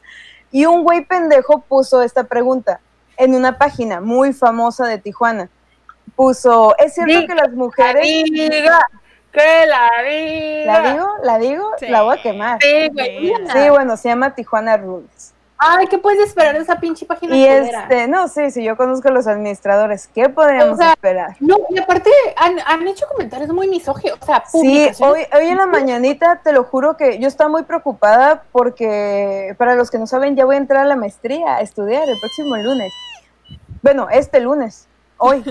[0.52, 2.80] Y un güey pendejo puso esta pregunta
[3.18, 5.50] en una página muy famosa de Tijuana
[6.16, 8.80] puso, es cierto que las mujeres, diga,
[9.32, 10.82] que la diga.
[10.82, 11.08] ¿la digo?
[11.24, 11.72] ¿La digo?
[11.80, 11.88] Sí.
[11.88, 12.60] La voy a quemar.
[12.62, 13.70] Sí, güey, Sí.
[13.70, 15.34] bueno, se llama Tijuana Rules.
[15.60, 19.08] Ay, ¿qué puedes esperar de esa pinche página Y este, no, sí, sí, yo conozco
[19.08, 21.36] a los administradores, ¿qué podríamos O sea, esperar?
[21.40, 25.58] No, y aparte han, han hecho comentarios muy misóginos, o sea, Sí, hoy, hoy en
[25.58, 30.06] la mañanita te lo juro que yo estaba muy preocupada porque, para los que no
[30.06, 32.94] saben, ya voy a entrar a la maestría a estudiar el próximo lunes.
[33.82, 35.44] Bueno, este lunes, hoy.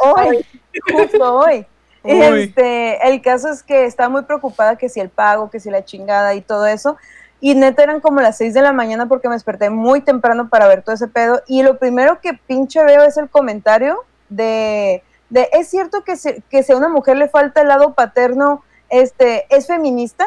[0.00, 0.46] Hoy,
[0.92, 1.66] justo hoy.
[2.04, 5.84] Este, el caso es que estaba muy preocupada que si el pago, que si la
[5.84, 6.96] chingada y todo eso.
[7.40, 10.66] Y neta eran como las 6 de la mañana porque me desperté muy temprano para
[10.68, 11.42] ver todo ese pedo.
[11.46, 16.42] Y lo primero que pinche veo es el comentario de, de ¿es cierto que, se-
[16.50, 20.24] que si a una mujer le falta el lado paterno, este, es feminista?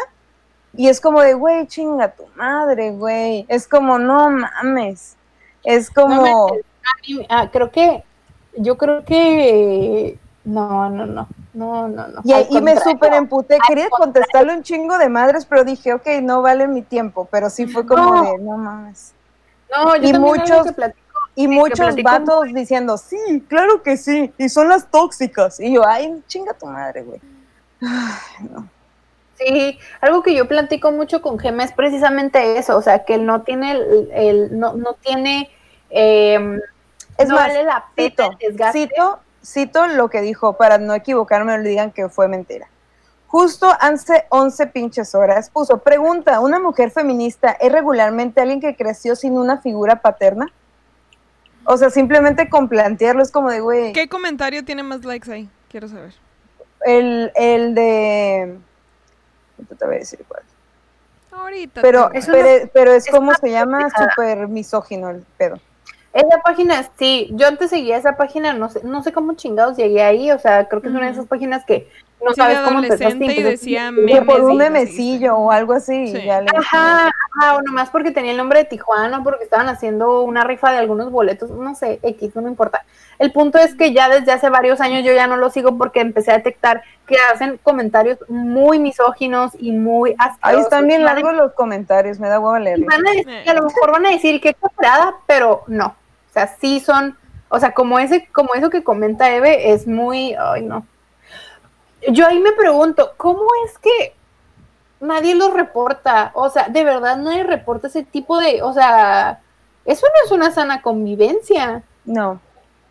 [0.78, 3.46] Y es como de, güey, chinga tu madre, güey.
[3.48, 5.16] Es como, no mames.
[5.64, 6.48] Es como...
[6.50, 6.66] manches.
[6.84, 8.04] A mí- ah, creo que,
[8.58, 11.28] yo creo que, no, no, no.
[11.54, 12.22] No, no, no.
[12.26, 13.58] Y, y me súper emputé.
[13.66, 17.28] Quería contestarle un chingo de madres, pero dije, ok, no vale mi tiempo.
[17.32, 18.24] Pero sí fue como No.
[18.24, 19.14] de, no mames.
[19.74, 21.02] No, yo y muchos- que platico-
[21.36, 23.18] Y muchos platico vatos diciendo, sí,
[23.48, 25.60] claro que sí, y son las tóxicas.
[25.62, 27.20] Y yo, ay, chinga tu madre, güey.
[27.82, 28.68] Ay, no.
[29.38, 33.26] Sí, algo que yo platico mucho con Gema es precisamente eso, o sea, que él
[33.26, 35.50] no tiene el, el- no, no tiene
[35.90, 36.60] eh,
[37.18, 38.80] Es no más, vale la pena cito, el desgaste.
[38.80, 42.68] cito, cito lo que dijo, para no equivocarme, no le digan que fue mentira.
[43.28, 49.16] Justo hace 11 pinches horas puso, pregunta, ¿una mujer feminista es regularmente alguien que creció
[49.16, 50.52] sin una figura paterna?
[51.66, 55.50] O sea, simplemente con plantearlo es como de, güey, ¿Qué comentario tiene más likes ahí?
[55.70, 56.14] Quiero saber.
[56.86, 58.58] el, el de...
[59.58, 60.44] ahorita Te voy a decir cuál.
[61.32, 61.82] Ahorita.
[61.82, 65.60] Pero, pero, pero es como se llama súper misógino el pedo.
[66.16, 70.02] Esa página, sí, yo antes seguía esa página, no sé, no sé cómo chingados llegué
[70.02, 71.90] ahí, o sea, creo que es una de esas páginas que
[72.24, 73.06] no Sí, sabes cómo empezaste.
[73.08, 76.08] adolescente y decía Que memes por un lo memecillo o algo así.
[76.08, 76.24] Sí.
[76.26, 80.22] ya le- Ajá, ajá, o nomás porque tenía el nombre de Tijuana, porque estaban haciendo
[80.22, 82.86] una rifa de algunos boletos, no sé, X, no me importa.
[83.20, 86.00] El punto es que ya desde hace varios años yo ya no lo sigo porque
[86.00, 90.64] empecé a detectar que hacen comentarios muy misóginos y muy Ahí asquerosos.
[90.64, 92.64] están bien largos los comentarios, me da huevo van
[93.08, 95.94] a decir, y a lo mejor van a decir que exagerada, pero no.
[96.36, 97.18] O sea, sí son,
[97.48, 100.86] o sea, como ese, como eso que comenta Eve, es muy, ay no.
[102.12, 104.14] Yo ahí me pregunto, ¿cómo es que
[105.00, 106.32] nadie los reporta?
[106.34, 109.40] O sea, de verdad nadie reporta ese tipo de, o sea,
[109.86, 111.84] eso no es una sana convivencia.
[112.04, 112.42] No.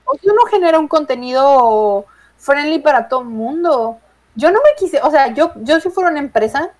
[0.07, 2.07] O sea, uno genera un contenido
[2.39, 3.99] friendly para todo el mundo.
[4.37, 6.71] Yo no me quise, o sea, yo, yo si fuera una empresa,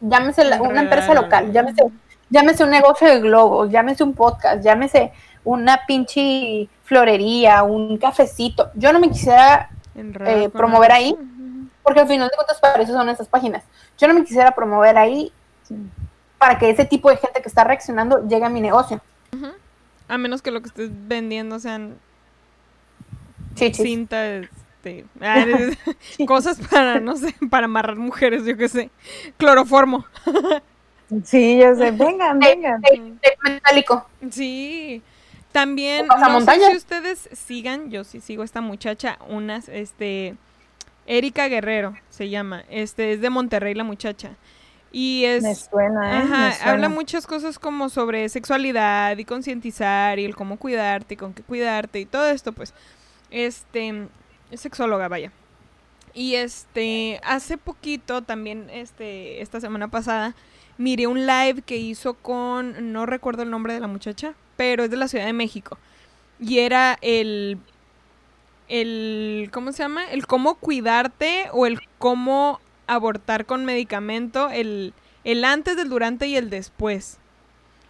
[0.00, 1.84] llámese la- una empresa local, llámese,
[2.28, 5.12] llámese un negocio de globos, llámese un podcast, llámese
[5.44, 8.70] una pinche florería, un cafecito.
[8.74, 11.16] Yo no me quisiera, eh, promover ahí.
[11.82, 13.62] Porque al final de cuentas para eso son esas páginas.
[13.98, 15.30] Yo no me quisiera promover ahí
[16.38, 19.00] para que ese tipo de gente que está reaccionando llegue a mi negocio.
[20.08, 21.96] A menos que lo que estés vendiendo sean
[23.54, 23.82] Chichis.
[23.82, 24.46] cintas,
[24.84, 25.44] este, ah,
[26.26, 28.90] cosas para, no sé, para amarrar mujeres, yo qué sé.
[29.36, 30.04] Cloroformo.
[31.22, 31.90] Sí, ya sé.
[31.90, 32.82] Vengan, vengan.
[33.44, 34.06] Metálico.
[34.30, 35.02] Sí.
[35.54, 40.34] También, no sé si ustedes sigan, yo sí sigo a esta muchacha, unas, este,
[41.06, 44.32] Erika Guerrero se llama, este, es de Monterrey la muchacha.
[44.90, 45.44] Y es...
[45.44, 46.22] Me suena, ¿eh?
[46.24, 46.72] Ajá, Me suena.
[46.72, 51.44] habla muchas cosas como sobre sexualidad y concientizar y el cómo cuidarte y con qué
[51.44, 52.74] cuidarte y todo esto, pues.
[53.30, 54.08] Este,
[54.50, 55.30] es sexóloga, vaya.
[56.14, 60.34] Y este, hace poquito, también este, esta semana pasada,
[60.78, 64.90] miré un live que hizo con, no recuerdo el nombre de la muchacha, pero es
[64.90, 65.78] de la Ciudad de México.
[66.40, 67.58] Y era el,
[68.68, 70.04] el, ¿cómo se llama?
[70.10, 74.92] El cómo cuidarte o el cómo abortar con medicamento, el,
[75.24, 77.18] el antes, el durante y el después.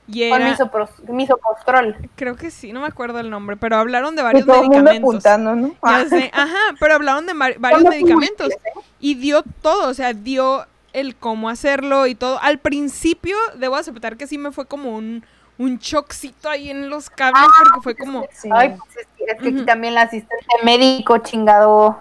[0.06, 1.96] Y Con era, misopros- misopostrol.
[2.14, 4.82] creo que sí, no me acuerdo el nombre, pero hablaron de varios todo el mundo
[4.82, 5.24] medicamentos.
[5.26, 5.74] apuntando, ¿no?
[5.82, 8.80] Ya sé, ajá, pero hablaron de varios medicamentos ¿eh?
[9.00, 12.38] y dio todo, o sea, dio el cómo hacerlo y todo.
[12.40, 15.24] Al principio, debo aceptar que sí me fue como un,
[15.58, 18.48] un choccito ahí en los cables Ah, porque fue como, Sí.
[18.52, 22.00] Ay, pues es que, es que aquí también el asistente médico, chingado.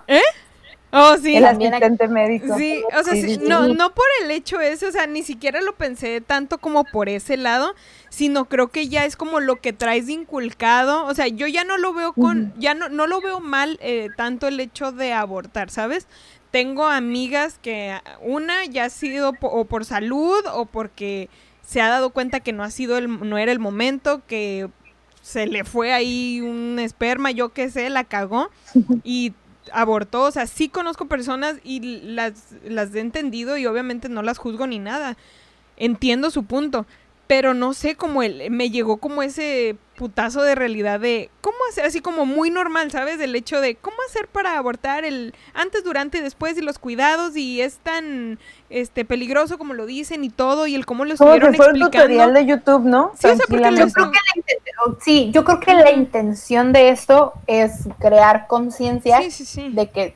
[0.91, 2.55] oh, sí, el asistente médico.
[2.57, 5.73] Sí, o sea, Sí, no, no por el hecho ese, o sea, ni siquiera lo
[5.75, 7.73] pensé tanto como por ese lado,
[8.09, 11.63] sino creo que ya es como lo que traes de inculcado, o sea, yo ya
[11.63, 15.13] no lo veo con, ya no, no lo veo mal eh, tanto el hecho de
[15.13, 16.07] abortar, ¿sabes?
[16.53, 21.27] Tengo amigas que ah, una ya ha sido po- o por salud o porque
[21.65, 24.69] se ha dado cuenta que no ha sido el, no era el momento, que
[25.23, 28.51] se le fue ahí un esperma, yo qué sé, la cagó
[29.03, 29.33] y
[29.71, 34.37] abortó, o sea, sí conozco personas y las, las he entendido y obviamente no las
[34.37, 35.17] juzgo ni nada.
[35.75, 36.85] Entiendo su punto,
[37.25, 41.85] pero no sé cómo el, me llegó como ese putazo de realidad de cómo hacer,
[41.85, 43.17] así como muy normal, ¿sabes?
[43.17, 47.37] Del hecho de cómo hacer para abortar el antes, durante y después y los cuidados
[47.37, 48.39] y es tan
[48.69, 51.71] este peligroso como lo dicen y todo y el cómo lo estuvieron que fue el
[51.81, 52.01] explicando.
[52.07, 53.11] tutorial de YouTube, ¿no?
[53.17, 53.83] Sí, o sea, porque Tranquilamente.
[53.83, 58.47] los- Creo que la inten- sí, yo creo que la intención de esto es crear
[58.47, 59.69] conciencia Sí, sí, sí.
[59.69, 60.15] de que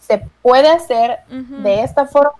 [0.00, 2.32] se puede hacer de esta forma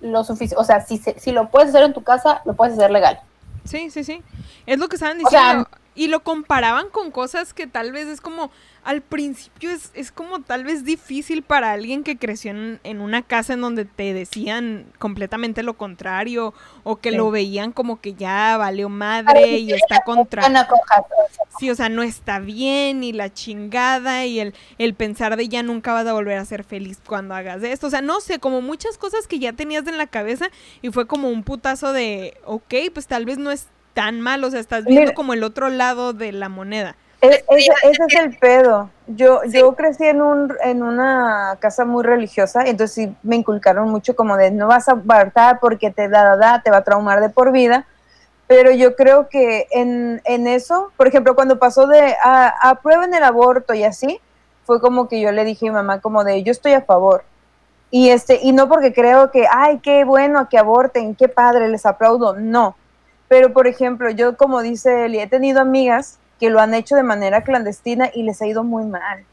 [0.00, 0.56] lo suficiente.
[0.60, 3.20] O sea, si, se- si lo puedes hacer en tu casa, lo puedes hacer legal.
[3.64, 4.22] Sí, sí, sí.
[4.66, 5.68] Es lo que estaban O sea, diciendo.
[5.94, 8.50] y lo comparaban con cosas que tal vez es como,
[8.88, 13.20] al principio es, es como tal vez difícil para alguien que creció en, en una
[13.20, 16.54] casa en donde te decían completamente lo contrario
[16.84, 17.16] o que Sí.
[17.18, 20.42] lo veían como que ya valió madre y está contra...
[21.58, 25.62] Sí, o sea, no está bien y la chingada y el, el pensar de ya
[25.62, 27.88] nunca vas a volver a ser feliz cuando hagas esto.
[27.88, 30.48] O sea, no sé, como muchas cosas que ya tenías en la cabeza
[30.80, 34.50] y fue como un putazo de, ok, pues tal vez no es tan mal, o
[34.50, 35.14] sea, estás viendo Mira.
[35.14, 36.96] como el otro lado de la moneda.
[37.20, 38.90] Ese, ese es el pedo.
[39.08, 44.14] Yo, yo crecí en, un, en una casa muy religiosa, entonces sí me inculcaron mucho
[44.14, 47.20] como de no vas a abortar porque te da, da, da, te va a traumar
[47.20, 47.86] de por vida.
[48.46, 53.24] Pero yo creo que en, en eso, por ejemplo, cuando pasó de a, aprueben el
[53.24, 54.20] aborto y así,
[54.64, 57.24] fue como que yo le dije a mi mamá como de yo estoy a favor.
[57.90, 61.84] Y este, y no porque creo que, ay, qué bueno que aborten, qué padre, les
[61.84, 62.76] aplaudo, no.
[63.28, 67.02] Pero, por ejemplo, yo, como dice Eli, he tenido amigas que lo han hecho de
[67.02, 69.24] manera clandestina y les ha ido muy mal.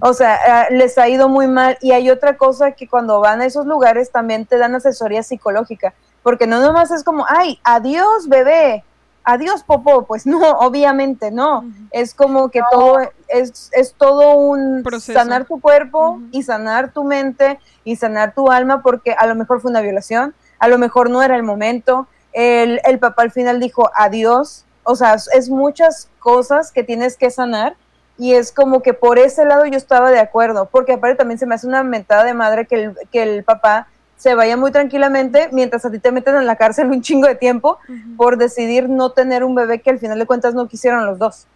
[0.00, 1.78] O sea, ah, les ha ido muy mal.
[1.80, 5.94] Y hay otra cosa que cuando van a esos lugares también te dan asesoría psicológica.
[6.22, 8.84] Porque no nomás es como, ay, adiós bebé,
[9.24, 10.04] adiós popó.
[10.04, 11.64] Pues no, obviamente no.
[11.90, 12.98] Es como que todo
[13.28, 15.18] es, es todo un Proceso.
[15.18, 19.60] sanar tu cuerpo y sanar tu mente y sanar tu alma porque a lo mejor
[19.60, 22.06] fue una violación, a lo mejor no era el momento.
[22.32, 24.63] El, el papá al final dijo adiós.
[24.84, 27.74] O sea, es- muchas cosas que tienes que sanar
[28.16, 31.46] y es como que por ese lado yo estaba de acuerdo, porque aparte también se
[31.46, 35.48] me hace una mentada de madre que el, que el papá se vaya muy tranquilamente
[35.52, 37.78] mientras a ti te meten en la cárcel un chingo de tiempo
[38.16, 41.46] por decidir no tener un bebé que al final de cuentas no quisieron los dos.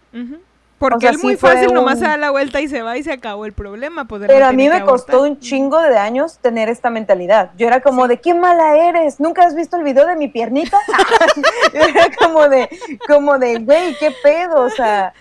[0.79, 2.97] Porque O sea, él muy fácil nomás un- se da la vuelta y se va
[2.97, 4.05] y se acabó el problema.
[4.05, 5.31] Pues Pero no a mí me costó abortar.
[5.31, 7.51] un chingo de años tener esta mentalidad.
[7.57, 10.77] Yo era como de, qué mala eres, ¿nunca has visto el video de mi piernita?
[11.73, 12.69] Yo era como de,
[13.07, 15.13] como de, güey, qué pedo, o sea.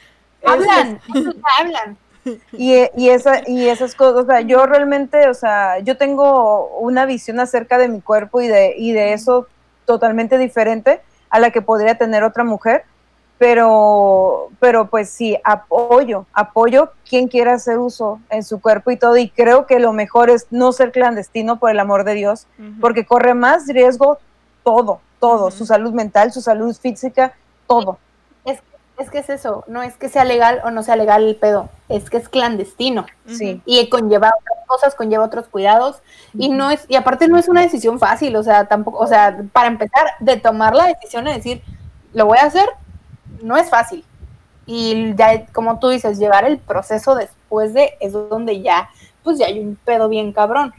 [0.42, 1.00] es- Hablan,
[1.58, 1.96] hablan.
[2.52, 7.04] y, y, esa, y esas cosas, o sea, yo realmente, o sea, yo tengo una
[7.06, 9.46] visión acerca de mi cuerpo y de, y de eso
[9.86, 12.84] totalmente diferente a la que podría tener otra mujer,
[13.38, 19.16] pero, pero pues sí, apoyo, apoyo quien quiera hacer uso en su cuerpo y todo,
[19.16, 22.46] y creo que lo mejor es no ser clandestino por el amor de Dios,
[22.80, 24.18] porque corre más riesgo
[24.64, 27.32] todo, todo, su salud mental, su salud física,
[27.68, 27.98] todo.
[28.44, 28.60] Es,
[28.98, 31.68] es que es eso, no es que sea legal o no sea legal el pedo,
[31.88, 33.06] es que es clandestino.
[33.28, 33.62] Sí.
[33.64, 36.02] y conlleva otras cosas, conlleva otros cuidados
[36.34, 39.44] y no es y aparte no es una decisión fácil, o sea, tampoco, o sea,
[39.52, 41.62] para empezar de tomar la decisión de decir,
[42.14, 42.68] lo voy a hacer,
[43.42, 44.04] no es fácil.
[44.66, 48.90] Y ya como tú dices, llevar el proceso después de es donde ya
[49.22, 50.72] pues ya hay un pedo bien cabrón.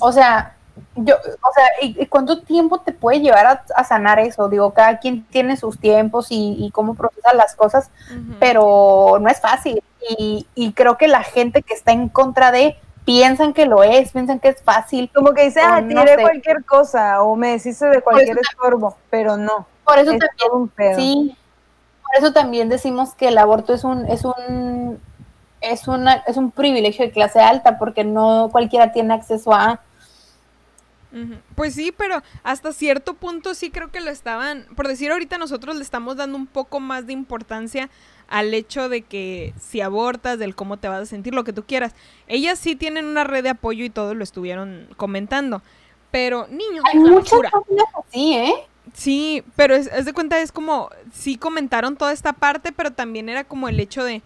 [0.00, 0.54] O sea,
[0.94, 4.48] yo, o sea, ¿y, y cuánto tiempo te puede llevar a, a sanar eso?
[4.48, 7.90] Digo, cada quien tiene sus tiempos y, y cómo procesa las cosas,
[8.38, 9.82] pero no es fácil.
[10.08, 14.12] Y, y creo que la gente que está en contra de piensan que lo es,
[14.12, 15.10] piensan que es fácil.
[15.14, 16.20] Como que dice, ah, no tiré sé.
[16.20, 19.66] cualquier cosa o me deshice de cualquier estorbo, pero no.
[19.84, 20.96] Por eso Es también, todo un pedo.
[20.96, 21.36] sí,
[22.08, 24.98] por eso también decimos que el aborto es un, es un,
[25.60, 29.80] es una, es un privilegio de clase alta, porque no cualquiera tiene acceso a.
[31.54, 35.76] Pues sí, pero hasta cierto punto sí creo que lo estaban, por decir ahorita nosotros
[35.76, 37.88] le estamos dando un poco más de importancia
[38.28, 41.64] al hecho de que si abortas, del cómo te vas a sentir, lo que tú
[41.64, 41.94] quieras.
[42.26, 45.62] Ellas sí tienen una red de apoyo y todo lo estuvieron comentando.
[46.10, 48.54] Pero niños, Hay muchas familias así, ¿eh?
[48.98, 53.44] Sí, pero es, de cuenta, es como, sí comentaron toda esta parte, pero también era
[53.44, 54.22] como el hecho de,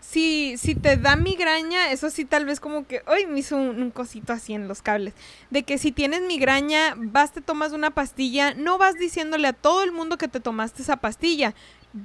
[0.00, 3.82] si, si te da migraña, eso sí tal vez como que, hoy me hizo un,
[3.82, 5.12] un cosito así en los cables,
[5.50, 9.82] de que si tienes migraña, vas, te tomas una pastilla, no vas diciéndole a todo
[9.82, 11.52] el mundo que te tomaste esa pastilla.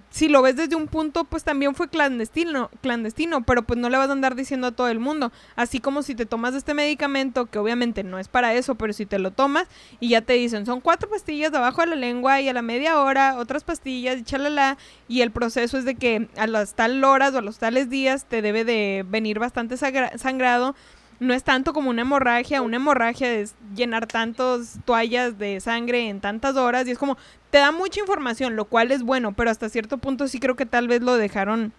[0.10, 3.98] Si lo ves desde un punto, pues también fue clandestino, clandestino, pero pues no le
[3.98, 5.32] vas a andar diciendo a todo el mundo.
[5.56, 9.06] Así como si te tomas este medicamento, que obviamente no es para eso, pero si
[9.06, 9.68] te lo tomas
[10.00, 13.00] y ya te dicen, son cuatro pastillas debajo de la lengua y a la media
[13.00, 14.78] hora otras pastillas y chalala,
[15.08, 18.26] y el proceso es de que a las tal horas o a los tales días
[18.26, 20.76] te debe de venir bastante sangrado.
[21.22, 26.20] No es tanto como una hemorragia, una hemorragia es llenar tantas toallas de sangre en
[26.20, 27.16] tantas horas y es como,
[27.52, 30.66] te da mucha información, lo cual es bueno, pero hasta cierto punto sí creo que
[30.66, 31.74] tal vez lo dejaron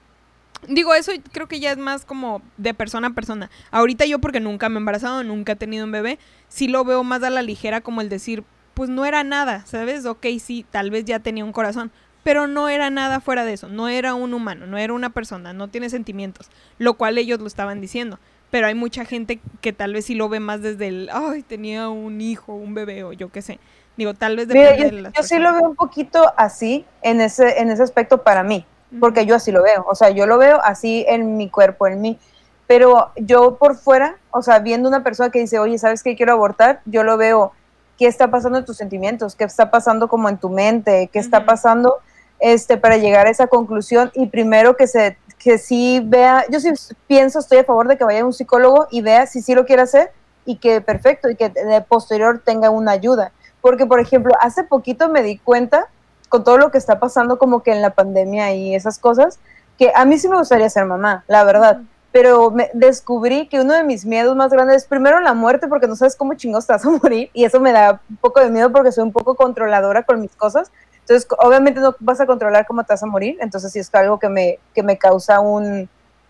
[0.69, 3.51] Digo, eso creo que ya es más como de persona a persona.
[3.73, 7.03] Ahorita yo porque nunca me he embarazado, nunca he tenido un bebé, sí lo veo
[7.03, 8.45] más a la ligera como el decir,
[8.75, 10.07] pues no era nada, ¿sabes?
[10.07, 11.91] Ok, sí, tal vez ya tenía un corazón,
[12.23, 15.53] pero no era nada fuera de eso, no era un humano, no era una persona,
[15.53, 16.49] no tiene sentimientos,
[16.79, 18.21] lo cual ellos lo estaban diciendo.
[18.53, 21.89] Pero hay mucha gente que tal vez sí lo ve más desde el, ay, tenía
[21.89, 23.59] un hijo, un bebé o yo qué sé.
[23.97, 27.23] Digo, tal vez Mira, yo, de las yo sí lo veo un poquito así en
[27.23, 28.67] ese, en ese aspecto para mí,
[29.01, 32.03] porque yo así lo veo, o sea, yo lo veo así en mi cuerpo, en
[32.03, 32.19] mí,
[32.67, 36.35] pero yo por fuera, o sea, viendo una persona que dice, oye, ¿sabes qué quiero
[36.35, 36.83] abortar?
[36.85, 37.53] Yo lo veo,
[37.99, 39.35] ¿qué está pasando en tus sentimientos?
[39.35, 41.09] ¿Qué está pasando como en tu mente?
[41.11, 42.01] ¿Qué está pasando
[42.39, 46.71] este, para llegar a esa conclusión y primero que se que sí vea, yo sí
[47.07, 49.67] pienso, estoy a favor de que vaya a un psicólogo y vea si sí lo
[49.67, 50.13] quiere hacer
[50.45, 53.33] y que perfecto y que de posterior tenga una ayuda.
[53.61, 55.89] Porque, por ejemplo, hace poquito me di cuenta
[56.29, 59.39] con todo lo que está pasando como que en la pandemia y esas cosas,
[59.79, 61.81] que a mí sí me gustaría ser mamá, la verdad.
[62.13, 65.89] Pero me descubrí que uno de mis miedos más grandes es primero la muerte, porque
[65.89, 68.51] no sabes cómo chingos te vas a morir, y eso me da un poco de
[68.51, 70.71] miedo porque soy un poco controladora con mis cosas.
[71.03, 74.19] Entonces, obviamente no vas a controlar cómo te vas a morir, entonces sí es algo
[74.19, 75.89] que me, que me causa un,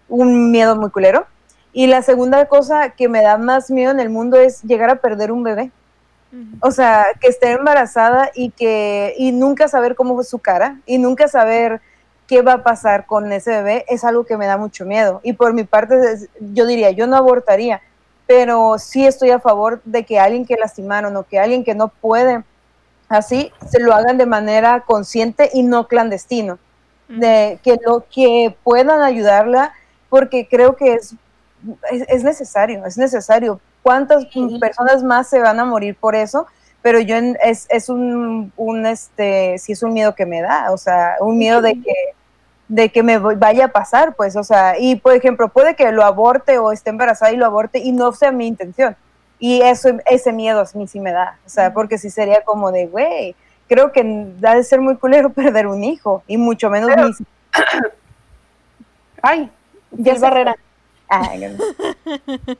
[0.08, 1.26] un miedo muy culero.
[1.72, 4.96] Y la segunda cosa que me da más miedo en el mundo es llegar a
[4.96, 5.70] perder un bebé.
[6.60, 10.96] O sea, que esté embarazada y que y nunca saber cómo fue su cara y
[10.96, 11.82] nunca saber
[12.26, 15.20] qué va a pasar con ese bebé es algo que me da mucho miedo.
[15.22, 15.94] Y por mi parte,
[16.40, 17.82] yo diría, yo no abortaría,
[18.26, 21.88] pero sí estoy a favor de que alguien que lastimaron o que alguien que no
[21.88, 22.42] puede
[23.12, 26.58] así se lo hagan de manera consciente y no clandestino,
[27.08, 29.72] de que lo que puedan ayudarla
[30.08, 31.14] porque creo que es,
[31.90, 33.60] es, necesario, es necesario.
[33.82, 34.26] ¿Cuántas
[34.60, 36.46] personas más se van a morir por eso?
[36.80, 40.76] Pero yo es, es un, un, este, sí es un miedo que me da, o
[40.76, 41.94] sea, un miedo de que,
[42.68, 46.04] de que me vaya a pasar, pues, o sea, y por ejemplo, puede que lo
[46.04, 48.96] aborte o esté embarazada y lo aborte y no sea mi intención
[49.42, 52.70] y eso, ese miedo a mí sí me da, o sea, porque sí sería como
[52.70, 53.34] de, güey,
[53.66, 54.04] creo que
[54.38, 57.26] da de ser muy culero perder un hijo, y mucho menos mis...
[59.20, 59.50] Ay,
[59.90, 60.54] Phil Barrera.
[61.08, 61.56] Ay,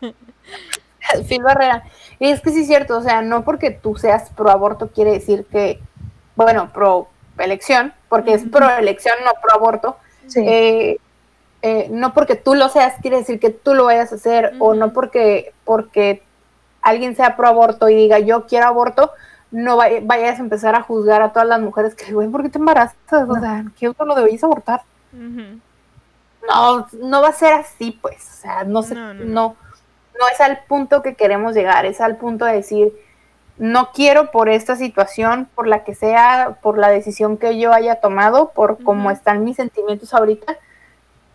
[1.29, 1.85] Phil Barrera.
[2.19, 5.13] Y es que sí es cierto, o sea, no porque tú seas pro aborto quiere
[5.13, 5.79] decir que,
[6.35, 7.07] bueno, pro
[7.39, 9.97] elección, porque es pro elección, no pro aborto.
[10.35, 10.99] Eh,
[11.63, 14.75] eh, no porque tú lo seas quiere decir que tú lo vayas a hacer, o
[14.75, 16.25] no porque, porque
[16.83, 19.13] alguien sea pro aborto y diga yo quiero aborto,
[19.51, 22.59] no vayas a empezar a juzgar a todas las mujeres que güey, ¿por qué te
[22.59, 22.97] embarazas?
[23.29, 24.83] O sea, ¿qué otro lo debéis abortar?
[25.13, 29.57] No, no va a ser así, pues, o sea, no, no, no,
[30.19, 32.93] no, es al punto que queremos llegar, es al punto de decir,
[33.59, 37.97] no quiero por esta situación, por la que sea, por la decisión que yo haya
[37.97, 40.57] tomado, por cómo están mis sentimientos ahorita,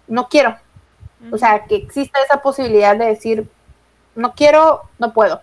[0.08, 0.58] no quiero.
[1.32, 3.50] O sea, que exista esa posibilidad de decir,
[4.18, 5.42] no quiero, no puedo.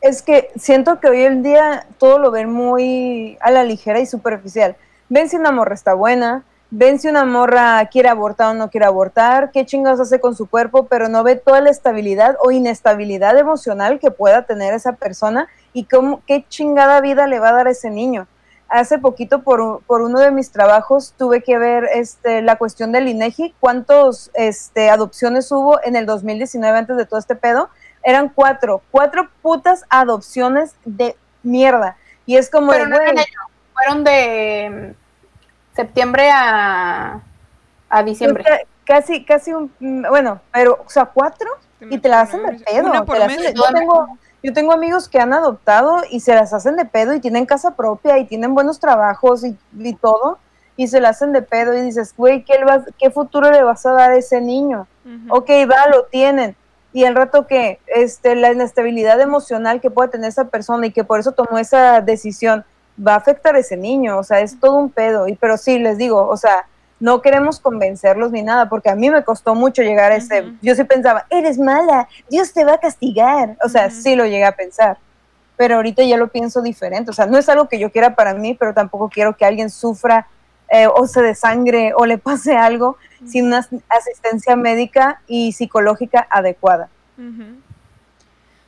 [0.00, 4.06] Es que siento que hoy en día todo lo ven muy a la ligera y
[4.06, 4.74] superficial.
[5.10, 8.86] Ven si una morra está buena, ven si una morra quiere abortar o no quiere
[8.86, 13.36] abortar, qué chingados hace con su cuerpo, pero no ve toda la estabilidad o inestabilidad
[13.36, 17.66] emocional que pueda tener esa persona y cómo, qué chingada vida le va a dar
[17.66, 18.26] a ese niño.
[18.68, 23.08] Hace poquito por, por uno de mis trabajos tuve que ver este, la cuestión del
[23.08, 27.68] INEGI, cuántos este, adopciones hubo en el 2019 antes de todo este pedo,
[28.02, 31.96] eran cuatro, cuatro putas adopciones de mierda.
[32.26, 32.96] Y es como Pero no
[33.72, 37.20] fueron de mm, septiembre a,
[37.88, 38.44] a diciembre.
[38.84, 41.48] Casi, casi un, mm, bueno, pero, o sea, cuatro
[41.80, 42.92] y te la hacen de pedo.
[42.92, 47.20] yo, tengo, yo tengo amigos que han adoptado y se las hacen de pedo y
[47.20, 50.38] tienen casa propia y tienen buenos trabajos y, y todo
[50.80, 52.54] y se la hacen de pedo y dices, güey, ¿qué,
[52.98, 54.86] ¿qué futuro le vas a dar a ese niño?
[55.28, 56.56] Ok, va, lo tienen,
[56.92, 61.04] y el rato que este, la inestabilidad emocional que pueda tener esa persona y que
[61.04, 62.64] por eso tomó esa decisión
[63.06, 65.28] va a afectar a ese niño, o sea, es todo un pedo.
[65.28, 66.66] Y pero sí, les digo, o sea,
[66.98, 70.74] no queremos convencerlos ni nada, porque a mí me costó mucho llegar a ese, yo
[70.74, 74.52] sí pensaba, eres mala, Dios te va a castigar, o sea, sí lo llegué a
[74.52, 74.98] pensar,
[75.56, 78.34] pero ahorita ya lo pienso diferente, o sea, no es algo que yo quiera para
[78.34, 80.26] mí, pero tampoco quiero que alguien sufra
[80.70, 86.88] eh, o se desangre o le pase algo sin una asistencia médica y psicológica adecuada.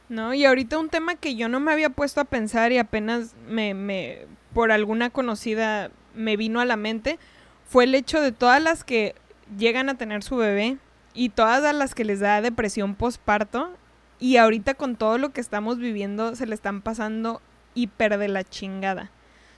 [0.08, 3.34] No, y ahorita un tema que yo no me había puesto a pensar y apenas
[3.48, 7.18] me, me, por alguna conocida me vino a la mente,
[7.66, 9.14] fue el hecho de todas las que
[9.56, 10.76] llegan a tener su bebé
[11.14, 13.70] y todas las que les da depresión postparto
[14.18, 17.40] y ahorita con todo lo que estamos viviendo se le están pasando
[17.74, 19.10] hiper de la chingada.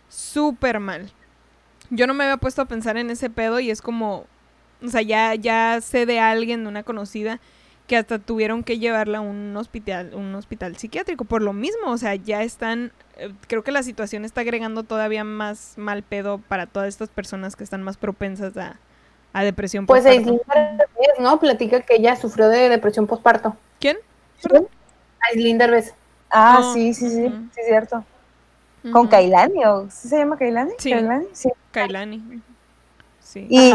[0.09, 1.11] Súper mal.
[1.90, 4.24] Yo no me había puesto a pensar en ese pedo y es como,
[4.82, 7.40] o sea, ya, ya sé de alguien, de una conocida,
[7.86, 11.98] que hasta tuvieron que llevarla a un hospital, un hospital psiquiátrico por lo mismo, o
[11.98, 16.66] sea, ya están, eh, creo que la situación está agregando todavía más mal pedo para
[16.66, 18.78] todas estas personas que están más propensas a,
[19.35, 20.05] a depresión pues.
[20.05, 20.27] Pues
[21.19, 21.39] ¿no?
[21.39, 23.56] Platica que ella sufrió de depresión postparto.
[23.81, 23.98] ¿Quién?
[25.20, 25.94] Aislinn Derbez.
[26.31, 28.05] Ah, ah sí, sí, sí, sí, es cierto.
[28.93, 30.73] ¿Con Kailani o sí se llama Kailani?
[30.78, 31.27] Sí, Kailani.
[31.32, 31.48] Sí.
[31.70, 32.43] Kailani.
[33.36, 33.73] Y,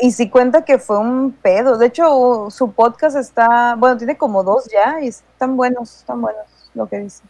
[0.00, 1.78] y, si, cuenta que fue un pedo.
[1.78, 6.44] De hecho, su podcast está, bueno, tiene como dos ya y están buenos, están buenos
[6.74, 7.22] lo que dice.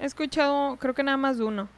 [0.00, 1.68] He escuchado, creo que nada más uno.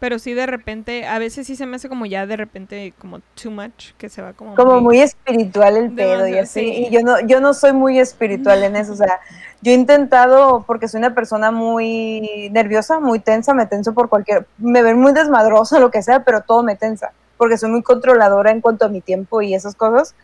[0.00, 3.20] Pero sí de repente, a veces sí se me hace como ya de repente como
[3.40, 4.54] too much, que se va como...
[4.54, 6.60] Como muy espiritual el pedo y así.
[6.60, 6.86] sí.
[6.86, 8.94] Y yo no, yo no soy muy espiritual en eso.
[8.94, 9.20] O sea,
[9.60, 14.46] yo he intentado, porque soy una persona muy nerviosa, muy tensa, me tenso por cualquier.
[14.56, 17.12] Me ven muy desmadrosa, lo que sea, pero todo me tensa.
[17.36, 20.14] Porque soy muy controladora en cuanto a mi tiempo y esas cosas.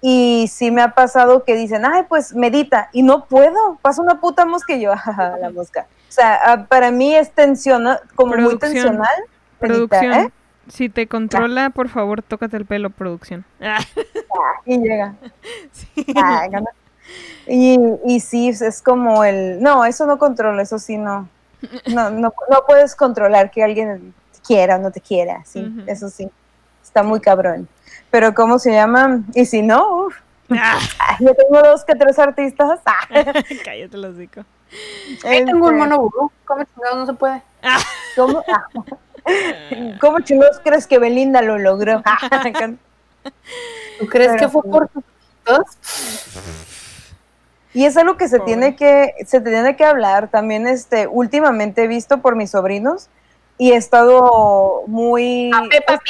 [0.00, 2.88] Y sí me ha pasado que dicen, ay, pues medita.
[2.92, 3.78] Y no puedo.
[3.82, 4.92] Pasa una puta mosca y yo,
[5.40, 5.86] la mosca.
[6.08, 9.08] O sea, ah, para mí es tensión, como muy tensional.
[9.58, 10.12] Producción.
[10.12, 10.30] ¿eh?
[10.68, 13.44] Si te controla, por favor, tócate el pelo, producción.
[13.60, 13.80] Ah,
[14.64, 15.14] Y llega.
[15.72, 16.06] sí.
[17.46, 19.60] Y, y sí, es como el...
[19.60, 21.28] No, eso no controla, eso sí no.
[21.86, 26.08] No, no, no puedes controlar que alguien te quiera o no te quiera, sí, eso
[26.10, 26.28] sí.
[26.82, 27.68] Está muy cabrón.
[28.10, 29.22] Pero ¿cómo se llama?
[29.34, 30.14] Y si no, uf,
[30.50, 30.78] Ah,
[31.20, 32.80] yo tengo dos que tres artistas.
[32.86, 33.06] Ah,
[33.64, 34.44] cállate los dico.
[35.24, 36.32] Ahí tengo un este, mono burro.
[36.44, 37.42] ¿Cómo chingados no se puede?
[38.16, 38.66] ¿Cómo, ah,
[40.00, 42.02] ¿Cómo chingados crees que Belinda lo logró?
[43.98, 45.04] ¿Tú crees Pero que fue por tus
[45.46, 45.66] hijos?
[47.72, 48.52] Y es algo que se Pobre.
[48.52, 50.28] tiene que, se tiene que hablar.
[50.28, 53.08] También este, últimamente he visto por mis sobrinos
[53.56, 56.00] y he estado muy, he estado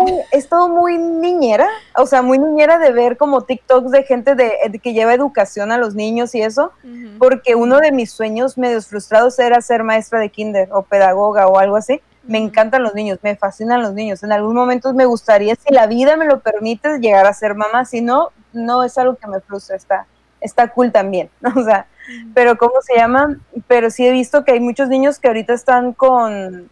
[0.00, 4.34] muy, he estado muy niñera, o sea, muy niñera de ver como TikToks de gente
[4.34, 6.72] de, de que lleva educación a los niños y eso,
[7.18, 11.58] porque uno de mis sueños medios frustrados era ser maestra de kinder o pedagoga o
[11.58, 12.00] algo así.
[12.24, 14.22] Me encantan los niños, me fascinan los niños.
[14.22, 17.86] En algún momento me gustaría, si la vida me lo permite, llegar a ser mamá.
[17.86, 20.06] Si no, no es algo que me frustra, está,
[20.40, 21.30] está cool también.
[21.56, 21.86] O sea,
[22.34, 23.38] pero ¿cómo se llama?
[23.66, 26.68] Pero sí he visto que hay muchos niños que ahorita están con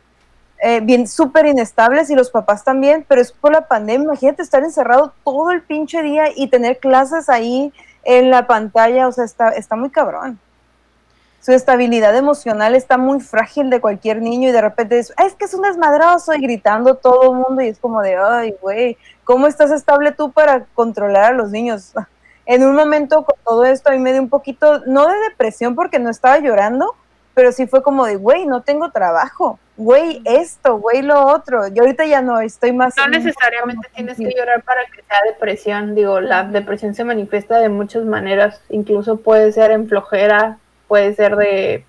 [0.61, 4.05] eh, bien súper inestables y los papás también, pero es por la pandemia.
[4.05, 7.73] Imagínate estar encerrado todo el pinche día y tener clases ahí
[8.05, 10.39] en la pantalla, o sea, está, está muy cabrón.
[11.41, 15.35] Su estabilidad emocional está muy frágil de cualquier niño y de repente es, "Ah, es
[15.35, 18.99] que es un desmadroso y gritando todo el mundo y es como de, ay, güey,
[19.25, 21.93] ¿cómo estás estable tú para controlar a los niños?
[22.51, 25.75] En un momento con todo esto a mí me dio un poquito, no de depresión
[25.75, 26.95] porque no estaba llorando,
[27.35, 31.63] pero sí fue como de, güey, no tengo trabajo, güey, esto, güey, lo otro.
[31.73, 32.97] Y ahorita ya no, estoy más...
[32.97, 35.95] No necesariamente tienes que llorar para que sea depresión.
[35.95, 38.61] Digo, la depresión se manifiesta de muchas maneras.
[38.69, 41.85] Incluso puede ser en flojera, puede ser de...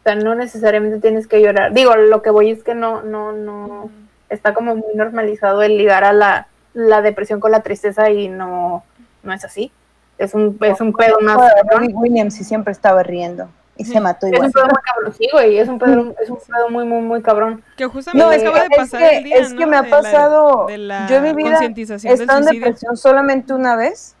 [0.00, 1.72] O sea, no necesariamente tienes que llorar.
[1.72, 3.90] Digo, lo que voy es que no, no, no...
[4.28, 8.84] Está como muy normalizado el ligar a la, la depresión con la tristeza y no,
[9.22, 9.72] no es así.
[10.18, 11.38] Es un, es un pedo más...
[11.94, 13.48] Williams y siempre estaba riendo
[13.78, 15.56] y se mató Es un pedo muy cabrón, sí, güey.
[15.58, 17.62] Es un pedo, es un pedo muy, muy, muy cabrón.
[17.76, 19.66] Que justamente No, es acaba que- es que- el día, es que ¿no?
[19.70, 22.44] me ha De la- pasado- de la yo en mi vida concientización He estado en
[22.46, 24.14] depresión solamente una vez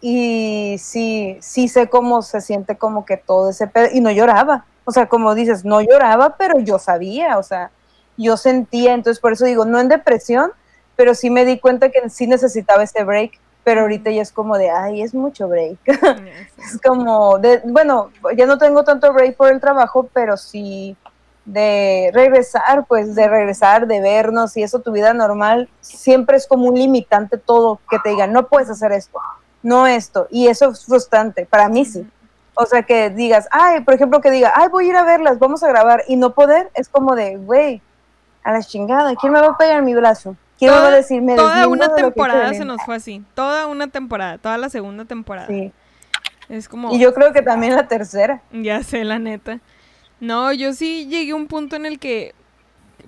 [0.00, 4.64] y sí, sí sé cómo se siente como que todo ese pedo, y no lloraba,
[4.84, 7.70] o sea, como dices, no lloraba, pero yo sabía, o sea,
[8.16, 10.52] yo sentía, entonces por eso digo, no en depresión,
[10.96, 13.32] pero sí me di cuenta que sí necesitaba ese break,
[13.70, 18.44] pero ahorita ya es como de, ay, es mucho break, es como, de, bueno, ya
[18.44, 20.96] no tengo tanto break por el trabajo, pero sí
[21.44, 26.64] de regresar, pues de regresar, de vernos y eso, tu vida normal, siempre es como
[26.64, 29.20] un limitante todo, que te digan, no puedes hacer esto,
[29.62, 32.04] no esto, y eso es frustrante, para mí sí.
[32.56, 35.38] O sea, que digas, ay, por ejemplo, que diga, ay, voy a ir a verlas,
[35.38, 37.80] vamos a grabar, y no poder, es como de, güey,
[38.42, 40.34] a la chingada, ¿quién me va a pegar en mi brazo?
[40.60, 43.24] ¿Quién me va a decir, me toda deslindo una temporada se nos fue así.
[43.34, 45.48] Toda una temporada, toda la segunda temporada.
[45.48, 45.72] Sí.
[46.48, 48.42] Es como, Y yo creo que también la tercera.
[48.52, 49.60] ya sé, la neta.
[50.20, 52.34] No, yo sí llegué a un punto en el que,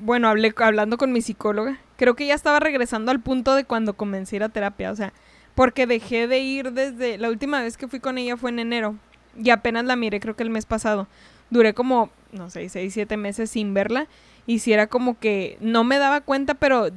[0.00, 1.78] bueno, hablé hablando con mi psicóloga.
[1.96, 4.96] Creo que ya estaba regresando al punto de cuando comencé a ir a terapia, o
[4.96, 5.12] sea,
[5.54, 8.96] porque dejé de ir desde la última vez que fui con ella fue en enero
[9.36, 11.06] y apenas la miré, creo que el mes pasado.
[11.50, 14.06] Duré como, no sé, seis, siete meses sin verla.
[14.47, 16.89] Y si era como que no me daba cuenta, pero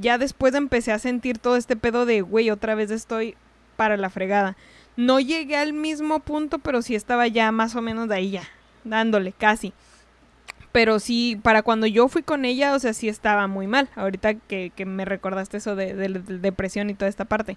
[0.00, 3.36] ya después empecé a sentir todo este pedo de, güey, otra vez estoy
[3.76, 4.56] para la fregada.
[4.96, 8.44] No llegué al mismo punto, pero sí estaba ya más o menos de ahí ya,
[8.84, 9.72] dándole casi.
[10.72, 13.88] Pero sí, para cuando yo fui con ella, o sea, sí estaba muy mal.
[13.94, 17.56] Ahorita que, que me recordaste eso de, de- de depresión y toda esta parte.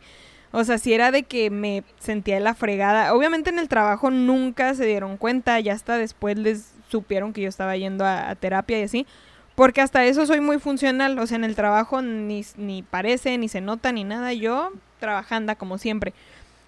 [0.52, 3.14] O sea, sí era de que me sentía la fregada.
[3.16, 7.50] Obviamente en el trabajo nunca se dieron cuenta, ya hasta después les supieron que yo
[7.50, 9.08] estaba yendo a terapia y así.
[9.58, 11.18] Porque hasta eso soy muy funcional.
[11.18, 14.32] O sea, en el trabajo ni, ni parece, ni se nota, ni nada.
[14.32, 16.14] Yo trabajando como siempre.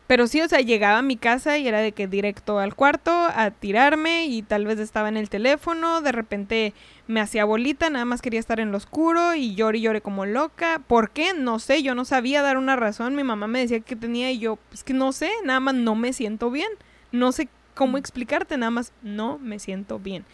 [0.08, 3.12] Pero sí, o sea, llegaba a mi casa y era de que directo al cuarto
[3.12, 6.74] a tirarme y tal vez estaba en el teléfono, de repente
[7.06, 10.26] me hacía bolita, nada más quería estar en lo oscuro y lloré y lloré como
[10.26, 10.82] loca.
[10.88, 11.36] ¿Por qué?
[11.36, 14.40] No sé, yo no sabía dar una razón, mi mamá me decía que tenía y
[14.40, 16.70] yo, es que no sé, nada más no me siento bien.
[17.12, 20.26] No sé cómo explicarte, nada más no me siento bien.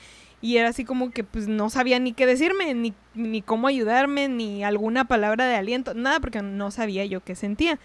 [0.45, 4.27] Y era así como que pues no sabía ni qué decirme, ni, ni cómo ayudarme,
[4.27, 7.79] ni alguna palabra de aliento, nada, porque no sabía yo qué sentía.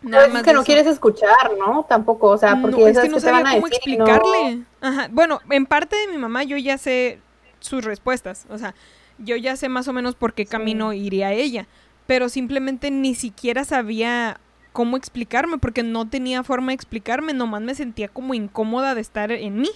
[0.00, 1.84] Nada más es que no quieres escuchar, ¿no?
[1.86, 4.62] Tampoco, o sea, porque es que no sabía cómo explicarle.
[4.80, 5.08] Ajá.
[5.10, 7.18] Bueno, en parte de mi mamá yo ya sé
[7.60, 8.74] sus respuestas, o sea,
[9.18, 11.66] yo ya sé más o menos por qué camino iría ella,
[12.06, 14.40] pero simplemente ni siquiera sabía
[14.72, 19.30] cómo explicarme porque no tenía forma de explicarme, nomás me sentía como incómoda de estar
[19.30, 19.68] en mí.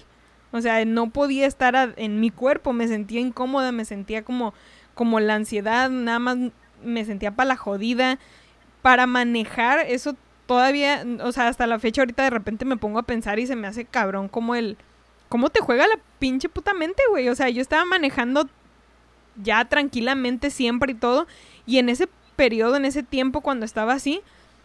[0.51, 4.53] O sea, no podía estar en mi cuerpo, me sentía incómoda, me sentía como
[4.93, 6.37] como la ansiedad, nada más
[6.83, 8.19] me sentía para la jodida
[8.81, 10.15] para manejar eso
[10.45, 13.55] todavía, o sea, hasta la fecha ahorita de repente me pongo a pensar y se
[13.55, 14.77] me hace cabrón como el
[15.29, 17.29] cómo te juega la pinche puta mente, güey.
[17.29, 18.49] O sea, yo estaba manejando
[19.41, 21.25] ya tranquilamente siempre y todo.
[21.65, 24.21] Y en ese periodo, en ese tiempo cuando estaba así,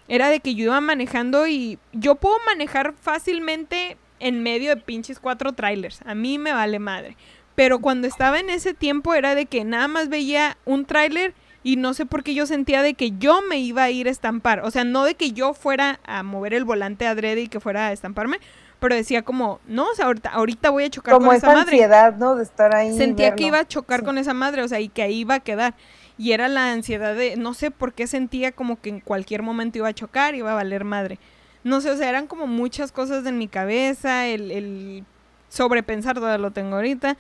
[0.09, 5.21] era de que yo iba manejando y yo puedo manejar fácilmente en medio de pinches
[5.21, 6.01] cuatro trailers.
[6.05, 7.17] A mí me vale madre.
[7.55, 11.77] Pero cuando estaba en ese tiempo era de que nada más veía un trailer y
[11.77, 14.61] no sé por qué yo sentía de que yo me iba a ir a estampar.
[14.61, 17.89] O sea, no de que yo fuera a mover el volante adrede y que fuera
[17.89, 18.39] a estamparme,
[18.79, 21.61] pero decía como, no, o sea, ahorita, ahorita voy a chocar con esa, madre.
[21.63, 22.37] ansiedad, ¿no?
[22.37, 22.97] De estar ahí.
[22.97, 25.41] Sentía que iba a chocar con esa madre, o sea, y que ahí iba a
[25.41, 25.75] quedar.
[26.19, 29.79] Y era la ansiedad de, no sé por qué sentía como que en cualquier momento
[29.79, 31.19] iba a chocar, iba a valer madre.
[31.67, 35.05] No sé, o sea, eran como muchas cosas en mi cabeza, el, el
[35.49, 37.17] sobrepensar, todavía lo tengo ahorita,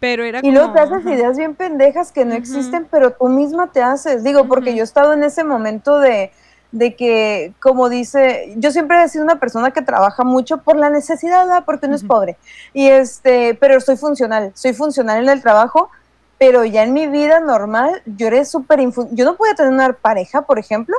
[0.00, 3.72] pero era y luego te haces ideas bien pendejas que no existen, pero tú misma
[3.72, 4.24] te haces.
[4.24, 6.32] Digo, porque yo he estado en ese momento de,
[6.72, 10.88] de que, como dice, yo siempre he sido una persona que trabaja mucho por la
[10.88, 11.64] necesidad, ¿verdad?
[11.66, 12.38] porque uno es pobre.
[12.72, 15.90] Y este, pero soy funcional, soy funcional en el trabajo,
[16.38, 20.40] pero ya en mi vida normal, yo era súper, yo no podía tener una pareja,
[20.40, 20.96] por ejemplo,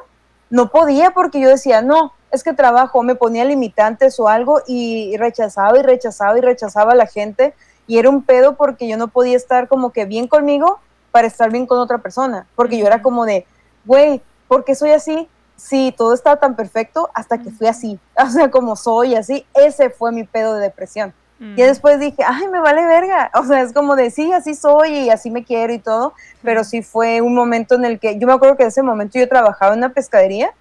[0.51, 5.15] no podía porque yo decía, no, es que trabajo, me ponía limitantes o algo y
[5.17, 7.53] rechazaba y rechazaba y rechazaba a la gente
[7.87, 10.79] y era un pedo porque yo no podía estar como que bien conmigo
[11.11, 13.45] para estar bien con otra persona, porque yo era como de,
[13.85, 15.27] güey, ¿por qué soy así?
[15.61, 19.89] sí, todo estaba tan perfecto hasta que fui así, o sea, como soy así, ese
[19.89, 21.13] fue mi pedo de depresión.
[21.55, 24.89] Y después dije, ay, me vale verga, o sea, es como de, sí, así soy
[24.91, 26.13] y así me quiero y todo,
[26.43, 29.17] pero sí fue un momento en el que, yo me acuerdo que en ese momento
[29.17, 30.53] yo trabajaba en una pescadería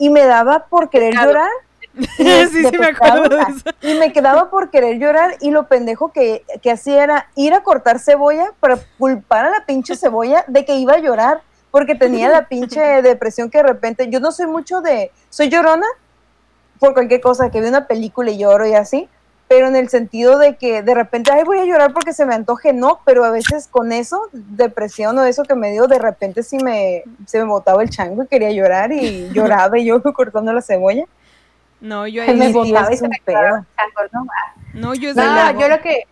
[0.00, 1.50] y me daba por querer llorar.
[2.16, 3.70] sí, sí, me acuerdo de eso.
[3.82, 7.62] Y me quedaba por querer llorar y lo pendejo que, que hacía era ir a
[7.62, 12.30] cortar cebolla para culpar a la pinche cebolla de que iba a llorar porque tenía
[12.30, 15.86] la pinche depresión que de repente, yo no soy mucho de, soy llorona
[16.78, 19.06] por cualquier cosa, que veo una película y lloro y así,
[19.50, 22.36] pero en el sentido de que de repente, ay, voy a llorar porque se me
[22.36, 26.44] antoje, no, pero a veces con eso, depresión o eso que me dio, de repente
[26.44, 30.52] sí me, se me botaba el chango y quería llorar y lloraba y yo cortando
[30.52, 31.04] la cebolla.
[31.80, 33.66] No, yo ahí me botaba y se me ¿no?
[34.72, 36.06] No, yo, no, yo lo que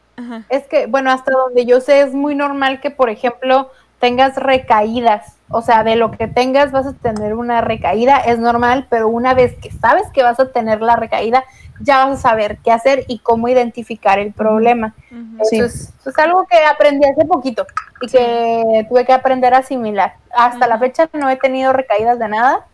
[0.49, 3.71] es que, bueno, hasta donde yo sé es muy normal que, por ejemplo,
[4.01, 5.37] tengas recaídas.
[5.49, 9.35] O sea, de lo que tengas vas a tener una recaída, es normal, pero una
[9.35, 11.45] vez que sabes que vas a tener la recaída,
[11.81, 14.95] ya vas a saber qué hacer y cómo identificar el problema.
[15.41, 17.67] Eso, es, algo que aprendí hace poquito
[18.01, 20.15] y que tuve que aprender a asimilar.
[20.31, 22.67] Hasta la fecha no he tenido recaídas de nada,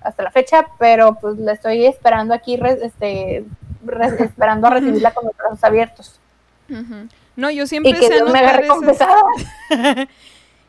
[0.00, 3.44] hasta la fecha, pero pues le estoy esperando aquí, este,
[4.20, 6.20] esperando a recibirla con los brazos abiertos.
[7.36, 8.68] No, yo siempre y que Dios me agarre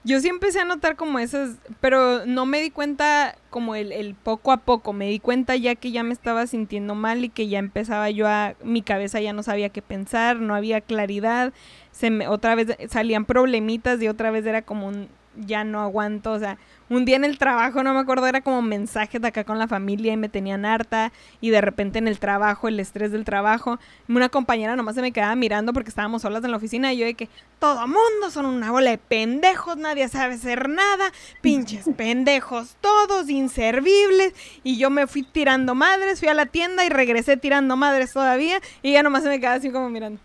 [0.05, 4.15] Yo sí empecé a notar como esas, pero no me di cuenta como el, el,
[4.15, 7.47] poco a poco, me di cuenta ya que ya me estaba sintiendo mal y que
[7.47, 11.53] ya empezaba yo a, mi cabeza ya no sabía qué pensar, no había claridad,
[11.91, 16.31] se me, otra vez salían problemitas y otra vez era como un, ya no aguanto,
[16.31, 16.57] o sea,
[16.89, 19.67] un día en el trabajo, no me acuerdo, era como mensajes de acá con la
[19.67, 21.11] familia y me tenían harta
[21.41, 25.11] y de repente en el trabajo, el estrés del trabajo, una compañera nomás se me
[25.11, 27.29] quedaba mirando porque estábamos solas en la oficina y yo de que
[27.59, 31.11] todo mundo son una bola de pendejos, nadie sabe hacer nada,
[31.41, 34.33] pinches pendejos todos, inservibles
[34.63, 38.59] y yo me fui tirando madres, fui a la tienda y regresé tirando madres todavía
[38.81, 40.19] y ya nomás se me quedaba así como mirando.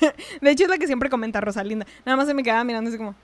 [0.40, 2.98] de hecho es la que siempre comenta Rosalinda, nada más se me quedaba mirando así
[2.98, 3.14] como...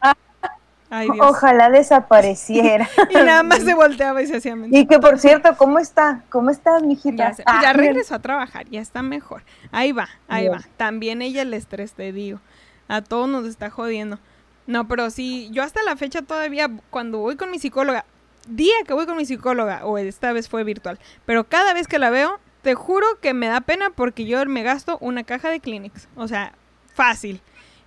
[0.90, 2.88] Ah, Ojalá desapareciera.
[3.10, 6.24] y nada más se volteaba y se hacía Y que por cierto, ¿cómo está?
[6.30, 7.32] ¿Cómo estás, mijita?
[7.32, 9.42] Ya, ya regresó a trabajar, ya está mejor.
[9.70, 10.60] Ahí va, ahí va.
[10.76, 12.40] También ella el estrés, te digo.
[12.88, 14.18] A todos nos está jodiendo.
[14.66, 18.04] No, pero sí, yo hasta la fecha todavía, cuando voy con mi psicóloga,
[18.48, 21.98] día que voy con mi psicóloga, o esta vez fue virtual, pero cada vez que
[21.98, 25.60] la veo, te juro que me da pena porque yo me gasto una caja de
[25.60, 26.08] Kleenex.
[26.16, 26.52] O sea,
[26.94, 27.40] fácil.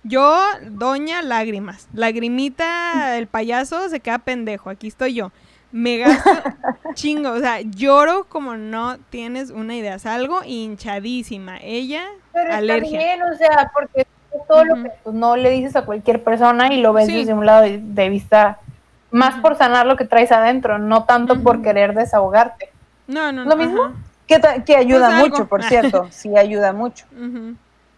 [0.04, 0.38] Yo,
[0.70, 1.88] doña lágrimas.
[1.92, 4.70] Lagrimita, el payaso se queda pendejo.
[4.70, 5.32] Aquí estoy yo.
[5.72, 6.30] Me gasto
[6.94, 7.32] chingo.
[7.32, 9.98] O sea, lloro como no tienes una idea.
[9.98, 11.58] Salgo hinchadísima.
[11.60, 13.00] Ella, Pero alergia.
[13.00, 14.06] Está bien, o sea, porque
[14.46, 17.14] todo lo que pues, no le dices a cualquier persona y lo ves Sí.
[17.14, 18.58] desde un lado de, vista
[19.10, 22.70] más por sanar lo que traes adentro, no tanto por queero desahogarte.
[23.06, 23.50] No, no, no.
[23.50, 23.92] ¿Lo mismo?
[24.26, 24.36] Que,
[24.76, 27.06] ayuda Pues mucho, por cierto, sí ayuda mucho.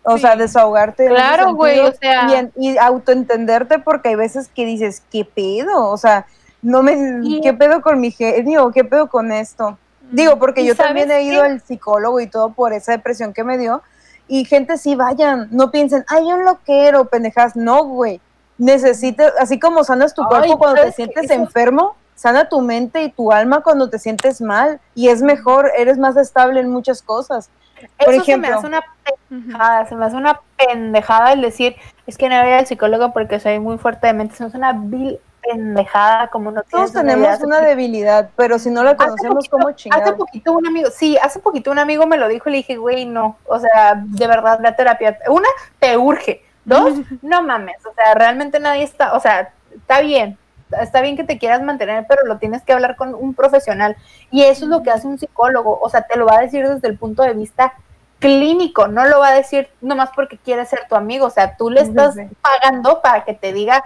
[0.08, 0.20] O Sí.
[0.20, 1.06] sea, desahogarte.
[1.08, 5.88] Claro, güey, o sea- Y, en- y autoentenderte porque hay veces que dices, ¿qué pedo?
[5.90, 6.26] O sea,
[6.62, 8.70] no me, Y- ¿qué pedo con mi genio?
[8.72, 9.78] ¿Qué pedo con esto?
[10.12, 11.48] Digo, porque ¿Y yo también he ido qué?
[11.48, 13.82] al psicólogo y todo por esa depresión que me dio.
[14.28, 17.56] Y gente, sí, vayan, no piensen, ay, yo lo quiero, pendejas.
[17.56, 18.20] No, güey.
[18.58, 23.02] Necesitas, así como sanas tu Ay, cuerpo cuando te sientes Eso- enfermo, sana tu mente
[23.02, 24.80] y tu alma cuando te sientes mal.
[24.94, 27.50] Y es mejor, eres más estable en muchas cosas.
[27.98, 28.82] Por Eso se me hace una
[29.28, 31.76] pendejada, se me hace una pendejada el decir,
[32.06, 34.56] es que no voy al psicólogo porque soy muy fuerte de mente, se me hace
[34.58, 39.56] una vil pendejada como no Todos tenemos una debilidad, pero si no la conocemos, poquito-
[39.56, 39.68] ¿cómo
[40.02, 42.76] Hace poquito un amigo, sí, hace poquito un amigo me lo dijo y le dije,
[42.76, 45.48] güey, no, o sea, de verdad, la terapia, una,
[45.78, 50.36] te urge, dos, no mames, o sea, realmente nadie está, o sea, está bien,
[50.80, 53.96] está bien que te quieras mantener, pero lo tienes que hablar con un profesional,
[54.30, 56.68] y eso es lo que hace un psicólogo, o sea, te lo va a decir
[56.68, 57.74] desde el punto de vista
[58.18, 61.70] clínico, no lo va a decir nomás porque quiere ser tu amigo, o sea, tú
[61.70, 62.22] le estás sí.
[62.40, 63.84] pagando para que te diga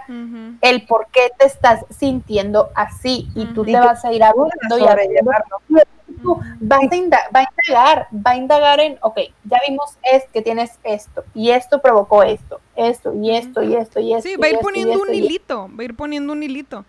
[0.61, 3.71] el por qué te estás sintiendo así, y tú Ujú.
[3.71, 5.57] te vas a ir hablando y Sobrellevarlo.
[6.21, 10.23] Tú vas a, inda- va a indagar, va a indagar en, ok, ya vimos es
[10.31, 14.29] que tienes esto, y esto provocó esto, esto, y esto, y esto, y esto.
[14.29, 16.85] Sí, va a ir poniendo esto, un hilito, va a ir poniendo un hilito.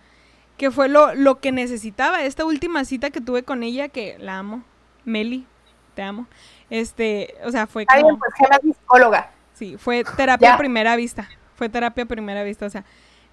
[0.57, 2.23] Que fue lo, lo que necesitaba.
[2.23, 4.63] Esta última cita que tuve con ella, que la amo.
[5.05, 5.47] Meli,
[5.95, 6.27] te amo.
[6.71, 8.33] Este, o sea, fue como, pues
[8.63, 9.31] psicóloga.
[9.55, 11.29] sí, fue terapia a primera vista.
[11.57, 12.85] Fue terapia a primera vista, o sea,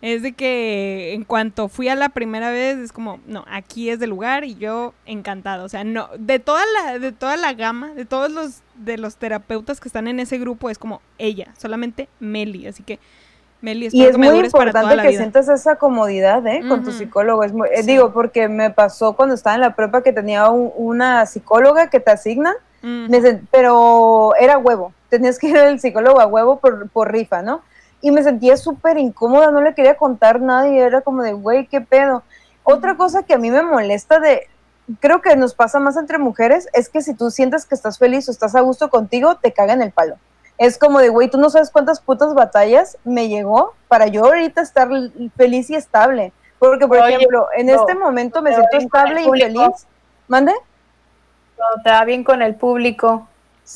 [0.02, 4.02] es de que en cuanto fui a la primera vez es como, no, aquí es
[4.02, 7.94] el lugar y yo encantado, o sea, no, de toda la de toda la gama,
[7.94, 12.08] de todos los de los terapeutas que están en ese grupo es como ella, solamente
[12.20, 12.98] Meli, así que
[13.62, 15.20] Meli, Y es muy importante que vida.
[15.20, 16.62] sientas esa comodidad ¿eh?
[16.70, 17.44] con tu psicólogo.
[17.44, 17.88] Es muy- eh, Sí.
[17.88, 22.00] Digo, porque me pasó cuando estaba en la prepa que tenía un- una psicóloga que
[22.00, 22.10] te
[23.22, 24.94] sen- pero era huevo.
[25.10, 27.62] Tenías que ir al psicólogo a huevo por, por rifa, ¿no?
[28.02, 31.68] Y me sentía súper incómoda, no le quería contar nada y era como de, güey,
[31.68, 32.24] ¿qué pedo?
[32.64, 34.48] Otra cosa que a mí me molesta de,
[35.00, 38.28] creo que nos pasa más entre mujeres, es que si tú sientes que estás feliz
[38.28, 40.16] o estás a gusto contigo, te cagan el palo.
[40.58, 44.62] Es como de, güey, tú no sabes cuántas putas batallas me llegó para yo ahorita
[44.62, 44.90] estar
[45.38, 46.34] feliz y estable.
[46.60, 49.88] Porque, por Oye, ejemplo, en no, este momento me siento estable y feliz.
[50.28, 50.54] ¿Mande?
[51.56, 53.28] Cuando te va bien con el público.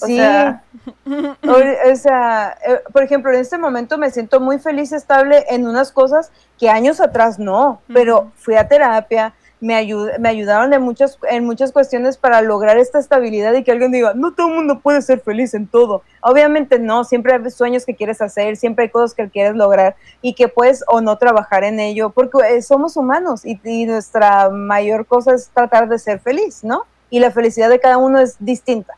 [0.01, 0.15] O Sí.
[0.17, 0.63] sea-
[1.05, 5.67] O, o sea, eh, por ejemplo, en este momento me siento muy feliz estable en
[5.67, 10.81] unas cosas que años atrás no, pero fui a terapia, me, ayud- me ayudaron en
[10.81, 14.55] muchas, en muchas cuestiones para lograr esta estabilidad y que alguien diga, no todo el
[14.55, 16.01] mundo puede ser feliz en todo.
[16.21, 20.33] Obviamente no, siempre hay sueños que quieres hacer, siempre hay cosas que quieres lograr y
[20.33, 25.05] que puedes o no trabajar en ello, porque eh, somos humanos y, y nuestra mayor
[25.05, 26.83] cosa es tratar de ser feliz, ¿no?
[27.09, 28.95] Y la felicidad de cada uno es distinta.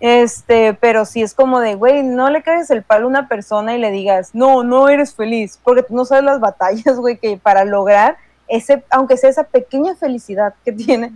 [0.00, 3.74] Este, pero si es como de, güey, no le caes el palo a una persona
[3.74, 7.36] y le digas, no, no eres feliz, porque tú no sabes las batallas, güey, que
[7.36, 8.16] para lograr
[8.48, 11.12] ese, aunque sea esa pequeña felicidad que tiene,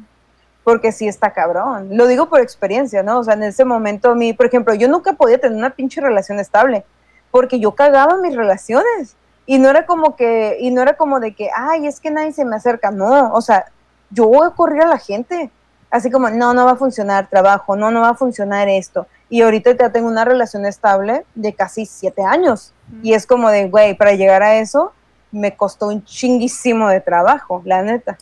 [0.65, 1.97] porque sí está cabrón.
[1.97, 3.19] Lo digo por experiencia, ¿no?
[3.19, 6.01] O sea, en ese momento, a mí, por ejemplo, yo nunca podía tener una pinche
[6.01, 6.85] relación estable,
[7.31, 9.17] porque yo cagaba mis relaciones.
[9.47, 12.33] Y no era como que, y no era como de que, ay, es que nadie
[12.33, 12.91] se me acerca.
[12.91, 13.65] No, o sea,
[14.11, 15.51] yo corría a la gente.
[15.90, 19.06] Así como, no, no va a funcionar trabajo, no, no va a funcionar esto.
[19.31, 22.73] Y ahorita ya tengo una relación estable de casi siete años.
[23.02, 24.93] Y es como de, güey, para llegar a eso
[25.31, 28.16] me costó un chinguísimo de trabajo, la neta.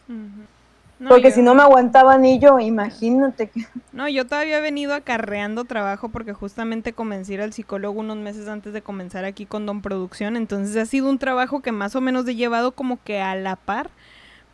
[0.98, 3.66] No, Porque yo- si no me aguantaba ni yo, imagínate que...
[3.93, 8.16] No, yo todavía he venido acarreando trabajo porque justamente comencé a ir al psicólogo unos
[8.16, 11.94] meses antes de comenzar aquí con Don Producción, entonces ha sido un trabajo que más
[11.97, 13.90] o menos he llevado como que a la par,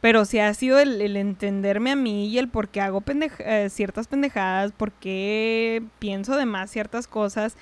[0.02, 3.32] pero sí ha sido el, el entenderme a mí y el por qué hago pendej-
[3.38, 7.56] eh, ciertas pendejadas, por qué pienso de más ciertas cosas,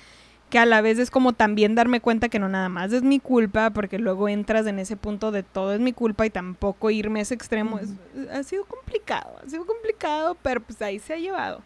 [0.49, 3.19] que a la vez es como también darme cuenta que no nada más es mi
[3.19, 7.19] culpa, porque luego entras en ese punto de todo es mi culpa y tampoco irme
[7.19, 7.79] a ese extremo.
[7.79, 7.93] es-
[8.29, 11.61] ha sido complicado, ha sido complicado, pero pues ahí se ha llevado.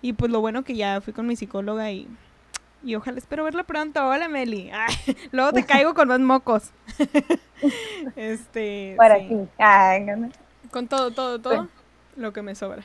[0.00, 2.08] Y pues lo bueno que ya fui con mi psicóloga y,
[2.82, 4.06] y ojalá espero verla pronto.
[4.06, 4.70] Hola Meli.
[4.72, 4.94] Ay,
[5.32, 6.70] luego te caigo con más mocos.
[8.16, 8.94] este.
[8.96, 9.28] Para sí.
[9.28, 9.36] ti.
[9.58, 10.30] Ay, no.
[10.70, 11.64] Con todo, todo, todo.
[11.64, 11.68] Sí.
[12.16, 12.82] Lo que me sobra.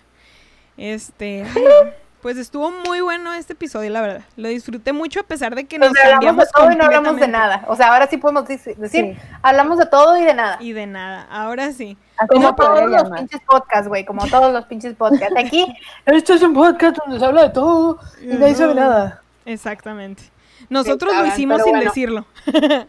[0.78, 1.44] Este.
[1.44, 1.92] ay, no.
[2.26, 4.22] Pues estuvo muy bueno este episodio, la verdad.
[4.36, 7.18] Lo disfruté mucho a pesar de que nos Pues hablamos de todo y no hablamos
[7.18, 7.64] de nada.
[7.68, 9.16] O sea, ahora sí podemos decir, Sí.
[9.44, 10.58] hablamos de todo y de nada.
[10.60, 11.28] Y de nada.
[11.30, 12.00] Ahora sí.
[12.28, 13.20] Como podría todos los llamar.
[13.20, 15.36] pinches podcasts, güey, como todos los pinches podcasts.
[15.38, 15.68] Aquí,
[16.08, 18.82] esto es un podcast donde se habla de todo y nadie sabe No.
[18.82, 19.22] nada.
[19.46, 20.24] Exactamente.
[20.70, 21.86] Nosotros lo hicimos sin bueno.
[21.90, 22.26] decirlo.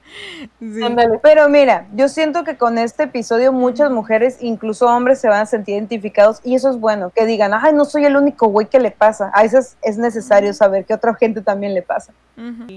[0.58, 0.80] Sí.
[1.22, 5.46] Pero mira, yo siento que con este episodio muchas mujeres, incluso hombres, se van a
[5.46, 8.80] sentir identificados y eso es bueno, que digan, ay, no soy el único güey que
[8.80, 9.30] le pasa.
[9.34, 12.12] A veces es necesario saber que a otra gente también le pasa.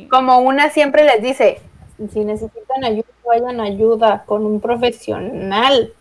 [0.10, 1.62] Como una siempre les dice,
[2.12, 5.94] si necesitan ayuda, vayan ayuda con un profesional.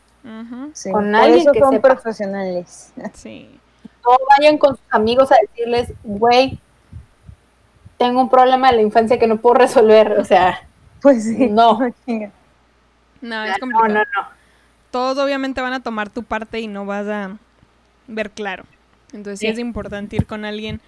[0.73, 1.89] Sí, Con por alguien eso que son sepa.
[1.89, 2.93] profesionales.
[3.15, 3.59] Sí.
[4.05, 6.59] No vayan con sus amigos a decirles, güey,
[7.99, 10.13] tengo un problema de la infancia que no puedo resolver.
[10.19, 10.61] O sea,
[11.03, 11.49] Pues sí.
[11.49, 11.79] No.
[11.79, 13.89] No, es no, complicado.
[13.89, 14.29] no, no.
[14.91, 17.37] Todos obviamente van a tomar tu parte y no vas a
[18.07, 18.65] ver claro.
[19.13, 19.53] Entonces sí, Sí.
[19.53, 20.81] es importante ir con alguien,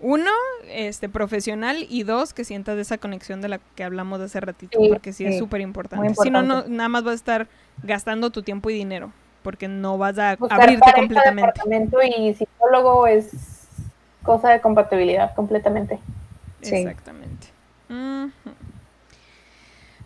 [0.00, 0.30] uno,
[0.68, 4.78] este, profesional y dos, que sientas esa conexión de la que hablamos de hace ratito,
[4.80, 6.14] Sí, porque sí, es súper importante.
[6.22, 7.46] Si no, no, nada más vas a estar
[7.82, 9.10] gastando tu tiempo y dinero,
[9.42, 11.46] porque no vas a Buscar abrirte completamente.
[11.48, 13.30] departamento y psicólogo es
[14.22, 15.98] cosa de compatibilidad completamente.
[16.62, 16.76] Sí.
[16.76, 17.48] Exactamente.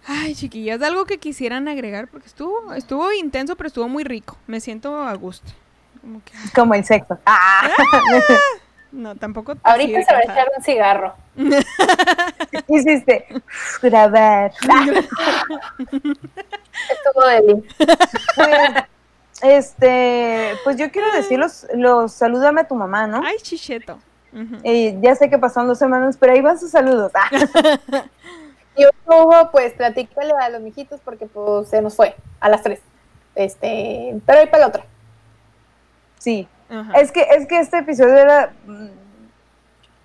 [0.07, 4.37] Ay, chiquillas, algo que quisieran agregar, porque estuvo, estuvo intenso, pero estuvo muy rico.
[4.47, 5.53] Me siento a gusto.
[6.01, 7.19] Como que, Como el sexo.
[7.27, 7.69] Ah,
[8.93, 9.55] no, tampoco.
[9.63, 11.15] Ahorita se va a echar un cigarro.
[12.69, 13.27] hiciste
[13.83, 14.53] grabar.
[16.91, 17.63] Estuvo de
[18.35, 18.85] Pues,
[19.43, 23.23] este, pues yo quiero decir los, los salúdame a tu mamá, ¿no?
[23.25, 23.99] Ay, chicheto.
[24.63, 27.13] Eh, ya sé que pasaron dos semanas, pero ahí van sus saludos.
[27.15, 27.29] Ah,
[28.77, 32.81] Y Hugo, pues platícale a los mijitos porque pues se nos fue a las tres.
[33.35, 34.85] Este, pero ahí para la otra.
[36.19, 36.49] sí,
[36.95, 38.53] es que, es que este episodio era...
[38.67, 38.87] mm,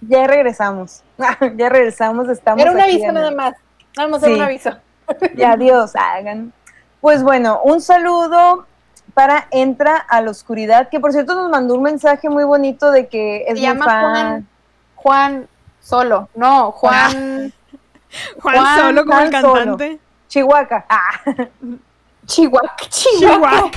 [0.02, 1.04] Ya regresamos.
[1.56, 3.54] ya regresamos, estamos Era un aquí aviso nada más.
[3.96, 4.36] Vamos a hacer Sí.
[4.36, 4.72] un aviso.
[5.36, 6.52] Ya, adiós, hagan.
[7.02, 8.66] Pues bueno, un saludo
[9.16, 13.08] para Entra a la Oscuridad, que por cierto nos mandó un mensaje muy bonito de
[13.08, 14.04] que es Se muy llama fan.
[14.04, 14.48] Juan.
[14.96, 15.48] Juan
[15.82, 16.30] solo.
[16.36, 17.52] No, Juan
[18.42, 19.54] Juan, Juan Solo como el Juan Solo.
[19.56, 20.00] cantante.
[20.28, 20.86] Chihuahua.
[20.90, 21.22] Ah,
[22.26, 22.76] Chihuahua.
[22.90, 23.72] Chihuahua.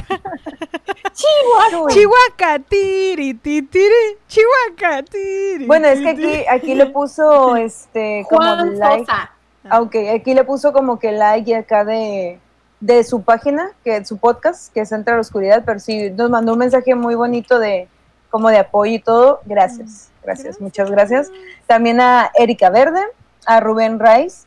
[1.13, 1.91] Chihuahua.
[1.93, 2.59] Chihuahua.
[2.69, 4.17] Tiri, ti, tiri.
[4.27, 5.03] Chihuahua.
[5.03, 5.67] Tiri.
[5.67, 6.35] Bueno, es que tiri.
[6.35, 9.05] aquí, aquí le puso este como Juan like.
[9.07, 9.31] Sosa.
[9.71, 12.41] Ah, Ok, aquí le puso como que like acá de,
[12.81, 16.31] de su página, que su podcast, que es Entra a la Oscuridad, pero sí nos
[16.31, 17.89] mandó un mensaje muy bonito de
[18.31, 19.41] como de apoyo y todo.
[19.45, 21.31] Gracias, gracias, muchas gracias.
[21.67, 23.03] También a Erika Verde,
[23.47, 24.47] a Rubén Raiz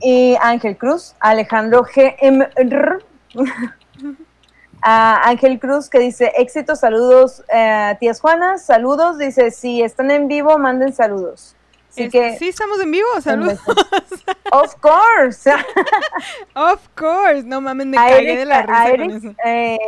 [0.00, 3.04] y a Ángel Cruz, a Alejandro GMR,
[4.82, 10.28] a Ángel Cruz que dice éxitos, saludos, eh, tías Juanas, saludos, dice si están en
[10.28, 11.54] vivo manden saludos.
[12.02, 13.06] Así que Sí, estamos en vivo.
[13.20, 13.58] Saludos.
[14.52, 15.50] Of course.
[16.54, 17.42] Of course.
[17.44, 19.34] No mames, me a cagué de la a risa con eso.
[19.44, 19.78] eh,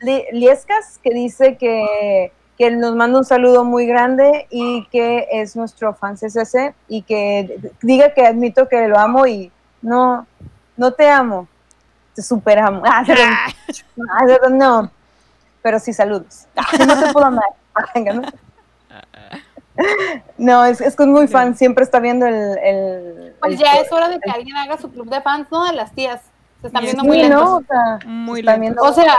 [0.00, 5.56] Li- Liescas, que dice que, que nos manda un saludo muy grande y que es
[5.56, 9.50] nuestro fan CCC y que diga que admito que lo amo y
[9.82, 10.26] no,
[10.76, 11.48] no te amo,
[12.14, 12.82] te superamo.
[12.86, 14.90] Ah, ah, pero no,
[15.62, 16.46] pero sí saludos.
[16.86, 17.44] No te puedo amar.
[19.78, 20.64] Ah, ¿no?
[20.64, 22.58] Es, es que es muy fan, siempre está viendo el...
[22.58, 25.64] el Pues el- ya es hora de que alguien haga su club de fans, ¿no?
[25.66, 26.20] De las tías.
[26.60, 27.42] Se están viendo Sí, muy lentos.
[27.44, 27.56] ¿no?
[27.56, 28.82] O sea, Muy están lento.
[28.82, 29.14] viendo- O sea,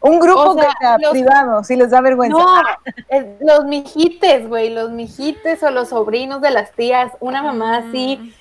[0.00, 2.36] un grupo o sea, que sea los- privado, si les da vergüenza.
[2.38, 2.62] no,
[3.08, 8.34] es- los mijites, güey, los mijites o los sobrinos de las tías, una mamá así.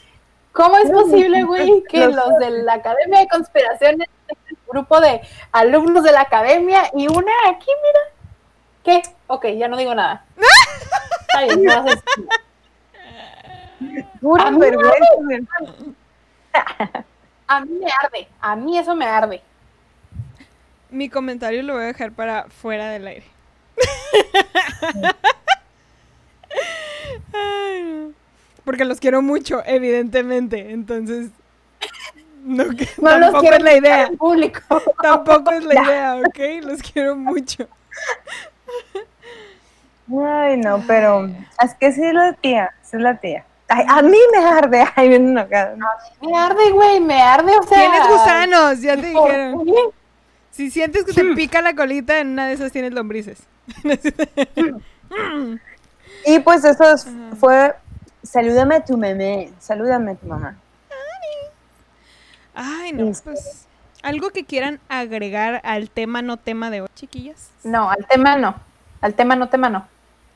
[0.53, 4.07] ¿Cómo es posible, güey, que los- los de la Academia de Conspiraciones,
[4.49, 5.21] el grupo de
[5.51, 7.99] alumnos de la Academia y una aquí, mira?
[8.83, 9.01] ¿Qué?
[9.27, 10.25] Ok, ya no digo nada.
[11.21, 12.03] Está bien, no haces-
[14.19, 15.53] Pura a mí vergüenza.
[17.47, 19.41] A mí me arde, a mí eso me arde.
[20.89, 23.25] Mi comentario lo voy a dejar para fuera del aire.
[27.33, 28.13] Ay, no.
[28.63, 30.71] Porque los quiero mucho, evidentemente.
[30.71, 31.29] Entonces,
[32.43, 34.09] no, que- No los tampoco quiero es la idea.
[34.17, 34.61] público.
[35.01, 36.39] Tampoco es la idea, ¿ok?
[36.65, 37.67] Los quiero mucho.
[40.25, 41.27] Ay, no, pero
[41.63, 43.45] es que sí es la tía, sí es la tía.
[43.67, 44.83] Ay, a mí me arde.
[44.95, 45.75] Ay, bien enojada.
[46.21, 47.79] Me arde, güey, me arde, o sea.
[47.79, 49.65] Tienes gusanos, ya te ¿por dijeron.
[49.65, 49.73] qué?
[50.51, 53.41] Si sientes que te pica la colita, en una de esas tienes lombrices.
[56.25, 57.35] Y pues eso Ajá.
[57.39, 57.73] fue,
[58.23, 60.55] salúdame a tu mamá, salúdame a tu mamá.
[62.53, 63.31] Ay, no, Listo.
[63.31, 63.65] pues.
[64.03, 67.49] Algo que quieran agregar al tema no tema de hoy, chiquillas.
[67.63, 68.55] No, al tema no.
[68.99, 69.87] Al tema no, tema no.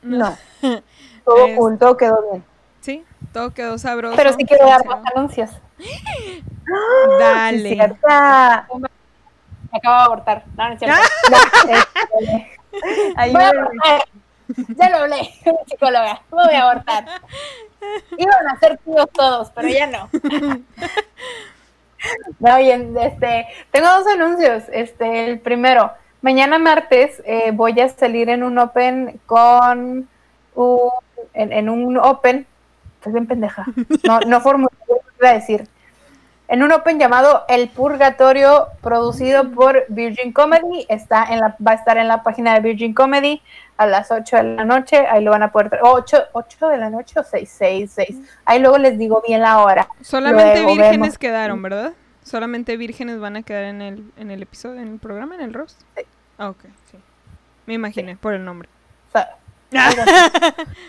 [0.06, 0.36] No,
[1.24, 2.44] todo Es- cool, todo quedó bien.
[2.80, 4.16] Sí, todo quedó sabroso.
[4.16, 5.50] Pero sí quiero dar más anuncios.
[6.18, 6.42] Sí,
[7.20, 7.68] Dale.
[7.74, 8.66] cierta.
[8.74, 10.44] Me acabo de abortar.
[10.56, 10.96] No, no es cierto.
[13.16, 14.00] Ahí Voy a me- abortar.
[14.76, 16.22] Ya lo hablé con psicóloga.
[16.32, 17.04] Me voy a abortar.
[18.18, 20.08] Iban a ser tíos todos, pero ya no.
[22.40, 24.64] No, oye, este, tengo dos anuncios.
[24.72, 25.92] Este, el primero,
[26.26, 30.08] mañana martes eh, voy a salir en un Open con
[30.56, 30.90] un,
[31.34, 32.44] en, en un Open,
[32.96, 33.64] estoy bien pendeja,
[34.04, 34.72] no, no formulé
[35.20, 35.68] iba a decir.
[36.48, 41.74] En un Open llamado El Purgatorio, producido por Virgin Comedy, está en la, va a
[41.74, 43.40] estar en la página de Virgin Comedy
[43.76, 46.90] a las 8 de la noche, ahí lo van a poder, 8, 8 de la
[46.90, 48.16] noche o 6, 6, 6,
[48.46, 49.86] ahí luego les digo bien la hora.
[50.00, 51.18] Solamente Luego vírgenes vemos.
[51.18, 51.92] quedaron, ¿verdad?
[52.24, 55.54] Solamente vírgenes van a quedar en el, en el episodio, en el programa, en el
[55.54, 55.82] roast.
[55.96, 56.02] Sí.
[56.38, 56.98] Ah, ok, sí.
[57.66, 58.68] Me imaginé por el nombre.
[59.08, 59.36] O sea,
[59.72, 60.00] así.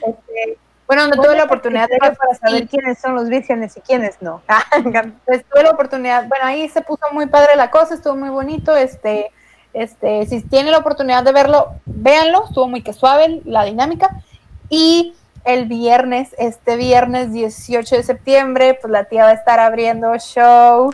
[0.06, 0.57] Este,
[0.88, 4.41] bueno, donde tuve la oportunidad de para saber quiénes son los vírgenes y quiénes no.
[5.26, 8.76] pues tuve la oportunidad, bueno, ahí se puso muy padre la cosa, estuvo muy bonito,
[8.76, 9.32] este,
[9.74, 14.22] este, si tienen la oportunidad de verlo, véanlo, estuvo muy que suave la dinámica,
[14.69, 15.14] y
[15.44, 20.91] el viernes, este viernes 18 de septiembre, pues la tía va a estar abriendo show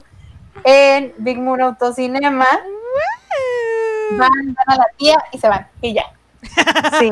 [0.64, 2.48] en Big Moon Autocinema,
[4.12, 6.04] van, van a la tía y se van, y ya.
[7.00, 7.10] Sí.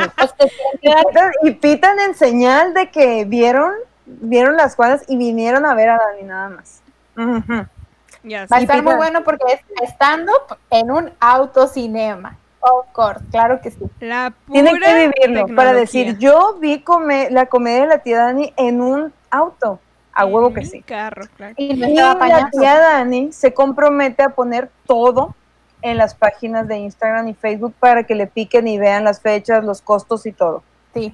[0.82, 3.74] Y pitan, y pitan en señal de que vieron,
[4.06, 6.82] vieron las Juanas y vinieron a ver a Dani nada más.
[7.18, 12.38] Va a estar muy bueno porque es stand-up en un autocinema.
[12.60, 13.80] Of course, claro que sí.
[14.00, 18.54] La Tienen que vivirlo para decir, yo vi come- la comedia de la tía Dani
[18.58, 19.80] en un auto.
[20.14, 20.78] A huevo que sí.
[20.78, 21.56] un Carro, claro.
[21.58, 25.34] Y la tía Dani se compromete a poner todo
[25.82, 29.64] en las páginas de Instagram y Facebook para que le piquen y vean las fechas,
[29.64, 30.64] los costos y todo.
[30.94, 31.14] Sí.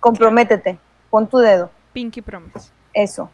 [0.00, 0.78] Comprométete,
[1.10, 2.70] pon tu dedo, Pinky Promise.
[2.92, 3.30] eso.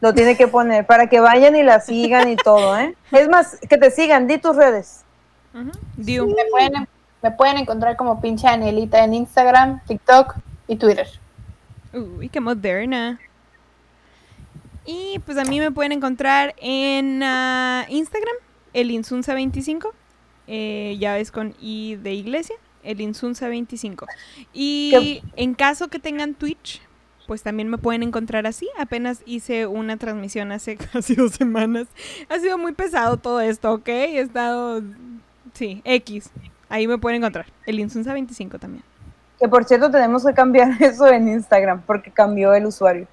[0.00, 2.94] Lo tiene que poner para que vayan y la sigan y todo, ¿eh?
[3.10, 5.04] Es más, que te sigan, di tus redes.
[5.52, 6.88] Me pueden,
[7.22, 10.36] me pueden encontrar como pinche Anelita en Instagram, TikTok
[10.68, 11.08] y Twitter.
[11.92, 13.18] Uy, qué moderna.
[14.84, 18.36] Y pues a mí me pueden encontrar en ah, Instagram,
[18.80, 19.90] el Insunza25.
[20.46, 24.06] eh, ya es con I de iglesia, el Insunza25.
[24.52, 26.80] Y en caso que tengan Twitch,
[27.26, 28.68] pues también me pueden encontrar así.
[28.78, 31.86] Apenas hice una transmisión hace casi dos semanas.
[32.28, 33.88] Ha sido muy pesado todo esto, ¿ok?
[33.88, 34.82] He estado...
[35.52, 36.30] Sí, X.
[36.68, 37.46] Ahí me pueden encontrar.
[37.66, 38.84] El Insunza25 también.
[39.38, 43.06] Que por cierto tenemos que cambiar eso en Instagram porque cambió el usuario.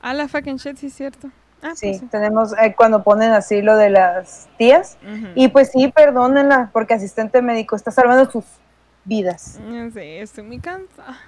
[0.00, 1.30] Ah, la fucking shit, sí es cierto.
[1.62, 2.06] Ah, Sí, pues sí.
[2.06, 4.96] tenemos eh, cuando ponen así lo de las tías.
[5.02, 5.26] Ujú.
[5.34, 8.44] Y pues sí, perdónenla porque asistente médico está salvando sus
[9.04, 9.58] vidas.
[9.70, 11.18] Ya sé, estoy muy cansada.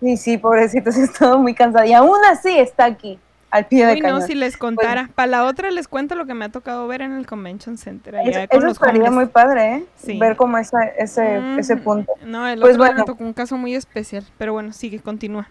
[0.00, 1.86] Y sí, pobrecito, sí, estado muy cansada.
[1.86, 3.18] Y aún así está aquí,
[3.50, 4.22] al pie de Uy, no, cañón.
[4.26, 5.08] si les contara.
[5.14, 8.14] Para la otra les cuento lo que me ha tocado ver en el Convention Center.
[8.16, 9.12] Eso, Allá con eso los estaría hombres.
[9.14, 9.84] muy padre, ¿eh?
[9.96, 10.18] Sí.
[10.18, 12.12] Ver como esa, ese, ese punto.
[12.26, 12.98] No, el Pues otro bueno.
[12.98, 14.24] me tocó un caso muy especial.
[14.36, 15.48] Pero bueno, sigue, continúa.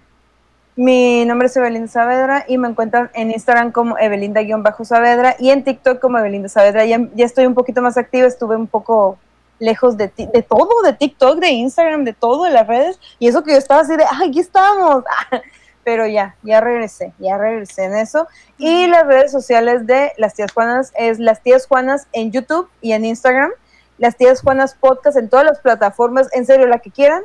[0.78, 6.00] Mi nombre es Evelinda Saavedra y me encuentran en Instagram como Evelinda-Saavedra y en TikTok
[6.00, 6.86] como Evelinda Saavedra.
[6.86, 9.18] Ya, ya estoy un poquito más activa, estuve un poco
[9.60, 13.00] lejos de, ti- de todo, de TikTok, de Instagram, de todo, de las redes.
[13.20, 15.06] Y eso que yo estaba así de, "Ah, aquí estamos.
[15.86, 18.28] Pero ya, ya regresé, ya regresé en eso.
[18.58, 22.92] Y las redes sociales de Las Tías Juanas es Las Tías Juanas en YouTube y
[22.92, 23.52] en Instagram.
[23.98, 27.22] Las Tías Juanas Podcast en todas las plataformas, en serio, la que quieran.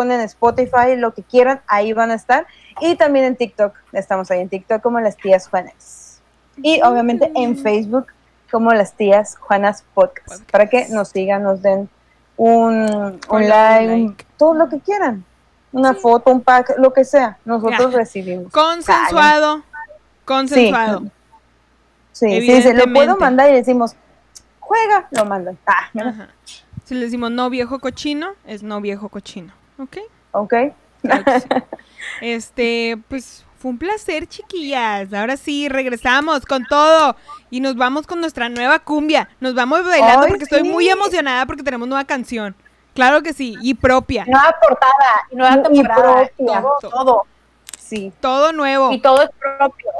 [0.00, 2.46] Ponen Spotify, lo que quieran, ahí van a estar.
[2.80, 6.22] Y también en TikTok, estamos ahí en TikTok como Las Tías Juanas.
[6.56, 8.06] Y obviamente en Facebook
[8.50, 10.50] como Las Tías Juanas Podcast, Podcast.
[10.50, 11.90] para que nos sigan, nos den
[12.38, 15.22] un, un like, un- todo lo que quieran.
[15.70, 17.98] Una foto, un pack, lo que sea, nosotros Ya.
[17.98, 18.50] recibimos.
[18.52, 19.62] Consensuado.
[20.24, 21.02] Consensuado.
[22.12, 23.94] Sí, sí, sí, se lo puedo mandar y decimos,
[24.60, 25.58] juega, lo mandan.
[25.66, 25.90] Ah.
[26.86, 29.52] Si le decimos no viejo cochino, es no viejo cochino.
[29.80, 29.96] ¿Ok?
[30.32, 30.54] ok.
[31.02, 31.48] Claro que sí.
[32.20, 35.12] Este, pues fue un placer, chiquillas.
[35.12, 37.14] Ahora sí, regresamos con todo
[37.50, 39.28] y nos vamos con nuestra nueva cumbia.
[39.40, 42.54] Nos vamos bailando Ay, porque estoy muy emocionada porque tenemos nueva canción.
[42.94, 44.24] Claro que sí, y propia.
[44.26, 46.12] Nueva portada y nueva Y temporada.
[46.36, 46.62] propia.
[46.62, 47.26] Todo, todo.
[47.78, 48.12] Sí.
[48.20, 48.92] Todo nuevo.
[48.92, 49.90] Y todo es propio.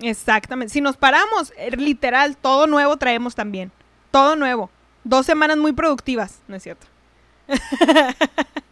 [0.00, 0.72] Exactamente.
[0.72, 3.72] Si nos paramos, eh, literal, todo nuevo traemos también.
[4.10, 4.70] Todo nuevo.
[5.04, 6.86] Dos semanas muy productivas, ¿no es cierto?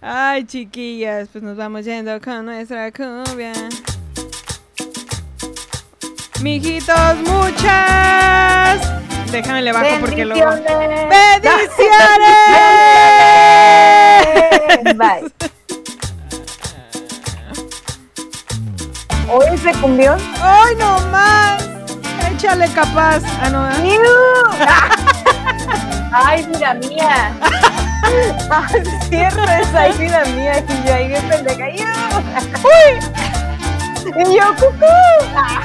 [0.00, 3.52] Ay, chiquillas, pues nos vamos yendo con nuestra cumbia.
[6.40, 8.80] Mijitos, muchas.
[9.32, 10.50] Déjame le bajo porque luego.
[10.50, 11.58] Bendiciones.
[14.96, 15.32] Bye.
[19.30, 20.18] Hoy ese cumbión.
[20.40, 21.62] ¡Ay, no más!
[22.32, 23.22] Échale capaz.
[23.42, 23.68] Ah, no.
[23.68, 23.98] ¿eh?
[26.12, 27.36] Ay, mira mía.
[28.50, 30.58] Ah, es cierto, es ahí vida mía.
[30.58, 31.68] Y yo ahí bien pendeja.
[31.70, 31.86] ¡Yo!
[34.16, 34.86] Y yo, cucú.
[35.34, 35.62] Ah,